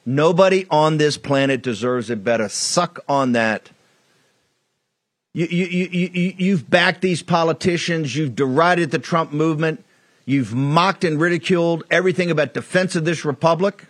Nobody 0.05 0.65
on 0.69 0.97
this 0.97 1.17
planet 1.17 1.61
deserves 1.61 2.09
it 2.09 2.23
better. 2.23 2.49
Suck 2.49 2.99
on 3.07 3.33
that. 3.33 3.69
You, 5.33 5.47
you, 5.47 5.65
you, 5.65 6.09
you, 6.13 6.33
you've 6.37 6.69
backed 6.69 7.01
these 7.01 7.23
politicians. 7.23 8.15
You've 8.15 8.35
derided 8.35 8.91
the 8.91 8.99
Trump 8.99 9.31
movement. 9.31 9.83
You've 10.25 10.53
mocked 10.53 11.03
and 11.03 11.19
ridiculed 11.19 11.83
everything 11.89 12.31
about 12.31 12.53
defense 12.53 12.95
of 12.95 13.05
this 13.05 13.25
republic. 13.25 13.85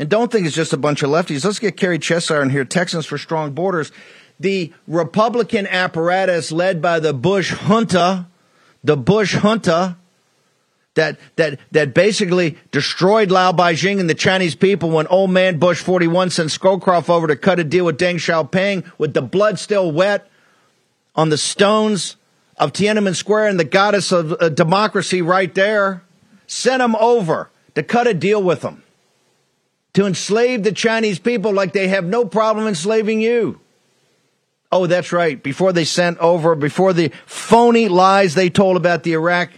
And 0.00 0.08
don't 0.08 0.32
think 0.32 0.46
it's 0.46 0.56
just 0.56 0.72
a 0.72 0.78
bunch 0.78 1.02
of 1.02 1.10
lefties. 1.10 1.44
Let's 1.44 1.58
get 1.58 1.76
Cary 1.76 1.98
Cheshire 1.98 2.40
in 2.40 2.48
here, 2.48 2.64
Texans 2.64 3.04
for 3.04 3.18
Strong 3.18 3.52
Borders. 3.52 3.92
The 4.40 4.72
Republican 4.88 5.66
apparatus 5.66 6.50
led 6.50 6.80
by 6.80 7.00
the 7.00 7.12
Bush 7.12 7.50
junta, 7.50 8.26
the 8.82 8.96
Bush 8.96 9.36
junta, 9.36 9.98
that, 10.94 11.20
that, 11.36 11.60
that 11.72 11.92
basically 11.92 12.56
destroyed 12.72 13.30
Lao 13.30 13.52
Baixing 13.52 14.00
and 14.00 14.08
the 14.08 14.14
Chinese 14.14 14.54
people 14.54 14.88
when 14.88 15.06
old 15.08 15.32
man 15.32 15.58
Bush 15.58 15.82
41 15.82 16.30
sent 16.30 16.48
Scowcroft 16.48 17.10
over 17.10 17.26
to 17.26 17.36
cut 17.36 17.60
a 17.60 17.64
deal 17.64 17.84
with 17.84 17.98
Deng 17.98 18.14
Xiaoping 18.14 18.90
with 18.96 19.12
the 19.12 19.20
blood 19.20 19.58
still 19.58 19.92
wet 19.92 20.30
on 21.14 21.28
the 21.28 21.36
stones 21.36 22.16
of 22.56 22.72
Tiananmen 22.72 23.14
Square 23.14 23.48
and 23.48 23.60
the 23.60 23.64
goddess 23.64 24.12
of 24.12 24.32
uh, 24.40 24.48
democracy 24.48 25.20
right 25.20 25.54
there. 25.54 26.02
Sent 26.46 26.82
him 26.82 26.96
over 26.96 27.50
to 27.74 27.82
cut 27.82 28.06
a 28.06 28.14
deal 28.14 28.42
with 28.42 28.62
them 28.62 28.82
to 29.94 30.06
enslave 30.06 30.62
the 30.62 30.72
Chinese 30.72 31.18
people 31.18 31.52
like 31.52 31.72
they 31.72 31.88
have 31.88 32.04
no 32.04 32.24
problem 32.24 32.66
enslaving 32.66 33.20
you. 33.20 33.60
Oh, 34.72 34.86
that's 34.86 35.12
right. 35.12 35.42
Before 35.42 35.72
they 35.72 35.84
sent 35.84 36.18
over, 36.18 36.54
before 36.54 36.92
the 36.92 37.10
phony 37.26 37.88
lies 37.88 38.34
they 38.34 38.50
told 38.50 38.76
about 38.76 39.02
the 39.02 39.14
Iraq, 39.14 39.50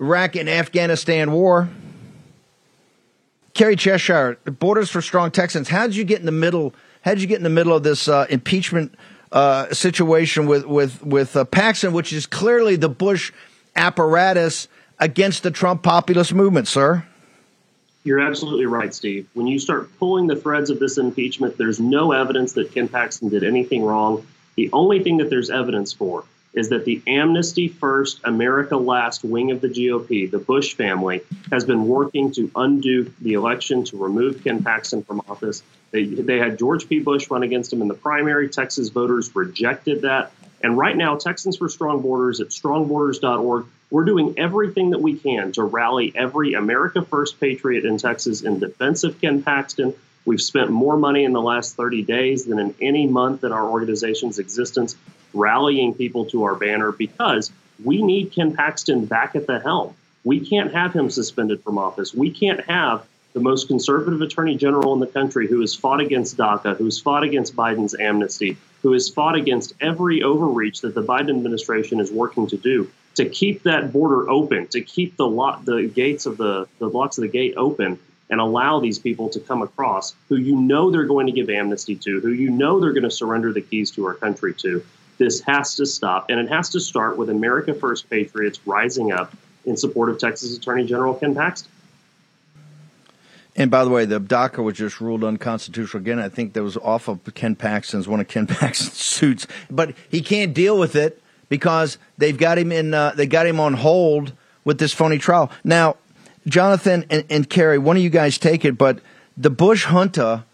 Iraq 0.00 0.36
and 0.36 0.48
Afghanistan 0.48 1.32
war. 1.32 1.68
Cary 3.52 3.76
Cheshire, 3.76 4.38
Borders 4.44 4.90
for 4.90 5.02
Strong 5.02 5.32
Texans. 5.32 5.68
How 5.68 5.86
did 5.86 5.96
you 5.96 6.04
get 6.04 6.20
in 6.20 6.26
the 6.26 6.32
middle? 6.32 6.72
How 7.02 7.12
did 7.12 7.20
you 7.20 7.26
get 7.26 7.36
in 7.36 7.42
the 7.42 7.50
middle 7.50 7.74
of 7.74 7.82
this 7.82 8.08
uh, 8.08 8.26
impeachment 8.30 8.94
uh, 9.32 9.74
situation 9.74 10.46
with 10.46 10.64
with 10.64 11.04
with 11.04 11.36
uh, 11.36 11.44
Paxton, 11.44 11.92
which 11.92 12.12
is 12.12 12.26
clearly 12.26 12.76
the 12.76 12.88
Bush 12.88 13.32
apparatus 13.76 14.68
against 14.98 15.42
the 15.42 15.50
Trump 15.50 15.82
populist 15.82 16.32
movement, 16.32 16.68
sir? 16.68 17.04
You're 18.02 18.20
absolutely 18.20 18.66
right, 18.66 18.94
Steve. 18.94 19.28
When 19.34 19.46
you 19.46 19.58
start 19.58 19.90
pulling 19.98 20.26
the 20.26 20.36
threads 20.36 20.70
of 20.70 20.78
this 20.78 20.96
impeachment, 20.96 21.58
there's 21.58 21.78
no 21.78 22.12
evidence 22.12 22.54
that 22.54 22.72
Ken 22.72 22.88
Paxton 22.88 23.28
did 23.28 23.44
anything 23.44 23.84
wrong. 23.84 24.26
The 24.56 24.70
only 24.72 25.02
thing 25.02 25.18
that 25.18 25.28
there's 25.28 25.50
evidence 25.50 25.92
for 25.92 26.24
is 26.52 26.70
that 26.70 26.84
the 26.84 27.00
Amnesty 27.06 27.68
First, 27.68 28.20
America 28.24 28.76
Last 28.76 29.22
wing 29.22 29.50
of 29.50 29.60
the 29.60 29.68
GOP, 29.68 30.30
the 30.30 30.38
Bush 30.38 30.74
family, 30.74 31.20
has 31.52 31.64
been 31.64 31.86
working 31.86 32.32
to 32.32 32.50
undo 32.56 33.12
the 33.20 33.34
election 33.34 33.84
to 33.84 33.98
remove 33.98 34.42
Ken 34.42 34.62
Paxton 34.62 35.02
from 35.02 35.20
office. 35.28 35.62
They, 35.90 36.04
they 36.04 36.38
had 36.38 36.58
George 36.58 36.88
P. 36.88 37.00
Bush 37.00 37.30
run 37.30 37.42
against 37.42 37.72
him 37.72 37.82
in 37.82 37.88
the 37.88 37.94
primary. 37.94 38.48
Texas 38.48 38.88
voters 38.88 39.34
rejected 39.36 40.02
that. 40.02 40.32
And 40.62 40.76
right 40.76 40.96
now, 40.96 41.16
Texans 41.16 41.56
for 41.56 41.68
Strong 41.68 42.02
Borders 42.02 42.40
at 42.40 42.48
strongborders.org 42.48 43.66
we're 43.90 44.04
doing 44.04 44.38
everything 44.38 44.90
that 44.90 45.00
we 45.00 45.16
can 45.16 45.52
to 45.52 45.64
rally 45.64 46.12
every 46.14 46.54
America 46.54 47.02
First 47.02 47.40
patriot 47.40 47.84
in 47.84 47.98
Texas 47.98 48.42
in 48.42 48.58
defense 48.58 49.02
of 49.02 49.20
Ken 49.20 49.42
Paxton. 49.42 49.94
We've 50.24 50.40
spent 50.40 50.70
more 50.70 50.96
money 50.96 51.24
in 51.24 51.32
the 51.32 51.40
last 51.40 51.76
30 51.76 52.02
days 52.02 52.44
than 52.44 52.58
in 52.58 52.74
any 52.80 53.06
month 53.06 53.42
in 53.42 53.52
our 53.52 53.68
organization's 53.68 54.38
existence 54.38 54.96
rallying 55.34 55.94
people 55.94 56.26
to 56.26 56.44
our 56.44 56.54
banner 56.54 56.92
because 56.92 57.50
we 57.82 58.02
need 58.02 58.32
Ken 58.32 58.54
Paxton 58.54 59.06
back 59.06 59.34
at 59.34 59.46
the 59.46 59.58
helm. 59.58 59.94
We 60.22 60.40
can't 60.40 60.72
have 60.72 60.92
him 60.92 61.10
suspended 61.10 61.62
from 61.62 61.78
office. 61.78 62.14
We 62.14 62.30
can't 62.30 62.60
have 62.66 63.06
the 63.32 63.40
most 63.40 63.68
conservative 63.68 64.20
attorney 64.20 64.56
general 64.56 64.92
in 64.92 65.00
the 65.00 65.06
country 65.06 65.48
who 65.48 65.60
has 65.60 65.74
fought 65.74 66.00
against 66.00 66.36
DACA, 66.36 66.76
who's 66.76 67.00
fought 67.00 67.22
against 67.22 67.56
Biden's 67.56 67.94
amnesty, 67.98 68.56
who 68.82 68.92
has 68.92 69.08
fought 69.08 69.36
against 69.36 69.72
every 69.80 70.22
overreach 70.22 70.80
that 70.82 70.94
the 70.94 71.02
Biden 71.02 71.30
administration 71.30 72.00
is 72.00 72.10
working 72.12 72.46
to 72.48 72.56
do 72.56 72.90
to 73.16 73.28
keep 73.28 73.64
that 73.64 73.92
border 73.92 74.28
open, 74.30 74.66
to 74.68 74.80
keep 74.80 75.16
the 75.16 75.26
lock, 75.26 75.64
the 75.64 75.86
gates 75.86 76.26
of 76.26 76.36
the 76.36 76.68
the 76.78 76.88
locks 76.88 77.18
of 77.18 77.22
the 77.22 77.28
gate 77.28 77.54
open, 77.56 77.98
and 78.28 78.40
allow 78.40 78.80
these 78.80 78.98
people 78.98 79.28
to 79.30 79.40
come 79.40 79.62
across 79.62 80.14
who 80.28 80.36
you 80.36 80.56
know 80.56 80.90
they're 80.90 81.04
going 81.04 81.26
to 81.26 81.32
give 81.32 81.50
amnesty 81.50 81.96
to, 81.96 82.20
who 82.20 82.30
you 82.30 82.50
know 82.50 82.80
they're 82.80 82.92
going 82.92 83.02
to 83.02 83.10
surrender 83.10 83.52
the 83.52 83.60
keys 83.60 83.90
to 83.92 84.06
our 84.06 84.14
country 84.14 84.54
to. 84.54 84.84
This 85.18 85.40
has 85.42 85.74
to 85.74 85.86
stop, 85.86 86.30
and 86.30 86.40
it 86.40 86.48
has 86.48 86.70
to 86.70 86.80
start 86.80 87.18
with 87.18 87.28
America 87.28 87.74
First 87.74 88.08
patriots 88.08 88.60
rising 88.64 89.12
up 89.12 89.34
in 89.66 89.76
support 89.76 90.08
of 90.08 90.18
Texas 90.18 90.56
Attorney 90.56 90.86
General 90.86 91.14
Ken 91.14 91.34
Paxton. 91.34 91.70
And 93.56 93.70
by 93.70 93.84
the 93.84 93.90
way, 93.90 94.04
the 94.04 94.20
DACA 94.20 94.62
was 94.62 94.76
just 94.76 95.00
ruled 95.00 95.24
unconstitutional 95.24 96.00
again. 96.00 96.18
I 96.18 96.28
think 96.28 96.54
that 96.54 96.62
was 96.62 96.76
off 96.78 97.08
of 97.08 97.20
Ken 97.34 97.56
Paxton's 97.56 98.08
one 98.08 98.20
of 98.20 98.28
Ken 98.28 98.46
Paxton's 98.46 98.92
suits, 98.96 99.46
but 99.70 99.94
he 100.08 100.22
can't 100.22 100.54
deal 100.54 100.78
with 100.78 100.96
it 100.96 101.22
because 101.50 101.98
they've 102.16 102.38
got 102.38 102.56
him 102.56 102.72
in. 102.72 102.94
Uh, 102.94 103.12
they 103.14 103.26
got 103.26 103.46
him 103.46 103.60
on 103.60 103.74
hold 103.74 104.32
with 104.64 104.78
this 104.78 104.94
phony 104.94 105.18
trial. 105.18 105.50
Now, 105.62 105.96
Jonathan 106.46 107.04
and, 107.10 107.24
and 107.28 107.50
Cary, 107.50 107.76
one 107.76 107.98
of 107.98 108.02
you 108.02 108.08
guys 108.08 108.38
take 108.38 108.64
it, 108.64 108.78
but 108.78 109.00
the 109.36 109.50
Bush 109.50 109.84
junta, 109.84 110.44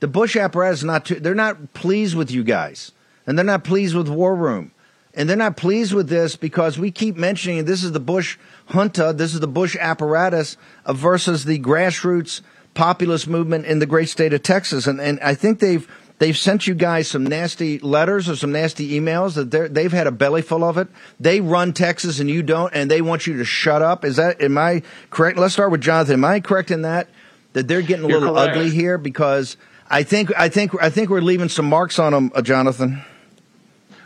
the 0.00 0.08
Bush 0.08 0.36
apparatus, 0.36 0.82
not 0.82 1.04
too, 1.04 1.20
they're 1.20 1.34
not 1.34 1.72
pleased 1.74 2.16
with 2.16 2.32
you 2.32 2.42
guys, 2.42 2.90
and 3.26 3.38
they're 3.38 3.44
not 3.44 3.62
pleased 3.62 3.94
with 3.94 4.08
War 4.08 4.34
Room. 4.34 4.72
and 5.16 5.28
they're 5.28 5.36
not 5.36 5.56
pleased 5.56 5.94
with 5.94 6.08
this 6.08 6.36
because 6.36 6.78
we 6.78 6.90
keep 6.90 7.16
mentioning 7.16 7.64
this 7.64 7.82
is 7.82 7.92
the 7.92 8.00
Bush 8.00 8.36
junta, 8.72 9.14
this 9.14 9.32
is 9.32 9.40
the 9.40 9.48
Bush 9.48 9.74
apparatus 9.80 10.56
versus 10.86 11.44
the 11.44 11.58
grassroots 11.58 12.42
populist 12.74 13.26
movement 13.26 13.64
in 13.64 13.78
the 13.78 13.86
great 13.86 14.10
state 14.10 14.34
of 14.34 14.42
Texas, 14.42 14.86
and 14.86 15.00
and 15.00 15.18
I 15.20 15.34
think 15.34 15.58
they've 15.58 15.88
they've 16.18 16.36
sent 16.36 16.66
you 16.66 16.74
guys 16.74 17.08
some 17.08 17.24
nasty 17.24 17.78
letters 17.78 18.28
or 18.28 18.36
some 18.36 18.52
nasty 18.52 18.98
emails 18.98 19.34
that 19.34 19.50
they 19.50 19.68
they've 19.68 19.92
had 19.92 20.06
a 20.06 20.12
belly 20.12 20.42
full 20.42 20.64
of 20.64 20.78
it. 20.78 20.88
They 21.20 21.40
run 21.40 21.72
Texas 21.72 22.20
and 22.20 22.30
you 22.30 22.42
don't, 22.42 22.72
and 22.74 22.90
they 22.90 23.00
want 23.02 23.26
you 23.26 23.36
to 23.38 23.44
shut 23.44 23.82
up. 23.82 24.04
Is 24.04 24.16
that 24.16 24.40
am 24.40 24.58
I 24.58 24.82
correct? 25.10 25.38
Let's 25.38 25.54
start 25.54 25.70
with 25.70 25.80
Jonathan. 25.80 26.14
Am 26.14 26.24
I 26.24 26.40
correct 26.40 26.70
in 26.70 26.82
that 26.82 27.08
that 27.52 27.68
they're 27.68 27.82
getting 27.82 28.04
a 28.04 28.08
You're 28.08 28.20
little 28.20 28.34
correct. 28.34 28.56
ugly 28.56 28.70
here 28.70 28.98
because 28.98 29.56
I 29.88 30.02
think 30.02 30.32
I 30.38 30.48
think 30.48 30.72
I 30.80 30.90
think 30.90 31.10
we're 31.10 31.20
leaving 31.20 31.48
some 31.48 31.66
marks 31.66 31.98
on 31.98 32.12
them, 32.12 32.32
uh, 32.34 32.42
Jonathan. 32.42 33.02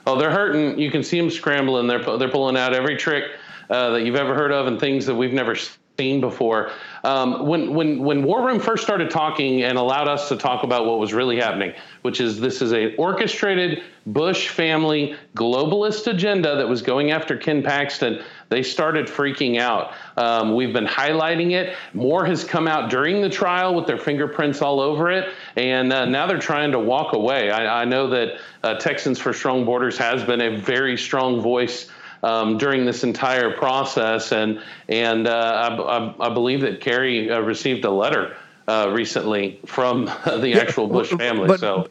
Oh, 0.07 0.19
they're 0.19 0.31
hurting. 0.31 0.79
You 0.79 0.91
can 0.91 1.03
see 1.03 1.19
them 1.19 1.31
scrambling. 1.31 1.87
They're 1.87 2.03
they're 2.19 2.31
pulling 2.31 2.57
out 2.57 2.75
every 2.75 2.97
trick 2.97 3.25
uh, 3.69 3.91
that 3.91 4.03
you've 4.03 4.17
ever 4.17 4.35
heard 4.35 4.53
of 4.53 4.67
and 4.67 4.79
things 4.81 5.07
that 5.07 5.15
we've 5.15 5.33
never 5.33 5.55
seen 5.57 5.75
before. 6.01 6.71
Um, 7.05 7.47
when 7.47 7.75
when 7.75 7.99
when 7.99 8.23
War 8.23 8.47
Room 8.47 8.61
first 8.61 8.83
started 8.83 9.11
talking 9.11 9.63
and 9.63 9.77
allowed 9.77 10.09
us 10.09 10.29
to 10.29 10.37
talk 10.37 10.65
about 10.65 10.87
what 10.87 10.99
was 10.99 11.13
really 11.13 11.37
happening, 11.39 11.75
which 12.03 12.21
is 12.21 12.41
this 12.41 12.63
is 12.63 12.73
a 12.73 12.95
orchestrated 12.97 13.83
Bush 14.07 14.49
family 14.49 15.17
globalist 15.37 16.07
agenda 16.07 16.57
that 16.57 16.69
was 16.69 16.83
going 16.83 17.11
after 17.11 17.37
Ken 17.37 17.63
Paxton. 17.63 18.23
They 18.49 18.63
started 18.63 19.07
freaking 19.07 19.59
out. 19.59 19.93
Um, 20.17 20.55
we've 20.55 20.73
been 20.73 20.87
highlighting 20.87 21.53
it. 21.53 21.77
More 21.95 22.25
has 22.25 22.43
come 22.43 22.67
out 22.67 22.91
during 22.91 23.21
the 23.21 23.29
trial 23.29 23.75
with 23.75 23.87
their 23.87 23.99
fingerprints 23.99 24.63
all 24.63 24.81
over 24.81 25.11
it, 25.11 25.33
and 25.57 25.93
uh, 25.93 26.07
now 26.07 26.27
they're 26.27 26.39
trying 26.39 26.73
to 26.73 26.79
walk 26.79 27.13
away. 27.13 27.51
I, 27.51 27.83
I 27.83 27.85
know 27.85 28.09
that 28.09 28.39
uh, 28.63 28.75
Texans 28.75 29.19
for 29.19 29.33
Strong 29.33 29.65
Borders 29.67 29.99
has 29.99 30.25
been 30.25 30.41
a 30.41 30.57
very 30.57 30.97
strong 30.97 31.41
voice 31.41 31.89
um, 32.23 32.59
during 32.59 32.85
this 32.85 33.03
entire 33.05 33.51
process, 33.57 34.33
and 34.33 34.61
and 34.89 35.27
uh, 35.27 35.31
I, 35.33 35.75
I, 35.99 36.31
I 36.31 36.35
believe 36.35 36.61
that 36.63 36.81
Cary 36.81 37.31
uh, 37.31 37.41
received 37.41 37.85
a 37.85 37.91
letter 37.91 38.37
uh, 38.69 38.91
recently 38.95 39.61
from 39.67 40.05
the 40.25 40.55
actual 40.61 40.87
Bush 40.87 41.11
family. 41.11 41.49
but- 41.49 41.61
so 41.61 41.89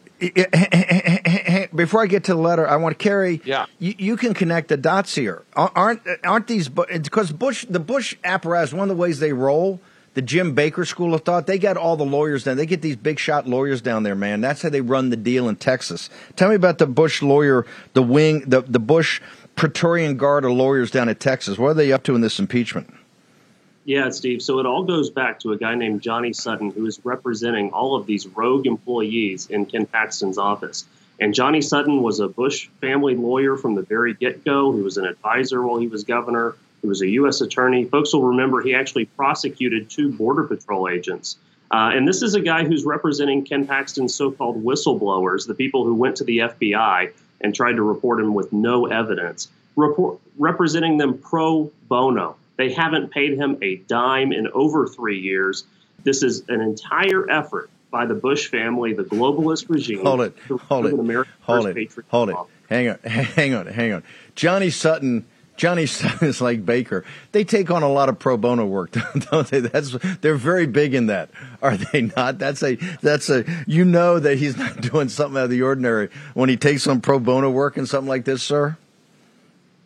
Before 1.75 2.01
I 2.03 2.07
get 2.07 2.25
to 2.25 2.33
the 2.33 2.39
letter, 2.39 2.67
I 2.67 2.75
want 2.77 2.97
to 2.97 3.03
carry. 3.03 3.41
Yeah. 3.45 3.65
You, 3.79 3.95
you 3.97 4.17
can 4.17 4.33
connect 4.33 4.67
the 4.69 4.77
dots 4.77 5.15
here. 5.15 5.43
Aren't 5.55 6.01
aren't 6.23 6.47
these? 6.47 6.69
Because 6.69 7.31
Bush, 7.31 7.65
the 7.69 7.79
Bush 7.79 8.15
apparatus, 8.23 8.73
one 8.73 8.89
of 8.89 8.95
the 8.95 9.01
ways 9.01 9.19
they 9.19 9.33
roll, 9.33 9.79
the 10.15 10.21
Jim 10.21 10.53
Baker 10.53 10.83
School 10.85 11.13
of 11.13 11.21
Thought, 11.21 11.47
they 11.47 11.57
got 11.59 11.77
all 11.77 11.95
the 11.95 12.05
lawyers 12.05 12.43
down. 12.43 12.57
They 12.57 12.65
get 12.65 12.81
these 12.81 12.95
big 12.95 13.19
shot 13.19 13.47
lawyers 13.47 13.81
down 13.81 14.03
there, 14.03 14.15
man. 14.15 14.41
That's 14.41 14.61
how 14.61 14.69
they 14.69 14.81
run 14.81 15.09
the 15.09 15.15
deal 15.17 15.47
in 15.47 15.55
Texas. 15.55 16.09
Tell 16.35 16.49
me 16.49 16.55
about 16.55 16.77
the 16.79 16.87
Bush 16.87 17.21
lawyer, 17.21 17.65
the 17.93 18.03
wing, 18.03 18.43
the 18.47 18.61
the 18.61 18.79
Bush 18.79 19.21
Praetorian 19.59 20.15
Guard 20.15 20.45
of 20.45 20.53
lawyers 20.53 20.89
down 20.89 21.09
in 21.09 21.15
Texas. 21.15 21.57
What 21.57 21.71
are 21.71 21.73
they 21.73 21.91
up 21.91 22.03
to 22.03 22.15
in 22.15 22.21
this 22.21 22.39
impeachment? 22.39 22.93
Yeah, 23.83 24.09
Steve. 24.09 24.41
So 24.41 24.59
it 24.59 24.65
all 24.65 24.83
goes 24.85 25.09
back 25.09 25.37
to 25.41 25.51
a 25.51 25.57
guy 25.57 25.75
named 25.75 26.01
Johnny 26.01 26.31
Sutton 26.31 26.71
who 26.71 26.85
is 26.85 27.01
representing 27.03 27.69
all 27.71 27.93
of 27.97 28.05
these 28.05 28.25
rogue 28.25 28.65
employees 28.65 29.49
in 29.49 29.65
Ken 29.65 29.85
Paxton's 29.85 30.37
office. 30.37 30.85
And 31.19 31.33
Johnny 31.33 31.59
Sutton 31.59 32.01
was 32.01 32.21
a 32.21 32.29
Bush 32.29 32.69
family 32.79 33.17
lawyer 33.17 33.57
from 33.57 33.75
the 33.75 33.81
very 33.81 34.13
get 34.13 34.45
go. 34.45 34.71
He 34.71 34.81
was 34.81 34.95
an 34.95 35.05
advisor 35.05 35.61
while 35.61 35.77
he 35.77 35.87
was 35.87 36.05
governor. 36.05 36.55
He 36.81 36.87
was 36.87 37.01
a 37.01 37.09
U.S. 37.09 37.41
attorney. 37.41 37.83
Folks 37.83 38.13
will 38.13 38.23
remember 38.23 38.61
he 38.61 38.73
actually 38.73 39.07
prosecuted 39.07 39.89
two 39.89 40.09
Border 40.09 40.45
Patrol 40.45 40.87
agents. 40.87 41.35
Uh, 41.69 41.91
and 41.93 42.07
this 42.07 42.21
is 42.21 42.33
a 42.33 42.41
guy 42.41 42.63
who's 42.63 42.85
representing 42.85 43.43
Ken 43.43 43.67
Paxton's 43.67 44.15
so 44.15 44.31
called 44.31 44.63
whistleblowers, 44.63 45.47
the 45.47 45.53
people 45.53 45.83
who 45.83 45.95
went 45.95 46.15
to 46.15 46.23
the 46.23 46.37
FBI 46.37 47.11
and 47.41 47.53
tried 47.53 47.73
to 47.73 47.81
report 47.81 48.19
him 48.19 48.33
with 48.33 48.51
no 48.51 48.85
evidence, 48.87 49.47
report, 49.75 50.19
representing 50.37 50.97
them 50.97 51.17
pro 51.17 51.71
bono. 51.87 52.35
They 52.57 52.71
haven't 52.73 53.11
paid 53.11 53.37
him 53.37 53.57
a 53.61 53.77
dime 53.77 54.33
in 54.33 54.47
over 54.53 54.87
three 54.87 55.19
years. 55.19 55.63
This 56.03 56.23
is 56.23 56.43
an 56.49 56.61
entire 56.61 57.29
effort 57.29 57.69
by 57.91 58.05
the 58.05 58.13
Bush 58.13 58.47
family, 58.47 58.93
the 58.93 59.03
globalist 59.03 59.69
regime. 59.69 60.03
Hold 60.03 60.21
it, 60.21 60.37
hold 60.67 60.85
it, 60.85 60.95
hold 61.41 61.67
it, 61.67 61.91
hold 62.09 62.29
it. 62.29 62.35
Hang 62.69 62.89
on, 62.89 62.99
hang 63.05 63.53
on, 63.53 63.65
hang 63.67 63.93
on. 63.93 64.03
Johnny 64.35 64.69
Sutton, 64.69 65.25
Johnny 65.59 65.85
Sutton 65.87 66.27
is 66.27 66.41
like 66.41 66.65
Baker. 66.65 67.03
They 67.33 67.43
take 67.43 67.69
on 67.69 67.83
a 67.83 67.89
lot 67.89 68.09
of 68.09 68.17
pro 68.17 68.37
bono 68.37 68.65
work, 68.65 68.91
don't 69.31 69.47
they? 69.47 69.59
That's 69.59 69.91
they're 70.21 70.35
very 70.35 70.65
big 70.65 70.95
in 70.95 71.07
that, 71.07 71.29
are 71.61 71.77
they 71.77 72.03
not? 72.15 72.39
That's 72.39 72.63
a 72.63 72.75
that's 73.01 73.29
a 73.29 73.45
you 73.67 73.85
know 73.85 74.19
that 74.19 74.37
he's 74.39 74.57
not 74.57 74.81
doing 74.81 75.09
something 75.09 75.37
out 75.37 75.43
of 75.45 75.49
the 75.51 75.61
ordinary 75.61 76.09
when 76.33 76.49
he 76.49 76.57
takes 76.57 76.87
on 76.87 77.01
pro 77.01 77.19
bono 77.19 77.51
work 77.51 77.77
and 77.77 77.87
something 77.87 78.07
like 78.07 78.25
this, 78.25 78.41
sir. 78.41 78.77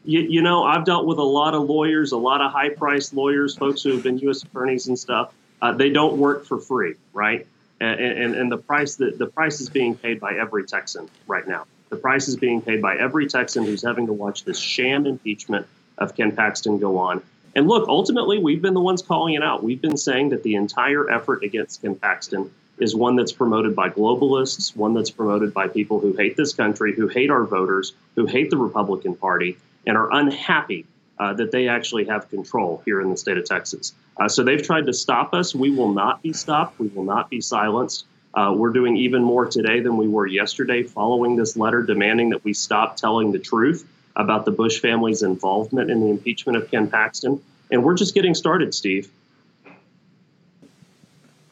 You, 0.05 0.19
you 0.19 0.41
know, 0.41 0.63
I've 0.63 0.85
dealt 0.85 1.05
with 1.05 1.17
a 1.17 1.23
lot 1.23 1.55
of 1.55 1.63
lawyers, 1.63 2.11
a 2.11 2.17
lot 2.17 2.41
of 2.41 2.51
high 2.51 2.69
priced 2.69 3.13
lawyers, 3.13 3.55
folks 3.55 3.83
who 3.83 3.93
have 3.93 4.03
been 4.03 4.19
U.S. 4.19 4.43
attorneys 4.43 4.87
and 4.87 4.99
stuff. 4.99 5.33
Uh, 5.61 5.71
they 5.71 5.89
don't 5.89 6.17
work 6.17 6.45
for 6.45 6.59
free, 6.59 6.95
right? 7.13 7.47
And, 7.79 7.99
and, 7.99 8.35
and 8.35 8.51
the 8.51 8.57
price 8.57 8.97
that 8.97 9.17
the 9.17 9.27
price 9.27 9.61
is 9.61 9.69
being 9.69 9.95
paid 9.95 10.19
by 10.19 10.33
every 10.33 10.65
Texan 10.65 11.09
right 11.25 11.47
now. 11.47 11.65
The 11.93 11.99
price 11.99 12.27
is 12.27 12.35
being 12.35 12.59
paid 12.59 12.81
by 12.81 12.95
every 12.95 13.27
Texan 13.27 13.65
who's 13.65 13.83
having 13.83 14.07
to 14.07 14.13
watch 14.13 14.45
this 14.45 14.57
sham 14.57 15.05
impeachment 15.05 15.67
of 15.99 16.15
Ken 16.15 16.35
Paxton 16.35 16.79
go 16.79 16.97
on. 16.97 17.21
And 17.55 17.67
look, 17.67 17.87
ultimately, 17.87 18.39
we've 18.39 18.63
been 18.63 18.73
the 18.73 18.81
ones 18.81 19.03
calling 19.03 19.35
it 19.35 19.43
out. 19.43 19.63
We've 19.63 19.79
been 19.79 19.95
saying 19.95 20.29
that 20.29 20.41
the 20.41 20.55
entire 20.55 21.07
effort 21.07 21.43
against 21.43 21.83
Ken 21.83 21.93
Paxton 21.93 22.49
is 22.79 22.95
one 22.95 23.15
that's 23.15 23.31
promoted 23.31 23.75
by 23.75 23.89
globalists, 23.89 24.75
one 24.75 24.95
that's 24.95 25.11
promoted 25.11 25.53
by 25.53 25.67
people 25.67 25.99
who 25.99 26.13
hate 26.13 26.35
this 26.35 26.51
country, 26.51 26.95
who 26.95 27.07
hate 27.07 27.29
our 27.29 27.45
voters, 27.45 27.93
who 28.15 28.25
hate 28.25 28.49
the 28.49 28.57
Republican 28.57 29.13
Party, 29.13 29.55
and 29.85 29.95
are 29.95 30.11
unhappy 30.13 30.87
uh, 31.19 31.33
that 31.33 31.51
they 31.51 31.67
actually 31.67 32.05
have 32.05 32.27
control 32.31 32.81
here 32.85 33.01
in 33.01 33.11
the 33.11 33.17
state 33.17 33.37
of 33.37 33.45
Texas. 33.45 33.93
Uh, 34.17 34.27
so 34.27 34.43
they've 34.43 34.63
tried 34.63 34.87
to 34.87 34.93
stop 34.93 35.35
us. 35.35 35.53
We 35.53 35.69
will 35.69 35.93
not 35.93 36.23
be 36.23 36.33
stopped. 36.33 36.79
We 36.79 36.87
will 36.87 37.03
not 37.03 37.29
be 37.29 37.39
silenced. 37.39 38.05
Uh, 38.33 38.53
we're 38.55 38.71
doing 38.71 38.97
even 38.97 39.23
more 39.23 39.45
today 39.45 39.79
than 39.79 39.97
we 39.97 40.07
were 40.07 40.25
yesterday, 40.25 40.83
following 40.83 41.35
this 41.35 41.55
letter 41.55 41.83
demanding 41.83 42.29
that 42.31 42.43
we 42.43 42.53
stop 42.53 42.97
telling 42.97 43.31
the 43.31 43.39
truth 43.39 43.87
about 44.15 44.45
the 44.45 44.51
Bush 44.51 44.79
family's 44.79 45.21
involvement 45.21 45.91
in 45.91 45.99
the 45.99 46.09
impeachment 46.09 46.57
of 46.57 46.69
Ken 46.69 46.89
Paxton. 46.89 47.41
And 47.71 47.83
we're 47.83 47.95
just 47.95 48.13
getting 48.13 48.35
started, 48.35 48.73
Steve. 48.73 49.09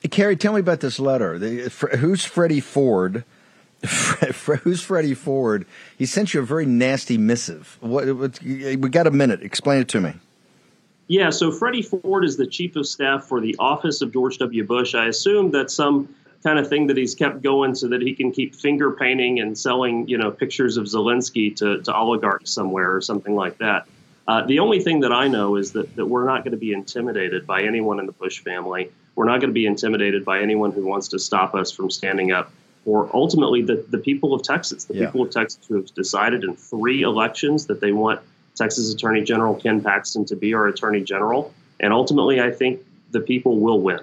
Cary, 0.09 0.35
tell 0.35 0.53
me 0.53 0.59
about 0.59 0.79
this 0.79 0.99
letter. 0.99 1.37
The, 1.37 1.69
who's 1.97 2.25
Freddie 2.25 2.59
Ford? 2.59 3.23
Who's 4.63 4.79
Freddie 4.79 5.15
Ford? 5.15 5.65
He 5.97 6.05
sent 6.05 6.35
you 6.35 6.41
a 6.41 6.43
very 6.43 6.67
nasty 6.67 7.17
missive. 7.17 7.79
What, 7.81 8.15
what, 8.15 8.39
we 8.43 8.75
got 8.75 9.07
a 9.07 9.11
minute. 9.11 9.41
Explain 9.41 9.81
it 9.81 9.87
to 9.89 9.99
me. 9.99 10.13
Yeah, 11.07 11.31
so 11.31 11.51
Freddie 11.51 11.81
Ford 11.81 12.23
is 12.23 12.37
the 12.37 12.45
chief 12.45 12.75
of 12.75 12.85
staff 12.85 13.23
for 13.23 13.41
the 13.41 13.55
office 13.57 14.01
of 14.01 14.13
George 14.13 14.37
W. 14.37 14.63
Bush. 14.63 14.93
I 14.93 15.07
assume 15.07 15.49
that 15.51 15.71
some 15.71 16.13
kind 16.43 16.57
of 16.59 16.67
thing 16.67 16.87
that 16.87 16.97
he's 16.97 17.15
kept 17.15 17.41
going 17.41 17.75
so 17.75 17.87
that 17.89 18.01
he 18.01 18.13
can 18.15 18.31
keep 18.31 18.55
finger 18.55 18.91
painting 18.91 19.39
and 19.39 19.57
selling, 19.57 20.07
you 20.07 20.17
know, 20.17 20.31
pictures 20.31 20.77
of 20.77 20.85
Zelensky 20.85 21.55
to, 21.57 21.81
to 21.83 21.95
oligarchs 21.95 22.51
somewhere 22.51 22.95
or 22.95 23.01
something 23.01 23.35
like 23.35 23.57
that. 23.59 23.87
Uh, 24.27 24.45
the 24.45 24.59
only 24.59 24.79
thing 24.79 25.01
that 25.01 25.11
I 25.11 25.27
know 25.27 25.55
is 25.55 25.71
that, 25.73 25.95
that 25.95 26.05
we're 26.05 26.25
not 26.25 26.43
going 26.43 26.51
to 26.51 26.57
be 26.57 26.73
intimidated 26.73 27.45
by 27.45 27.63
anyone 27.63 27.99
in 27.99 28.05
the 28.05 28.11
Bush 28.11 28.39
family. 28.39 28.91
We're 29.15 29.25
not 29.25 29.39
going 29.41 29.49
to 29.49 29.53
be 29.53 29.65
intimidated 29.65 30.23
by 30.23 30.41
anyone 30.41 30.71
who 30.71 30.85
wants 30.85 31.09
to 31.09 31.19
stop 31.19 31.53
us 31.53 31.71
from 31.71 31.89
standing 31.91 32.31
up 32.31 32.51
or 32.85 33.09
ultimately 33.13 33.61
the, 33.61 33.85
the 33.89 33.97
people 33.97 34.33
of 34.33 34.41
Texas, 34.41 34.85
the 34.85 34.95
Yeah. 34.95 35.05
people 35.07 35.23
of 35.23 35.31
Texas 35.31 35.59
who 35.67 35.75
have 35.75 35.93
decided 35.93 36.43
in 36.43 36.55
three 36.55 37.01
elections 37.03 37.67
that 37.67 37.79
they 37.79 37.91
want 37.91 38.21
Texas 38.55 38.93
Attorney 38.93 39.21
General 39.21 39.55
Ken 39.55 39.81
Paxton 39.81 40.25
to 40.25 40.35
be 40.35 40.53
our 40.53 40.67
Attorney 40.67 41.01
General. 41.01 41.53
And 41.79 41.93
ultimately, 41.93 42.41
I 42.41 42.51
think 42.51 42.81
the 43.11 43.19
people 43.19 43.59
will 43.59 43.81
win. 43.81 43.99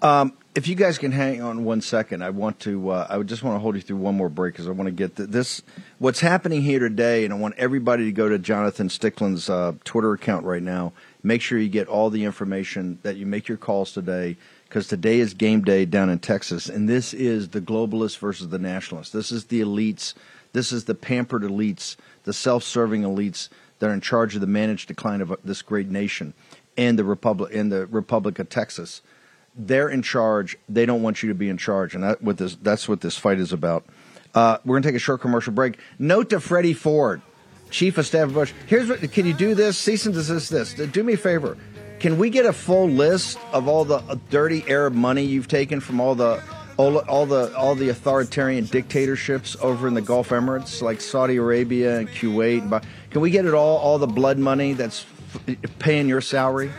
Um, 0.00 0.32
if 0.54 0.68
you 0.68 0.76
guys 0.76 0.96
can 0.98 1.10
hang 1.10 1.42
on 1.42 1.64
one 1.64 1.80
second, 1.80 2.22
I 2.22 2.30
want 2.30 2.60
to. 2.60 2.90
Uh, 2.90 3.06
I 3.10 3.22
just 3.22 3.42
want 3.42 3.56
to 3.56 3.58
hold 3.58 3.74
you 3.74 3.80
through 3.80 3.96
one 3.96 4.16
more 4.16 4.28
break 4.28 4.54
because 4.54 4.68
I 4.68 4.70
want 4.70 4.86
to 4.86 4.92
get 4.92 5.16
th- 5.16 5.28
this. 5.28 5.62
What's 5.98 6.20
happening 6.20 6.62
here 6.62 6.78
today, 6.78 7.24
and 7.24 7.34
I 7.34 7.36
want 7.36 7.56
everybody 7.58 8.04
to 8.04 8.12
go 8.12 8.28
to 8.28 8.38
Jonathan 8.38 8.88
Stickland's 8.88 9.50
uh, 9.50 9.74
Twitter 9.84 10.12
account 10.12 10.44
right 10.44 10.62
now. 10.62 10.92
Make 11.22 11.42
sure 11.42 11.58
you 11.58 11.68
get 11.68 11.88
all 11.88 12.10
the 12.10 12.24
information 12.24 12.98
that 13.02 13.16
you 13.16 13.26
make 13.26 13.48
your 13.48 13.58
calls 13.58 13.92
today 13.92 14.36
because 14.68 14.86
today 14.86 15.18
is 15.18 15.34
game 15.34 15.62
day 15.62 15.84
down 15.84 16.10
in 16.10 16.20
Texas, 16.20 16.68
and 16.68 16.88
this 16.88 17.12
is 17.12 17.48
the 17.48 17.60
globalists 17.60 18.18
versus 18.18 18.48
the 18.48 18.58
nationalists. 18.58 19.10
This 19.10 19.32
is 19.32 19.46
the 19.46 19.60
elites. 19.60 20.14
This 20.52 20.70
is 20.70 20.84
the 20.84 20.94
pampered 20.94 21.42
elites, 21.42 21.96
the 22.22 22.32
self-serving 22.32 23.02
elites 23.02 23.48
that 23.80 23.90
are 23.90 23.94
in 23.94 24.00
charge 24.00 24.34
of 24.34 24.40
the 24.40 24.46
managed 24.46 24.88
decline 24.88 25.20
of 25.20 25.32
uh, 25.32 25.36
this 25.44 25.62
great 25.62 25.88
nation, 25.88 26.34
and 26.76 26.96
the 26.98 27.04
republic 27.04 27.52
and 27.52 27.72
the 27.72 27.86
Republic 27.86 28.38
of 28.38 28.48
Texas 28.48 29.02
they're 29.54 29.88
in 29.88 30.02
charge. 30.02 30.56
They 30.68 30.86
don't 30.86 31.02
want 31.02 31.22
you 31.22 31.28
to 31.30 31.34
be 31.34 31.48
in 31.48 31.56
charge, 31.56 31.94
and 31.94 32.04
that 32.04 32.18
this 32.36 32.56
that's 32.56 32.88
what 32.88 33.00
this 33.00 33.16
fight 33.16 33.38
is 33.38 33.52
about. 33.52 33.84
Uh, 34.34 34.58
we're 34.64 34.76
gonna 34.76 34.88
take 34.88 34.96
a 34.96 35.00
short 35.00 35.20
commercial 35.20 35.52
break. 35.52 35.78
Note 35.98 36.30
to 36.30 36.40
Freddie 36.40 36.74
Ford, 36.74 37.22
Chief 37.70 37.98
of 37.98 38.06
Staff 38.06 38.28
of 38.28 38.34
Bush. 38.34 38.52
Here's 38.66 38.88
what: 38.88 39.00
Can 39.12 39.26
you 39.26 39.34
do 39.34 39.54
this? 39.54 39.76
Cease 39.76 40.06
and 40.06 40.14
desist. 40.14 40.50
This. 40.50 40.74
Do 40.74 41.02
me 41.02 41.14
a 41.14 41.16
favor. 41.16 41.56
Can 41.98 42.16
we 42.18 42.30
get 42.30 42.46
a 42.46 42.52
full 42.52 42.88
list 42.88 43.38
of 43.52 43.66
all 43.66 43.84
the 43.84 43.96
uh, 43.96 44.16
dirty 44.30 44.64
Arab 44.68 44.94
money 44.94 45.24
you've 45.24 45.48
taken 45.48 45.80
from 45.80 46.00
all 46.00 46.14
the 46.14 46.40
all, 46.76 46.98
all 46.98 47.26
the 47.26 47.54
all 47.56 47.74
the 47.74 47.88
authoritarian 47.88 48.66
dictatorships 48.66 49.56
over 49.60 49.88
in 49.88 49.94
the 49.94 50.00
Gulf 50.00 50.28
Emirates, 50.28 50.80
like 50.80 51.00
Saudi 51.00 51.36
Arabia 51.36 51.98
and 51.98 52.08
Kuwait. 52.08 52.62
And, 52.62 52.86
can 53.10 53.20
we 53.20 53.30
get 53.30 53.46
it 53.46 53.54
all? 53.54 53.78
All 53.78 53.98
the 53.98 54.06
blood 54.06 54.38
money 54.38 54.74
that's 54.74 55.04
f- 55.48 55.56
paying 55.80 56.08
your 56.08 56.20
salary. 56.20 56.70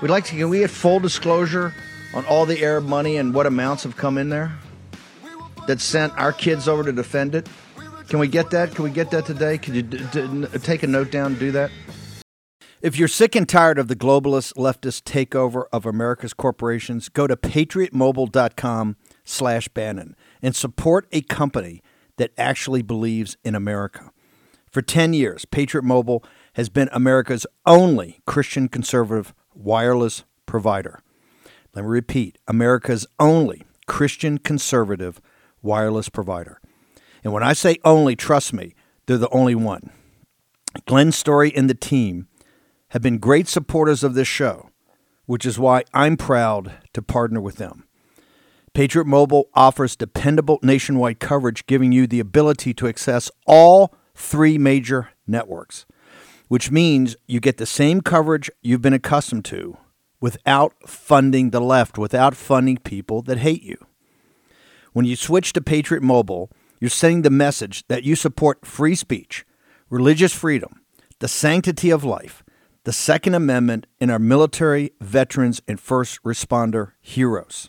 We'd 0.00 0.10
like 0.10 0.26
to. 0.26 0.36
Can 0.36 0.48
we 0.48 0.60
get 0.60 0.70
full 0.70 1.00
disclosure 1.00 1.74
on 2.14 2.24
all 2.26 2.46
the 2.46 2.62
Arab 2.62 2.84
money 2.84 3.16
and 3.16 3.34
what 3.34 3.46
amounts 3.46 3.82
have 3.84 3.96
come 3.96 4.18
in 4.18 4.28
there 4.28 4.52
that 5.66 5.80
sent 5.80 6.12
our 6.18 6.32
kids 6.32 6.68
over 6.68 6.84
to 6.84 6.92
defend 6.92 7.34
it? 7.34 7.48
Can 8.08 8.18
we 8.18 8.28
get 8.28 8.50
that? 8.50 8.74
Can 8.74 8.84
we 8.84 8.90
get 8.90 9.10
that 9.12 9.26
today? 9.26 9.58
Could 9.58 9.74
you 9.74 9.82
d- 9.82 10.04
d- 10.12 10.46
take 10.58 10.82
a 10.82 10.86
note 10.86 11.10
down 11.10 11.26
and 11.32 11.38
do 11.38 11.50
that? 11.52 11.70
If 12.82 12.98
you're 12.98 13.08
sick 13.08 13.36
and 13.36 13.48
tired 13.48 13.78
of 13.78 13.86
the 13.86 13.94
globalist 13.94 14.54
leftist 14.54 15.02
takeover 15.02 15.66
of 15.72 15.86
America's 15.86 16.34
corporations, 16.34 17.08
go 17.08 17.28
to 17.28 17.36
patriotmobile.com 17.36 18.96
slash 19.24 19.68
Bannon 19.68 20.16
and 20.42 20.56
support 20.56 21.06
a 21.12 21.22
company 21.22 21.80
that 22.18 22.32
actually 22.36 22.82
believes 22.82 23.36
in 23.44 23.54
America. 23.54 24.10
For 24.68 24.82
10 24.82 25.12
years, 25.12 25.44
Patriot 25.44 25.84
Mobile 25.84 26.24
has 26.54 26.68
been 26.68 26.88
America's 26.92 27.46
only 27.66 28.20
Christian 28.26 28.68
conservative 28.68 29.32
wireless 29.54 30.24
provider. 30.44 31.00
Let 31.74 31.82
me 31.82 31.88
repeat 31.88 32.36
America's 32.46 33.06
only 33.18 33.62
Christian 33.86 34.36
conservative 34.36 35.22
wireless 35.62 36.10
provider. 36.10 36.60
And 37.24 37.32
when 37.32 37.42
I 37.42 37.54
say 37.54 37.78
only, 37.82 38.14
trust 38.14 38.52
me, 38.52 38.74
they're 39.06 39.16
the 39.16 39.30
only 39.30 39.54
one. 39.54 39.90
Glenn 40.86 41.12
Story 41.12 41.54
and 41.54 41.70
the 41.70 41.74
team 41.74 42.28
have 42.90 43.00
been 43.00 43.16
great 43.18 43.48
supporters 43.48 44.04
of 44.04 44.12
this 44.12 44.28
show, 44.28 44.68
which 45.24 45.46
is 45.46 45.58
why 45.58 45.84
I'm 45.94 46.18
proud 46.18 46.74
to 46.92 47.00
partner 47.00 47.40
with 47.40 47.56
them. 47.56 47.86
Patriot 48.74 49.06
Mobile 49.06 49.48
offers 49.54 49.96
dependable 49.96 50.58
nationwide 50.62 51.20
coverage, 51.20 51.66
giving 51.66 51.90
you 51.90 52.06
the 52.06 52.20
ability 52.20 52.74
to 52.74 52.88
access 52.88 53.30
all 53.46 53.94
three 54.14 54.58
major 54.58 55.10
networks, 55.26 55.86
which 56.48 56.70
means 56.70 57.16
you 57.26 57.40
get 57.40 57.56
the 57.56 57.66
same 57.66 58.02
coverage 58.02 58.50
you've 58.60 58.82
been 58.82 58.92
accustomed 58.92 59.46
to 59.46 59.78
without 60.22 60.72
funding 60.88 61.50
the 61.50 61.60
left, 61.60 61.98
without 61.98 62.34
funding 62.34 62.78
people 62.78 63.20
that 63.22 63.38
hate 63.38 63.62
you. 63.62 63.76
When 64.92 65.04
you 65.04 65.16
switch 65.16 65.52
to 65.52 65.60
Patriot 65.60 66.02
Mobile, 66.02 66.48
you're 66.80 66.88
sending 66.88 67.22
the 67.22 67.30
message 67.30 67.86
that 67.88 68.04
you 68.04 68.14
support 68.14 68.64
free 68.64 68.94
speech, 68.94 69.44
religious 69.90 70.32
freedom, 70.32 70.80
the 71.18 71.28
sanctity 71.28 71.90
of 71.90 72.04
life, 72.04 72.44
the 72.84 72.92
Second 72.92 73.34
Amendment, 73.34 73.86
and 74.00 74.10
our 74.10 74.18
military, 74.18 74.92
veterans, 75.00 75.60
and 75.66 75.78
first 75.78 76.22
responder 76.22 76.92
heroes. 77.00 77.68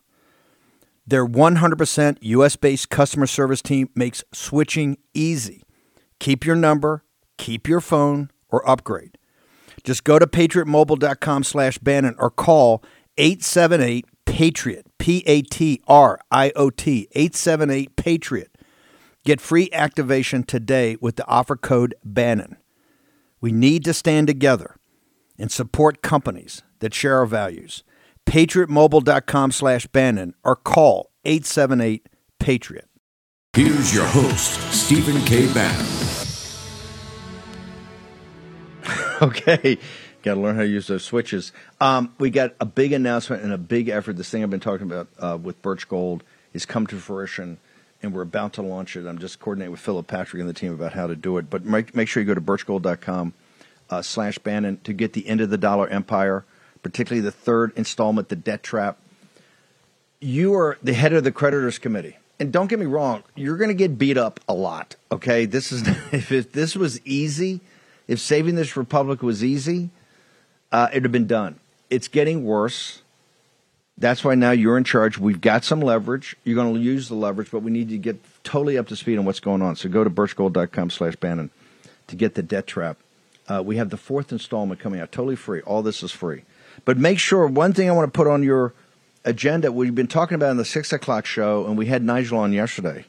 Their 1.05 1.25
100% 1.25 2.17
US 2.21 2.55
based 2.55 2.89
customer 2.89 3.27
service 3.27 3.61
team 3.61 3.89
makes 3.95 4.23
switching 4.31 4.97
easy. 5.13 5.63
Keep 6.19 6.45
your 6.45 6.55
number, 6.55 7.03
keep 7.37 7.67
your 7.67 7.81
phone, 7.81 8.29
or 8.49 8.67
upgrade. 8.69 9.17
Just 9.83 10.03
go 10.03 10.19
to 10.19 10.27
patriotmobile.com 10.27 11.43
slash 11.43 11.77
Bannon 11.77 12.15
or 12.17 12.29
call 12.29 12.83
878 13.17 14.05
Patriot, 14.25 14.87
P 14.97 15.23
A 15.27 15.41
T 15.41 15.81
R 15.87 16.19
I 16.31 16.51
O 16.55 16.69
T, 16.69 17.07
878 17.13 17.95
Patriot 17.95 18.53
Get 19.25 19.39
free 19.39 19.69
activation 19.71 20.43
today 20.43 20.97
with 20.99 21.15
the 21.15 21.25
offer 21.27 21.55
code 21.55 21.95
Bannon. 22.03 22.57
We 23.39 23.53
need 23.53 23.85
to 23.85 23.93
stand 23.93 24.27
together 24.27 24.75
and 25.39 25.49
support 25.49 26.01
companies 26.01 26.61
that 26.79 26.93
share 26.93 27.17
our 27.19 27.25
values. 27.25 27.83
PatriotMobile.com 28.25 29.51
slash 29.51 29.87
Bannon 29.87 30.33
or 30.43 30.57
call 30.57 31.11
878 31.23 32.09
Patriot. 32.39 32.89
Here's 33.53 33.93
your 33.93 34.05
host, 34.05 34.59
Stephen 34.73 35.21
K. 35.25 35.51
Bannon. 35.53 36.02
okay. 39.27 39.77
Got 40.21 40.35
to 40.35 40.39
learn 40.39 40.55
how 40.55 40.61
to 40.61 40.67
use 40.67 40.87
those 40.87 41.03
switches. 41.03 41.51
Um, 41.81 42.13
we 42.17 42.29
got 42.29 42.53
a 42.59 42.65
big 42.65 42.93
announcement 42.93 43.43
and 43.43 43.51
a 43.51 43.57
big 43.57 43.89
effort. 43.89 44.13
This 44.13 44.29
thing 44.29 44.43
I've 44.43 44.49
been 44.49 44.59
talking 44.59 44.85
about 44.85 45.07
uh, 45.19 45.37
with 45.41 45.61
Birch 45.61 45.87
Gold 45.87 46.23
has 46.53 46.65
come 46.65 46.87
to 46.87 46.97
fruition 46.97 47.57
and 48.01 48.13
we're 48.13 48.21
about 48.21 48.53
to 48.53 48.61
launch 48.61 48.95
it. 48.97 49.07
I'm 49.07 49.17
just 49.17 49.39
coordinating 49.39 49.71
with 49.71 49.79
Philip 49.79 50.07
Patrick 50.07 50.41
and 50.41 50.49
the 50.49 50.53
team 50.53 50.73
about 50.73 50.93
how 50.93 51.07
to 51.07 51.15
do 51.15 51.37
it. 51.37 51.49
But 51.49 51.65
make, 51.65 51.95
make 51.95 52.09
sure 52.09 52.21
you 52.21 52.27
go 52.27 52.35
to 52.35 52.41
birchgold.com 52.41 53.33
uh, 53.89 54.01
slash 54.01 54.37
Bannon 54.39 54.79
to 54.83 54.93
get 54.93 55.13
the 55.13 55.27
end 55.27 55.41
of 55.41 55.49
the 55.49 55.57
dollar 55.57 55.87
empire, 55.87 56.43
particularly 56.83 57.21
the 57.21 57.31
third 57.31 57.71
installment, 57.77 58.29
the 58.29 58.35
debt 58.35 58.61
trap. 58.61 58.97
You 60.19 60.53
are 60.53 60.77
the 60.83 60.93
head 60.93 61.13
of 61.13 61.23
the 61.23 61.31
creditors 61.31 61.79
committee. 61.79 62.17
And 62.39 62.51
don't 62.51 62.67
get 62.67 62.79
me 62.79 62.85
wrong, 62.85 63.23
you're 63.35 63.57
going 63.57 63.69
to 63.69 63.75
get 63.75 63.97
beat 63.97 64.17
up 64.17 64.39
a 64.49 64.53
lot. 64.53 64.95
Okay, 65.11 65.45
this 65.45 65.71
is 65.71 65.87
if, 66.11 66.31
if 66.31 66.51
this 66.51 66.75
was 66.75 66.99
easy, 67.05 67.61
if 68.07 68.19
saving 68.19 68.55
this 68.55 68.75
republic 68.75 69.21
was 69.21 69.43
easy, 69.43 69.89
uh, 70.71 70.89
it'd 70.91 71.03
have 71.03 71.11
been 71.11 71.27
done. 71.27 71.59
It's 71.89 72.07
getting 72.07 72.43
worse. 72.43 73.01
That's 73.97 74.23
why 74.23 74.35
now 74.35 74.51
you're 74.51 74.77
in 74.77 74.83
charge. 74.83 75.17
We've 75.17 75.39
got 75.39 75.63
some 75.63 75.79
leverage. 75.79 76.35
You're 76.43 76.55
going 76.55 76.73
to 76.73 76.79
use 76.79 77.07
the 77.07 77.15
leverage, 77.15 77.51
but 77.51 77.61
we 77.61 77.71
need 77.71 77.89
to 77.89 77.97
get 77.97 78.17
totally 78.43 78.77
up 78.77 78.87
to 78.87 78.95
speed 78.95 79.19
on 79.19 79.25
what's 79.25 79.39
going 79.39 79.61
on. 79.61 79.75
So 79.75 79.87
go 79.87 80.03
to 80.03 80.09
birchgold.com 80.09 80.89
slash 80.89 81.15
Bannon 81.15 81.51
to 82.07 82.15
get 82.15 82.35
the 82.35 82.43
debt 82.43 82.67
trap. 82.67 82.97
Uh, 83.47 83.61
we 83.63 83.77
have 83.77 83.89
the 83.89 83.97
fourth 83.97 84.31
installment 84.31 84.79
coming 84.79 84.99
out, 84.99 85.11
totally 85.11 85.35
free. 85.35 85.61
All 85.61 85.81
this 85.81 86.01
is 86.01 86.11
free. 86.11 86.43
But 86.85 86.97
make 86.97 87.19
sure, 87.19 87.45
one 87.45 87.73
thing 87.73 87.89
I 87.89 87.93
want 87.93 88.11
to 88.11 88.17
put 88.17 88.27
on 88.27 88.41
your 88.41 88.73
agenda, 89.25 89.71
we've 89.71 89.93
been 89.93 90.07
talking 90.07 90.35
about 90.35 90.51
in 90.51 90.57
the 90.57 90.65
6 90.65 90.93
o'clock 90.93 91.25
show, 91.25 91.65
and 91.65 91.77
we 91.77 91.85
had 91.85 92.03
Nigel 92.03 92.39
on 92.39 92.53
yesterday. 92.53 93.05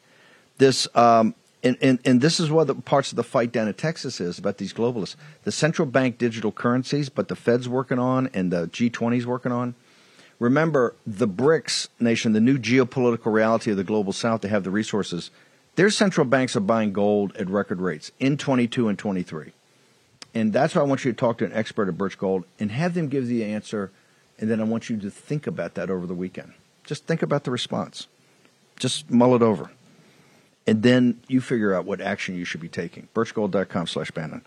This, 0.58 0.86
um, 0.94 1.34
and, 1.64 1.76
and, 1.80 1.98
and 2.04 2.20
this 2.20 2.38
is 2.38 2.50
what 2.50 2.66
the 2.66 2.74
parts 2.74 3.10
of 3.10 3.16
the 3.16 3.24
fight 3.24 3.50
down 3.50 3.66
in 3.66 3.74
Texas 3.74 4.20
is 4.20 4.38
about 4.38 4.58
these 4.58 4.72
globalists. 4.72 5.16
The 5.44 5.52
central 5.52 5.86
bank 5.86 6.18
digital 6.18 6.52
currencies, 6.52 7.08
but 7.08 7.28
the 7.28 7.36
Fed's 7.36 7.68
working 7.68 7.98
on 7.98 8.28
and 8.34 8.52
the 8.52 8.68
G20's 8.68 9.26
working 9.26 9.50
on 9.50 9.74
Remember, 10.38 10.94
the 11.06 11.28
BRICS 11.28 11.88
nation, 12.00 12.32
the 12.32 12.40
new 12.40 12.58
geopolitical 12.58 13.32
reality 13.32 13.70
of 13.70 13.76
the 13.76 13.84
global 13.84 14.12
south, 14.12 14.40
they 14.40 14.48
have 14.48 14.64
the 14.64 14.70
resources. 14.70 15.30
Their 15.76 15.90
central 15.90 16.26
banks 16.26 16.56
are 16.56 16.60
buying 16.60 16.92
gold 16.92 17.34
at 17.36 17.48
record 17.48 17.80
rates 17.80 18.10
in 18.18 18.36
22 18.36 18.88
and 18.88 18.98
23. 18.98 19.52
And 20.34 20.52
that's 20.52 20.74
why 20.74 20.82
I 20.82 20.84
want 20.84 21.04
you 21.04 21.12
to 21.12 21.16
talk 21.16 21.38
to 21.38 21.44
an 21.44 21.52
expert 21.52 21.88
at 21.88 21.96
Birch 21.96 22.18
Gold 22.18 22.44
and 22.58 22.72
have 22.72 22.94
them 22.94 23.08
give 23.08 23.28
the 23.28 23.44
answer. 23.44 23.92
And 24.38 24.50
then 24.50 24.60
I 24.60 24.64
want 24.64 24.90
you 24.90 24.96
to 24.98 25.10
think 25.10 25.46
about 25.46 25.74
that 25.74 25.90
over 25.90 26.06
the 26.06 26.14
weekend. 26.14 26.52
Just 26.84 27.06
think 27.06 27.22
about 27.22 27.44
the 27.44 27.50
response. 27.50 28.08
Just 28.78 29.10
mull 29.10 29.36
it 29.36 29.42
over. 29.42 29.70
And 30.66 30.82
then 30.82 31.20
you 31.28 31.40
figure 31.40 31.74
out 31.74 31.84
what 31.84 32.00
action 32.00 32.36
you 32.36 32.44
should 32.44 32.60
be 32.60 32.68
taking. 32.68 33.08
Birchgold.com 33.14 33.86
slash 33.86 34.10
Bannon. 34.10 34.42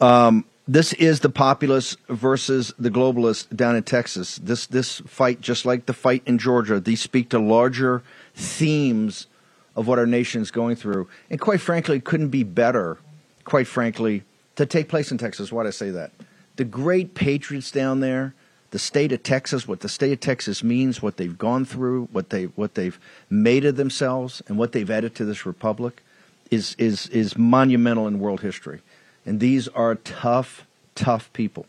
Um, 0.00 0.44
this 0.68 0.92
is 0.92 1.20
the 1.20 1.30
populace 1.30 1.96
versus 2.08 2.72
the 2.78 2.90
globalists 2.90 3.54
down 3.54 3.74
in 3.74 3.82
Texas. 3.82 4.38
This 4.38 4.66
this 4.66 5.00
fight, 5.00 5.40
just 5.40 5.66
like 5.66 5.86
the 5.86 5.92
fight 5.92 6.22
in 6.24 6.38
Georgia, 6.38 6.78
these 6.78 7.00
speak 7.00 7.30
to 7.30 7.40
larger 7.40 8.02
themes 8.34 9.26
of 9.74 9.88
what 9.88 9.98
our 9.98 10.06
nation 10.06 10.40
is 10.42 10.50
going 10.50 10.76
through, 10.76 11.08
and 11.30 11.40
quite 11.40 11.60
frankly, 11.60 11.98
couldn't 12.00 12.28
be 12.28 12.44
better. 12.44 12.98
Quite 13.44 13.66
frankly, 13.66 14.22
to 14.54 14.66
take 14.66 14.88
place 14.88 15.10
in 15.10 15.18
Texas. 15.18 15.50
Why 15.50 15.62
do 15.62 15.68
I 15.68 15.72
say 15.72 15.90
that? 15.90 16.12
The 16.56 16.64
great 16.64 17.14
patriots 17.14 17.72
down 17.72 17.98
there, 17.98 18.34
the 18.72 18.78
state 18.78 19.12
of 19.12 19.22
Texas, 19.22 19.68
what 19.68 19.80
the 19.80 19.88
state 19.88 20.12
of 20.12 20.20
Texas 20.20 20.64
means, 20.64 21.00
what 21.00 21.18
they've 21.18 21.38
gone 21.38 21.64
through, 21.64 22.08
what 22.10 22.30
they 22.30 22.44
what 22.44 22.74
they've 22.74 22.98
made 23.30 23.64
of 23.64 23.76
themselves, 23.76 24.42
and 24.48 24.58
what 24.58 24.72
they've 24.72 24.90
added 24.90 25.14
to 25.14 25.24
this 25.24 25.46
republic, 25.46 26.02
is 26.50 26.74
is 26.78 27.06
is 27.08 27.36
monumental 27.36 28.06
in 28.08 28.18
world 28.18 28.40
history. 28.40 28.80
And 29.24 29.38
these 29.38 29.68
are 29.68 29.94
tough, 29.94 30.66
tough 30.94 31.32
people. 31.32 31.66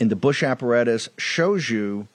And 0.00 0.10
the 0.10 0.16
Bush 0.16 0.42
apparatus 0.42 1.08
shows 1.18 1.68
you 1.68 2.06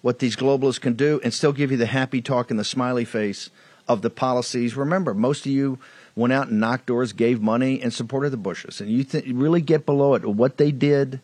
what 0.00 0.20
these 0.20 0.36
globalists 0.36 0.80
can 0.80 0.94
do 0.94 1.20
and 1.22 1.34
still 1.34 1.52
give 1.52 1.70
you 1.70 1.76
the 1.76 1.86
happy 1.86 2.22
talk 2.22 2.50
and 2.50 2.58
the 2.58 2.64
smiley 2.64 3.04
face 3.04 3.50
of 3.88 4.02
the 4.02 4.10
policies. 4.10 4.76
Remember, 4.76 5.12
most 5.12 5.44
of 5.44 5.52
you 5.52 5.78
went 6.14 6.32
out 6.32 6.48
and 6.48 6.60
knocked 6.60 6.86
doors, 6.86 7.12
gave 7.12 7.42
money, 7.42 7.80
and 7.80 7.92
supported 7.92 8.30
the 8.30 8.36
Bushes. 8.36 8.80
And 8.80 8.90
you 8.90 9.02
th- 9.04 9.26
really 9.26 9.60
get 9.60 9.84
below 9.84 10.14
it. 10.14 10.24
What 10.24 10.56
they 10.56 10.70
did, 10.70 11.20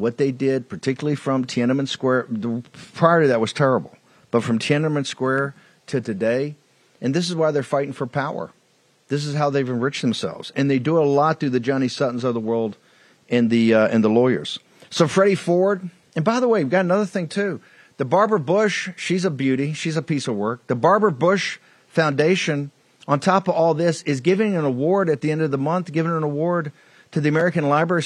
what 0.00 0.16
they 0.16 0.32
did, 0.32 0.68
particularly 0.68 1.14
from 1.14 1.44
Tiananmen 1.44 1.88
Square, 1.88 2.26
the, 2.28 2.62
prior 2.94 3.22
to 3.22 3.28
that 3.28 3.40
was 3.40 3.52
terrible. 3.52 3.96
But 4.30 4.42
from 4.42 4.58
Tiananmen 4.58 5.06
Square 5.06 5.54
to 5.88 6.00
today, 6.00 6.56
and 7.00 7.14
this 7.14 7.28
is 7.28 7.36
why 7.36 7.50
they're 7.50 7.62
fighting 7.62 7.92
for 7.92 8.06
power. 8.06 8.50
This 9.08 9.24
is 9.24 9.34
how 9.34 9.50
they've 9.50 9.68
enriched 9.68 10.02
themselves, 10.02 10.52
and 10.54 10.70
they 10.70 10.78
do 10.78 10.98
a 10.98 11.04
lot 11.04 11.40
through 11.40 11.50
the 11.50 11.60
Johnny 11.60 11.88
Suttons 11.88 12.22
of 12.22 12.34
the 12.34 12.40
world 12.40 12.76
and 13.28 13.50
the 13.50 13.74
uh, 13.74 13.88
and 13.88 14.04
the 14.04 14.08
lawyers. 14.08 14.58
So 14.88 15.08
Freddie 15.08 15.34
Ford, 15.34 15.90
and 16.14 16.24
by 16.24 16.40
the 16.40 16.48
way, 16.48 16.62
we've 16.62 16.70
got 16.70 16.84
another 16.84 17.06
thing 17.06 17.28
too. 17.28 17.60
The 17.96 18.04
Barbara 18.04 18.40
Bush, 18.40 18.88
she's 18.96 19.24
a 19.24 19.30
beauty. 19.30 19.72
She's 19.72 19.96
a 19.96 20.02
piece 20.02 20.26
of 20.26 20.36
work. 20.36 20.66
The 20.68 20.74
Barbara 20.74 21.12
Bush 21.12 21.58
Foundation, 21.88 22.70
on 23.06 23.20
top 23.20 23.48
of 23.48 23.54
all 23.54 23.74
this, 23.74 24.02
is 24.04 24.20
giving 24.20 24.56
an 24.56 24.64
award 24.64 25.10
at 25.10 25.20
the 25.20 25.30
end 25.30 25.42
of 25.42 25.50
the 25.50 25.58
month, 25.58 25.92
giving 25.92 26.12
an 26.12 26.22
award 26.22 26.72
to 27.12 27.20
the 27.20 27.28
American 27.28 27.68
Library 27.68 28.02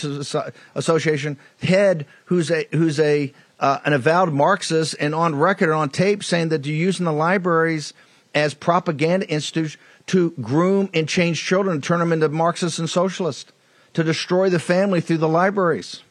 Association 0.74 1.38
head, 1.62 2.06
who's 2.26 2.50
a 2.50 2.66
who's 2.72 2.98
a 2.98 3.32
uh, 3.60 3.78
an 3.84 3.92
avowed 3.92 4.32
Marxist 4.32 4.96
and 4.98 5.14
on 5.14 5.34
record 5.34 5.70
and 5.70 5.78
on 5.78 5.88
tape 5.88 6.24
saying 6.24 6.48
that 6.48 6.66
you're 6.66 6.76
using 6.76 7.04
the 7.04 7.12
libraries 7.12 7.92
as 8.34 8.54
propaganda 8.54 9.28
institutes 9.28 9.76
to 10.06 10.30
groom 10.40 10.90
and 10.92 11.08
change 11.08 11.42
children, 11.42 11.80
turn 11.80 12.00
them 12.00 12.12
into 12.12 12.28
Marxists 12.28 12.78
and 12.78 12.90
socialists, 12.90 13.52
to 13.94 14.02
destroy 14.02 14.50
the 14.50 14.58
family 14.58 15.00
through 15.00 15.18
the 15.18 15.28
libraries. 15.28 16.02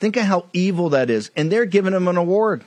Think 0.00 0.16
of 0.16 0.24
how 0.24 0.46
evil 0.52 0.90
that 0.90 1.08
is. 1.08 1.30
And 1.36 1.50
they're 1.50 1.64
giving 1.64 1.92
them 1.92 2.08
an 2.08 2.16
award. 2.16 2.64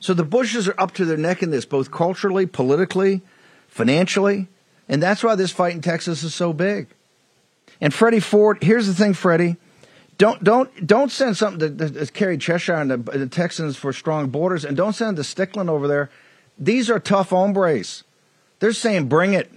So 0.00 0.14
the 0.14 0.24
Bushes 0.24 0.66
are 0.66 0.74
up 0.78 0.92
to 0.94 1.04
their 1.04 1.16
neck 1.16 1.42
in 1.42 1.50
this, 1.50 1.64
both 1.64 1.90
culturally, 1.90 2.46
politically, 2.46 3.22
financially. 3.68 4.48
And 4.88 5.02
that's 5.02 5.22
why 5.22 5.34
this 5.34 5.52
fight 5.52 5.74
in 5.74 5.82
Texas 5.82 6.22
is 6.22 6.34
so 6.34 6.52
big. 6.52 6.88
And 7.80 7.92
Freddie 7.92 8.20
Ford, 8.20 8.58
here's 8.62 8.86
the 8.86 8.94
thing, 8.94 9.14
Freddie. 9.14 9.56
Don't 10.18 10.42
don't 10.42 10.86
don't 10.86 11.12
send 11.12 11.36
something 11.36 11.76
to, 11.76 12.06
to 12.06 12.36
Cheshire 12.38 12.74
and 12.74 12.90
the, 12.90 12.96
the, 12.96 13.26
Texans 13.26 13.76
for 13.76 13.92
strong 13.92 14.28
borders, 14.28 14.64
and 14.64 14.76
don't 14.76 14.94
send 14.94 15.18
the 15.18 15.22
Stickland 15.22 15.68
over 15.68 15.86
there. 15.86 16.10
These 16.58 16.88
are 16.88 16.98
tough 16.98 17.30
hombres. 17.30 18.02
They're 18.60 18.72
saying, 18.72 19.08
"Bring 19.08 19.34
it." 19.34 19.52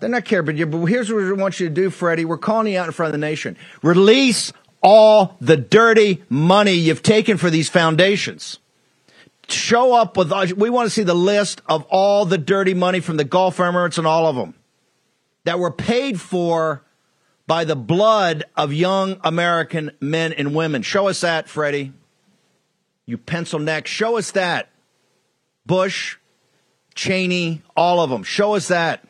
They're 0.00 0.08
not 0.08 0.24
care, 0.24 0.42
but, 0.42 0.56
but 0.70 0.86
here's 0.86 1.12
what 1.12 1.22
we 1.22 1.32
want 1.32 1.60
you 1.60 1.68
to 1.68 1.74
do, 1.74 1.90
Freddie. 1.90 2.24
We're 2.24 2.38
calling 2.38 2.72
you 2.72 2.78
out 2.78 2.86
in 2.86 2.92
front 2.92 3.08
of 3.08 3.20
the 3.20 3.26
nation. 3.26 3.58
Release 3.82 4.50
all 4.82 5.36
the 5.42 5.58
dirty 5.58 6.24
money 6.30 6.72
you've 6.72 7.02
taken 7.02 7.36
for 7.36 7.50
these 7.50 7.68
foundations. 7.68 8.58
Show 9.48 9.92
up 9.94 10.16
with. 10.16 10.32
Uh, 10.32 10.46
we 10.56 10.70
want 10.70 10.86
to 10.86 10.90
see 10.90 11.02
the 11.02 11.14
list 11.14 11.60
of 11.66 11.84
all 11.90 12.24
the 12.24 12.38
dirty 12.38 12.74
money 12.74 13.00
from 13.00 13.16
the 13.16 13.24
Gulf 13.24 13.58
Emirates 13.58 13.98
and 13.98 14.06
all 14.06 14.26
of 14.26 14.36
them 14.36 14.54
that 15.44 15.58
were 15.58 15.70
paid 15.70 16.20
for 16.20 16.82
by 17.50 17.64
the 17.64 17.74
blood 17.74 18.44
of 18.56 18.72
young 18.72 19.18
American 19.24 19.90
men 19.98 20.32
and 20.32 20.54
women. 20.54 20.82
Show 20.82 21.08
us 21.08 21.22
that, 21.22 21.48
Freddie. 21.48 21.92
You 23.06 23.18
pencil 23.18 23.58
neck. 23.58 23.88
Show 23.88 24.18
us 24.18 24.30
that. 24.30 24.68
Bush, 25.66 26.16
Cheney, 26.94 27.62
all 27.76 27.98
of 27.98 28.08
them. 28.08 28.22
Show 28.22 28.54
us 28.54 28.68
that. 28.68 29.04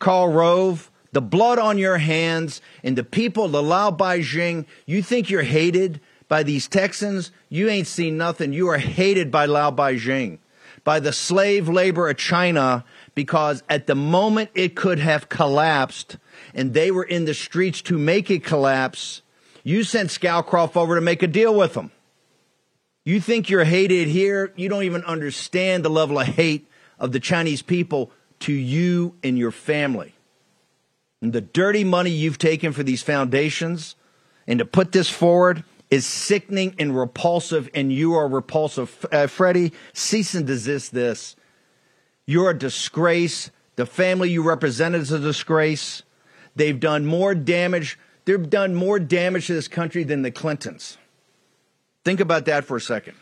Karl 0.00 0.32
Rove, 0.32 0.90
the 1.12 1.22
blood 1.22 1.60
on 1.60 1.78
your 1.78 1.98
hands, 1.98 2.60
and 2.82 2.98
the 2.98 3.04
people, 3.04 3.46
the 3.46 3.62
Lao 3.62 3.92
Baixing, 3.92 4.66
you 4.84 5.00
think 5.00 5.30
you're 5.30 5.42
hated 5.42 6.00
by 6.26 6.42
these 6.42 6.66
Texans? 6.66 7.30
You 7.50 7.68
ain't 7.68 7.86
seen 7.86 8.16
nothing. 8.16 8.52
You 8.52 8.66
are 8.66 8.78
hated 8.78 9.30
by 9.30 9.46
Lao 9.46 9.70
Baixing, 9.70 10.40
by 10.82 10.98
the 10.98 11.12
slave 11.12 11.68
labor 11.68 12.10
of 12.10 12.16
China, 12.16 12.84
because 13.14 13.62
at 13.68 13.86
the 13.86 13.94
moment 13.94 14.50
it 14.54 14.74
could 14.74 14.98
have 14.98 15.28
collapsed– 15.28 16.16
and 16.54 16.74
they 16.74 16.90
were 16.90 17.04
in 17.04 17.24
the 17.24 17.34
streets 17.34 17.82
to 17.82 17.98
make 17.98 18.30
it 18.30 18.44
collapse, 18.44 19.22
you 19.62 19.84
sent 19.84 20.10
Scowcroft 20.10 20.76
over 20.76 20.94
to 20.94 21.00
make 21.00 21.22
a 21.22 21.26
deal 21.26 21.54
with 21.54 21.74
them. 21.74 21.90
You 23.04 23.20
think 23.20 23.48
you're 23.48 23.64
hated 23.64 24.08
here? 24.08 24.52
You 24.56 24.68
don't 24.68 24.84
even 24.84 25.04
understand 25.04 25.84
the 25.84 25.90
level 25.90 26.18
of 26.18 26.26
hate 26.26 26.68
of 26.98 27.12
the 27.12 27.20
Chinese 27.20 27.62
people 27.62 28.10
to 28.40 28.52
you 28.52 29.16
and 29.22 29.38
your 29.38 29.50
family. 29.50 30.14
And 31.22 31.32
the 31.32 31.40
dirty 31.40 31.84
money 31.84 32.10
you've 32.10 32.38
taken 32.38 32.72
for 32.72 32.82
these 32.82 33.02
foundations 33.02 33.96
and 34.46 34.58
to 34.58 34.64
put 34.64 34.92
this 34.92 35.08
forward 35.08 35.64
is 35.90 36.06
sickening 36.06 36.74
and 36.78 36.96
repulsive, 36.96 37.68
and 37.74 37.92
you 37.92 38.14
are 38.14 38.28
repulsive. 38.28 39.04
Uh, 39.10 39.26
Freddie, 39.26 39.72
cease 39.92 40.34
and 40.34 40.46
desist 40.46 40.94
this. 40.94 41.36
You're 42.30 42.50
a 42.50 42.56
disgrace. 42.56 43.50
The 43.74 43.84
family 43.84 44.30
you 44.30 44.44
represented 44.44 45.00
is 45.00 45.10
a 45.10 45.18
disgrace. 45.18 46.04
They've 46.54 46.78
done 46.78 47.04
more 47.04 47.34
damage. 47.34 47.98
They've 48.24 48.48
done 48.48 48.72
more 48.72 49.00
damage 49.00 49.48
to 49.48 49.54
this 49.54 49.66
country 49.66 50.04
than 50.04 50.22
the 50.22 50.30
Clintons. 50.30 50.96
Think 52.04 52.20
about 52.20 52.44
that 52.44 52.64
for 52.64 52.76
a 52.76 52.80
second. 52.80 53.16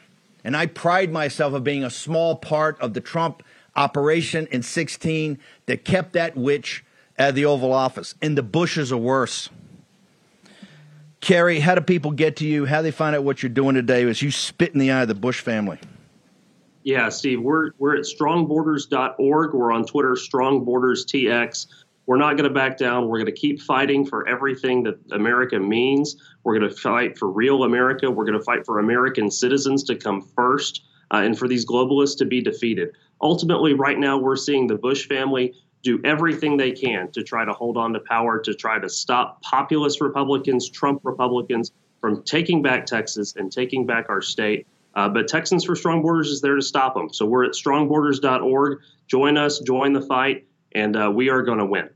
And 0.44 0.54
I 0.54 0.66
pride 0.66 1.10
myself 1.10 1.54
of 1.54 1.64
being 1.64 1.84
a 1.84 1.90
small 1.90 2.36
part 2.36 2.78
of 2.82 2.92
the 2.92 3.00
Trump 3.00 3.42
operation 3.74 4.46
in 4.50 4.62
16 4.62 5.38
that 5.64 5.86
kept 5.86 6.12
that 6.12 6.36
witch 6.36 6.84
at 7.16 7.34
the 7.34 7.46
Oval 7.46 7.72
Office. 7.72 8.14
And 8.20 8.36
the 8.36 8.42
Bushes 8.42 8.92
are 8.92 8.98
worse. 8.98 9.48
Cary, 11.22 11.60
how 11.60 11.74
do 11.74 11.80
people 11.80 12.10
get 12.10 12.36
to 12.36 12.46
you? 12.46 12.66
How 12.66 12.80
do 12.80 12.82
they 12.82 12.90
find 12.90 13.16
out 13.16 13.24
what 13.24 13.42
you're 13.42 13.48
doing 13.48 13.74
today 13.74 14.06
as 14.06 14.20
you 14.20 14.30
spit 14.30 14.74
in 14.74 14.78
the 14.78 14.90
eye 14.90 15.00
of 15.00 15.08
the 15.08 15.14
Bush 15.14 15.40
family? 15.40 15.78
Yeah, 16.88 17.10
Steve, 17.10 17.42
we're, 17.42 17.72
we're 17.76 17.98
at 17.98 18.04
strongborders.org. 18.04 19.52
We're 19.52 19.72
on 19.72 19.84
Twitter, 19.84 20.12
StrongBordersTX. 20.12 21.66
We're 22.06 22.16
not 22.16 22.38
going 22.38 22.48
to 22.48 22.54
back 22.54 22.78
down. 22.78 23.08
We're 23.08 23.18
going 23.18 23.26
to 23.26 23.38
keep 23.38 23.60
fighting 23.60 24.06
for 24.06 24.26
everything 24.26 24.84
that 24.84 24.98
America 25.12 25.58
means. 25.58 26.16
We're 26.44 26.58
going 26.58 26.70
to 26.70 26.74
fight 26.74 27.18
for 27.18 27.30
real 27.30 27.64
America. 27.64 28.10
We're 28.10 28.24
going 28.24 28.38
to 28.38 28.42
fight 28.42 28.64
for 28.64 28.78
American 28.78 29.30
citizens 29.30 29.84
to 29.84 29.96
come 29.96 30.22
first 30.34 30.84
uh, 31.12 31.18
and 31.18 31.38
for 31.38 31.46
these 31.46 31.66
globalists 31.66 32.16
to 32.20 32.24
be 32.24 32.40
defeated. 32.40 32.92
Ultimately, 33.20 33.74
right 33.74 33.98
now, 33.98 34.16
we're 34.16 34.34
seeing 34.34 34.66
the 34.66 34.76
Bush 34.76 35.06
family 35.08 35.52
do 35.82 36.00
everything 36.04 36.56
they 36.56 36.72
can 36.72 37.12
to 37.12 37.22
try 37.22 37.44
to 37.44 37.52
hold 37.52 37.76
on 37.76 37.92
to 37.92 38.00
power, 38.00 38.40
to 38.40 38.54
try 38.54 38.78
to 38.78 38.88
stop 38.88 39.42
populist 39.42 40.00
Republicans, 40.00 40.70
Trump 40.70 41.02
Republicans 41.04 41.70
from 42.00 42.22
taking 42.22 42.62
back 42.62 42.86
Texas 42.86 43.36
and 43.36 43.52
taking 43.52 43.84
back 43.84 44.06
our 44.08 44.22
state. 44.22 44.66
Uh, 44.98 45.08
but 45.08 45.28
Texans 45.28 45.64
for 45.64 45.76
Strong 45.76 46.02
Borders 46.02 46.28
is 46.28 46.40
there 46.40 46.56
to 46.56 46.62
stop 46.62 46.94
them. 46.94 47.12
So 47.12 47.24
we're 47.24 47.44
at 47.44 47.52
strongborders.org. 47.52 48.80
Join 49.06 49.36
us, 49.36 49.60
join 49.60 49.92
the 49.92 50.00
fight, 50.00 50.48
and 50.72 50.96
uh, 50.96 51.12
we 51.14 51.30
are 51.30 51.42
going 51.42 51.58
to 51.58 51.66
win. 51.66 51.88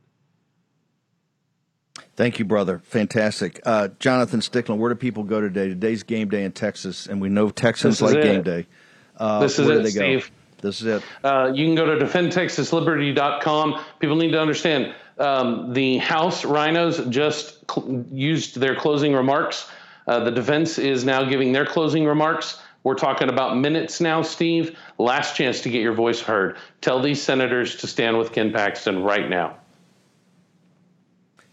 Thank 2.14 2.38
you, 2.38 2.44
brother. 2.44 2.78
Fantastic. 2.84 3.60
Uh, 3.66 3.88
Jonathan 3.98 4.38
Stickland, 4.38 4.78
where 4.78 4.88
do 4.88 4.94
people 4.94 5.24
go 5.24 5.40
today? 5.40 5.66
Today's 5.66 6.04
game 6.04 6.28
day 6.28 6.44
in 6.44 6.52
Texas, 6.52 7.08
and 7.08 7.20
we 7.20 7.28
know 7.28 7.50
Texans 7.50 8.00
like 8.00 8.14
it. 8.14 8.22
game 8.22 8.42
day. 8.42 8.68
Uh, 9.16 9.40
this 9.40 9.58
is 9.58 9.68
it, 9.68 9.90
Steve. 9.90 10.30
Go? 10.30 10.68
This 10.68 10.80
is 10.80 10.86
it. 10.86 11.02
Uh, 11.24 11.50
you 11.52 11.66
can 11.66 11.74
go 11.74 11.98
to 11.98 12.04
defendtexasliberty.com. 12.04 13.84
People 13.98 14.14
need 14.14 14.30
to 14.30 14.40
understand 14.40 14.94
um, 15.18 15.72
the 15.72 15.98
House 15.98 16.44
RINOs 16.44 17.10
just 17.10 17.68
cl- 17.68 18.04
used 18.12 18.60
their 18.60 18.76
closing 18.76 19.12
remarks. 19.12 19.68
Uh, 20.06 20.20
the 20.22 20.30
defense 20.30 20.78
is 20.78 21.04
now 21.04 21.24
giving 21.24 21.50
their 21.50 21.66
closing 21.66 22.04
remarks. 22.04 22.61
We're 22.84 22.94
talking 22.94 23.28
about 23.28 23.56
minutes 23.56 24.00
now, 24.00 24.22
Steve. 24.22 24.76
Last 24.98 25.36
chance 25.36 25.60
to 25.62 25.70
get 25.70 25.82
your 25.82 25.92
voice 25.92 26.20
heard. 26.20 26.56
Tell 26.80 27.00
these 27.00 27.22
senators 27.22 27.76
to 27.76 27.86
stand 27.86 28.18
with 28.18 28.32
Ken 28.32 28.52
Paxton 28.52 29.02
right 29.02 29.28
now. 29.28 29.56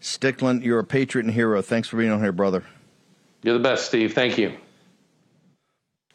Stickland, 0.00 0.64
you're 0.64 0.78
a 0.78 0.84
patriot 0.84 1.26
and 1.26 1.34
hero. 1.34 1.62
Thanks 1.62 1.88
for 1.88 1.98
being 1.98 2.10
on 2.10 2.20
here, 2.20 2.32
brother. 2.32 2.64
You're 3.42 3.54
the 3.54 3.62
best, 3.62 3.86
Steve. 3.86 4.12
Thank 4.12 4.38
you. 4.38 4.56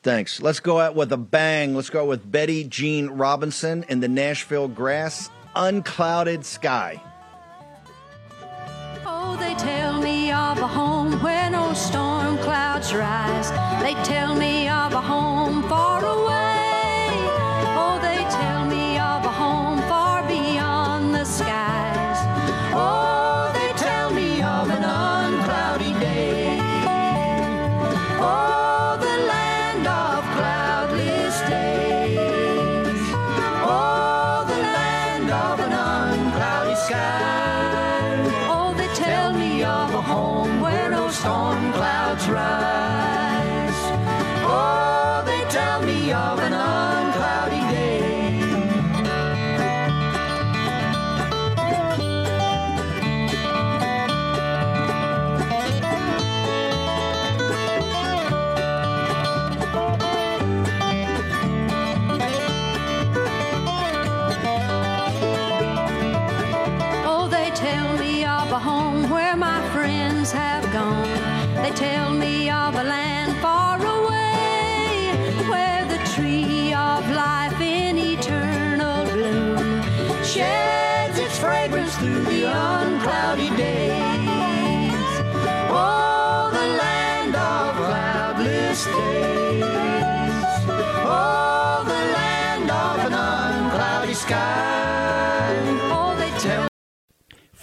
Thanks. 0.03 0.41
Let's 0.41 0.59
go 0.59 0.80
out 0.80 0.95
with 0.95 1.11
a 1.11 1.18
bang. 1.18 1.76
Let's 1.76 1.89
go 1.89 2.05
with 2.05 2.30
Betty 2.30 2.63
Jean 2.63 3.09
Robinson 3.09 3.86
in 3.89 4.01
the 4.01 4.07
Nashville 4.07 4.68
Grass, 4.68 5.30
Unclouded 5.55 6.45
Sky. 6.45 7.01
Oh, 9.05 9.38
they 9.39 9.55
tell 9.55 10.01
me 10.01 10.32
of 10.32 10.59
a 10.59 10.68
home 10.68 11.04
where 11.26 11.49
no 11.49 11.73
storm 11.73 12.38
clouds 12.38 12.93
rise. 12.93 13.49
They 13.82 13.95
tell 14.03 14.36
me 14.36 14.69
of 14.69 14.93
a 14.93 15.01
home 15.01 15.63
far 15.63 16.05
away. 16.17 17.07
Oh, 17.82 17.97
they 18.07 18.21
tell 18.39 18.54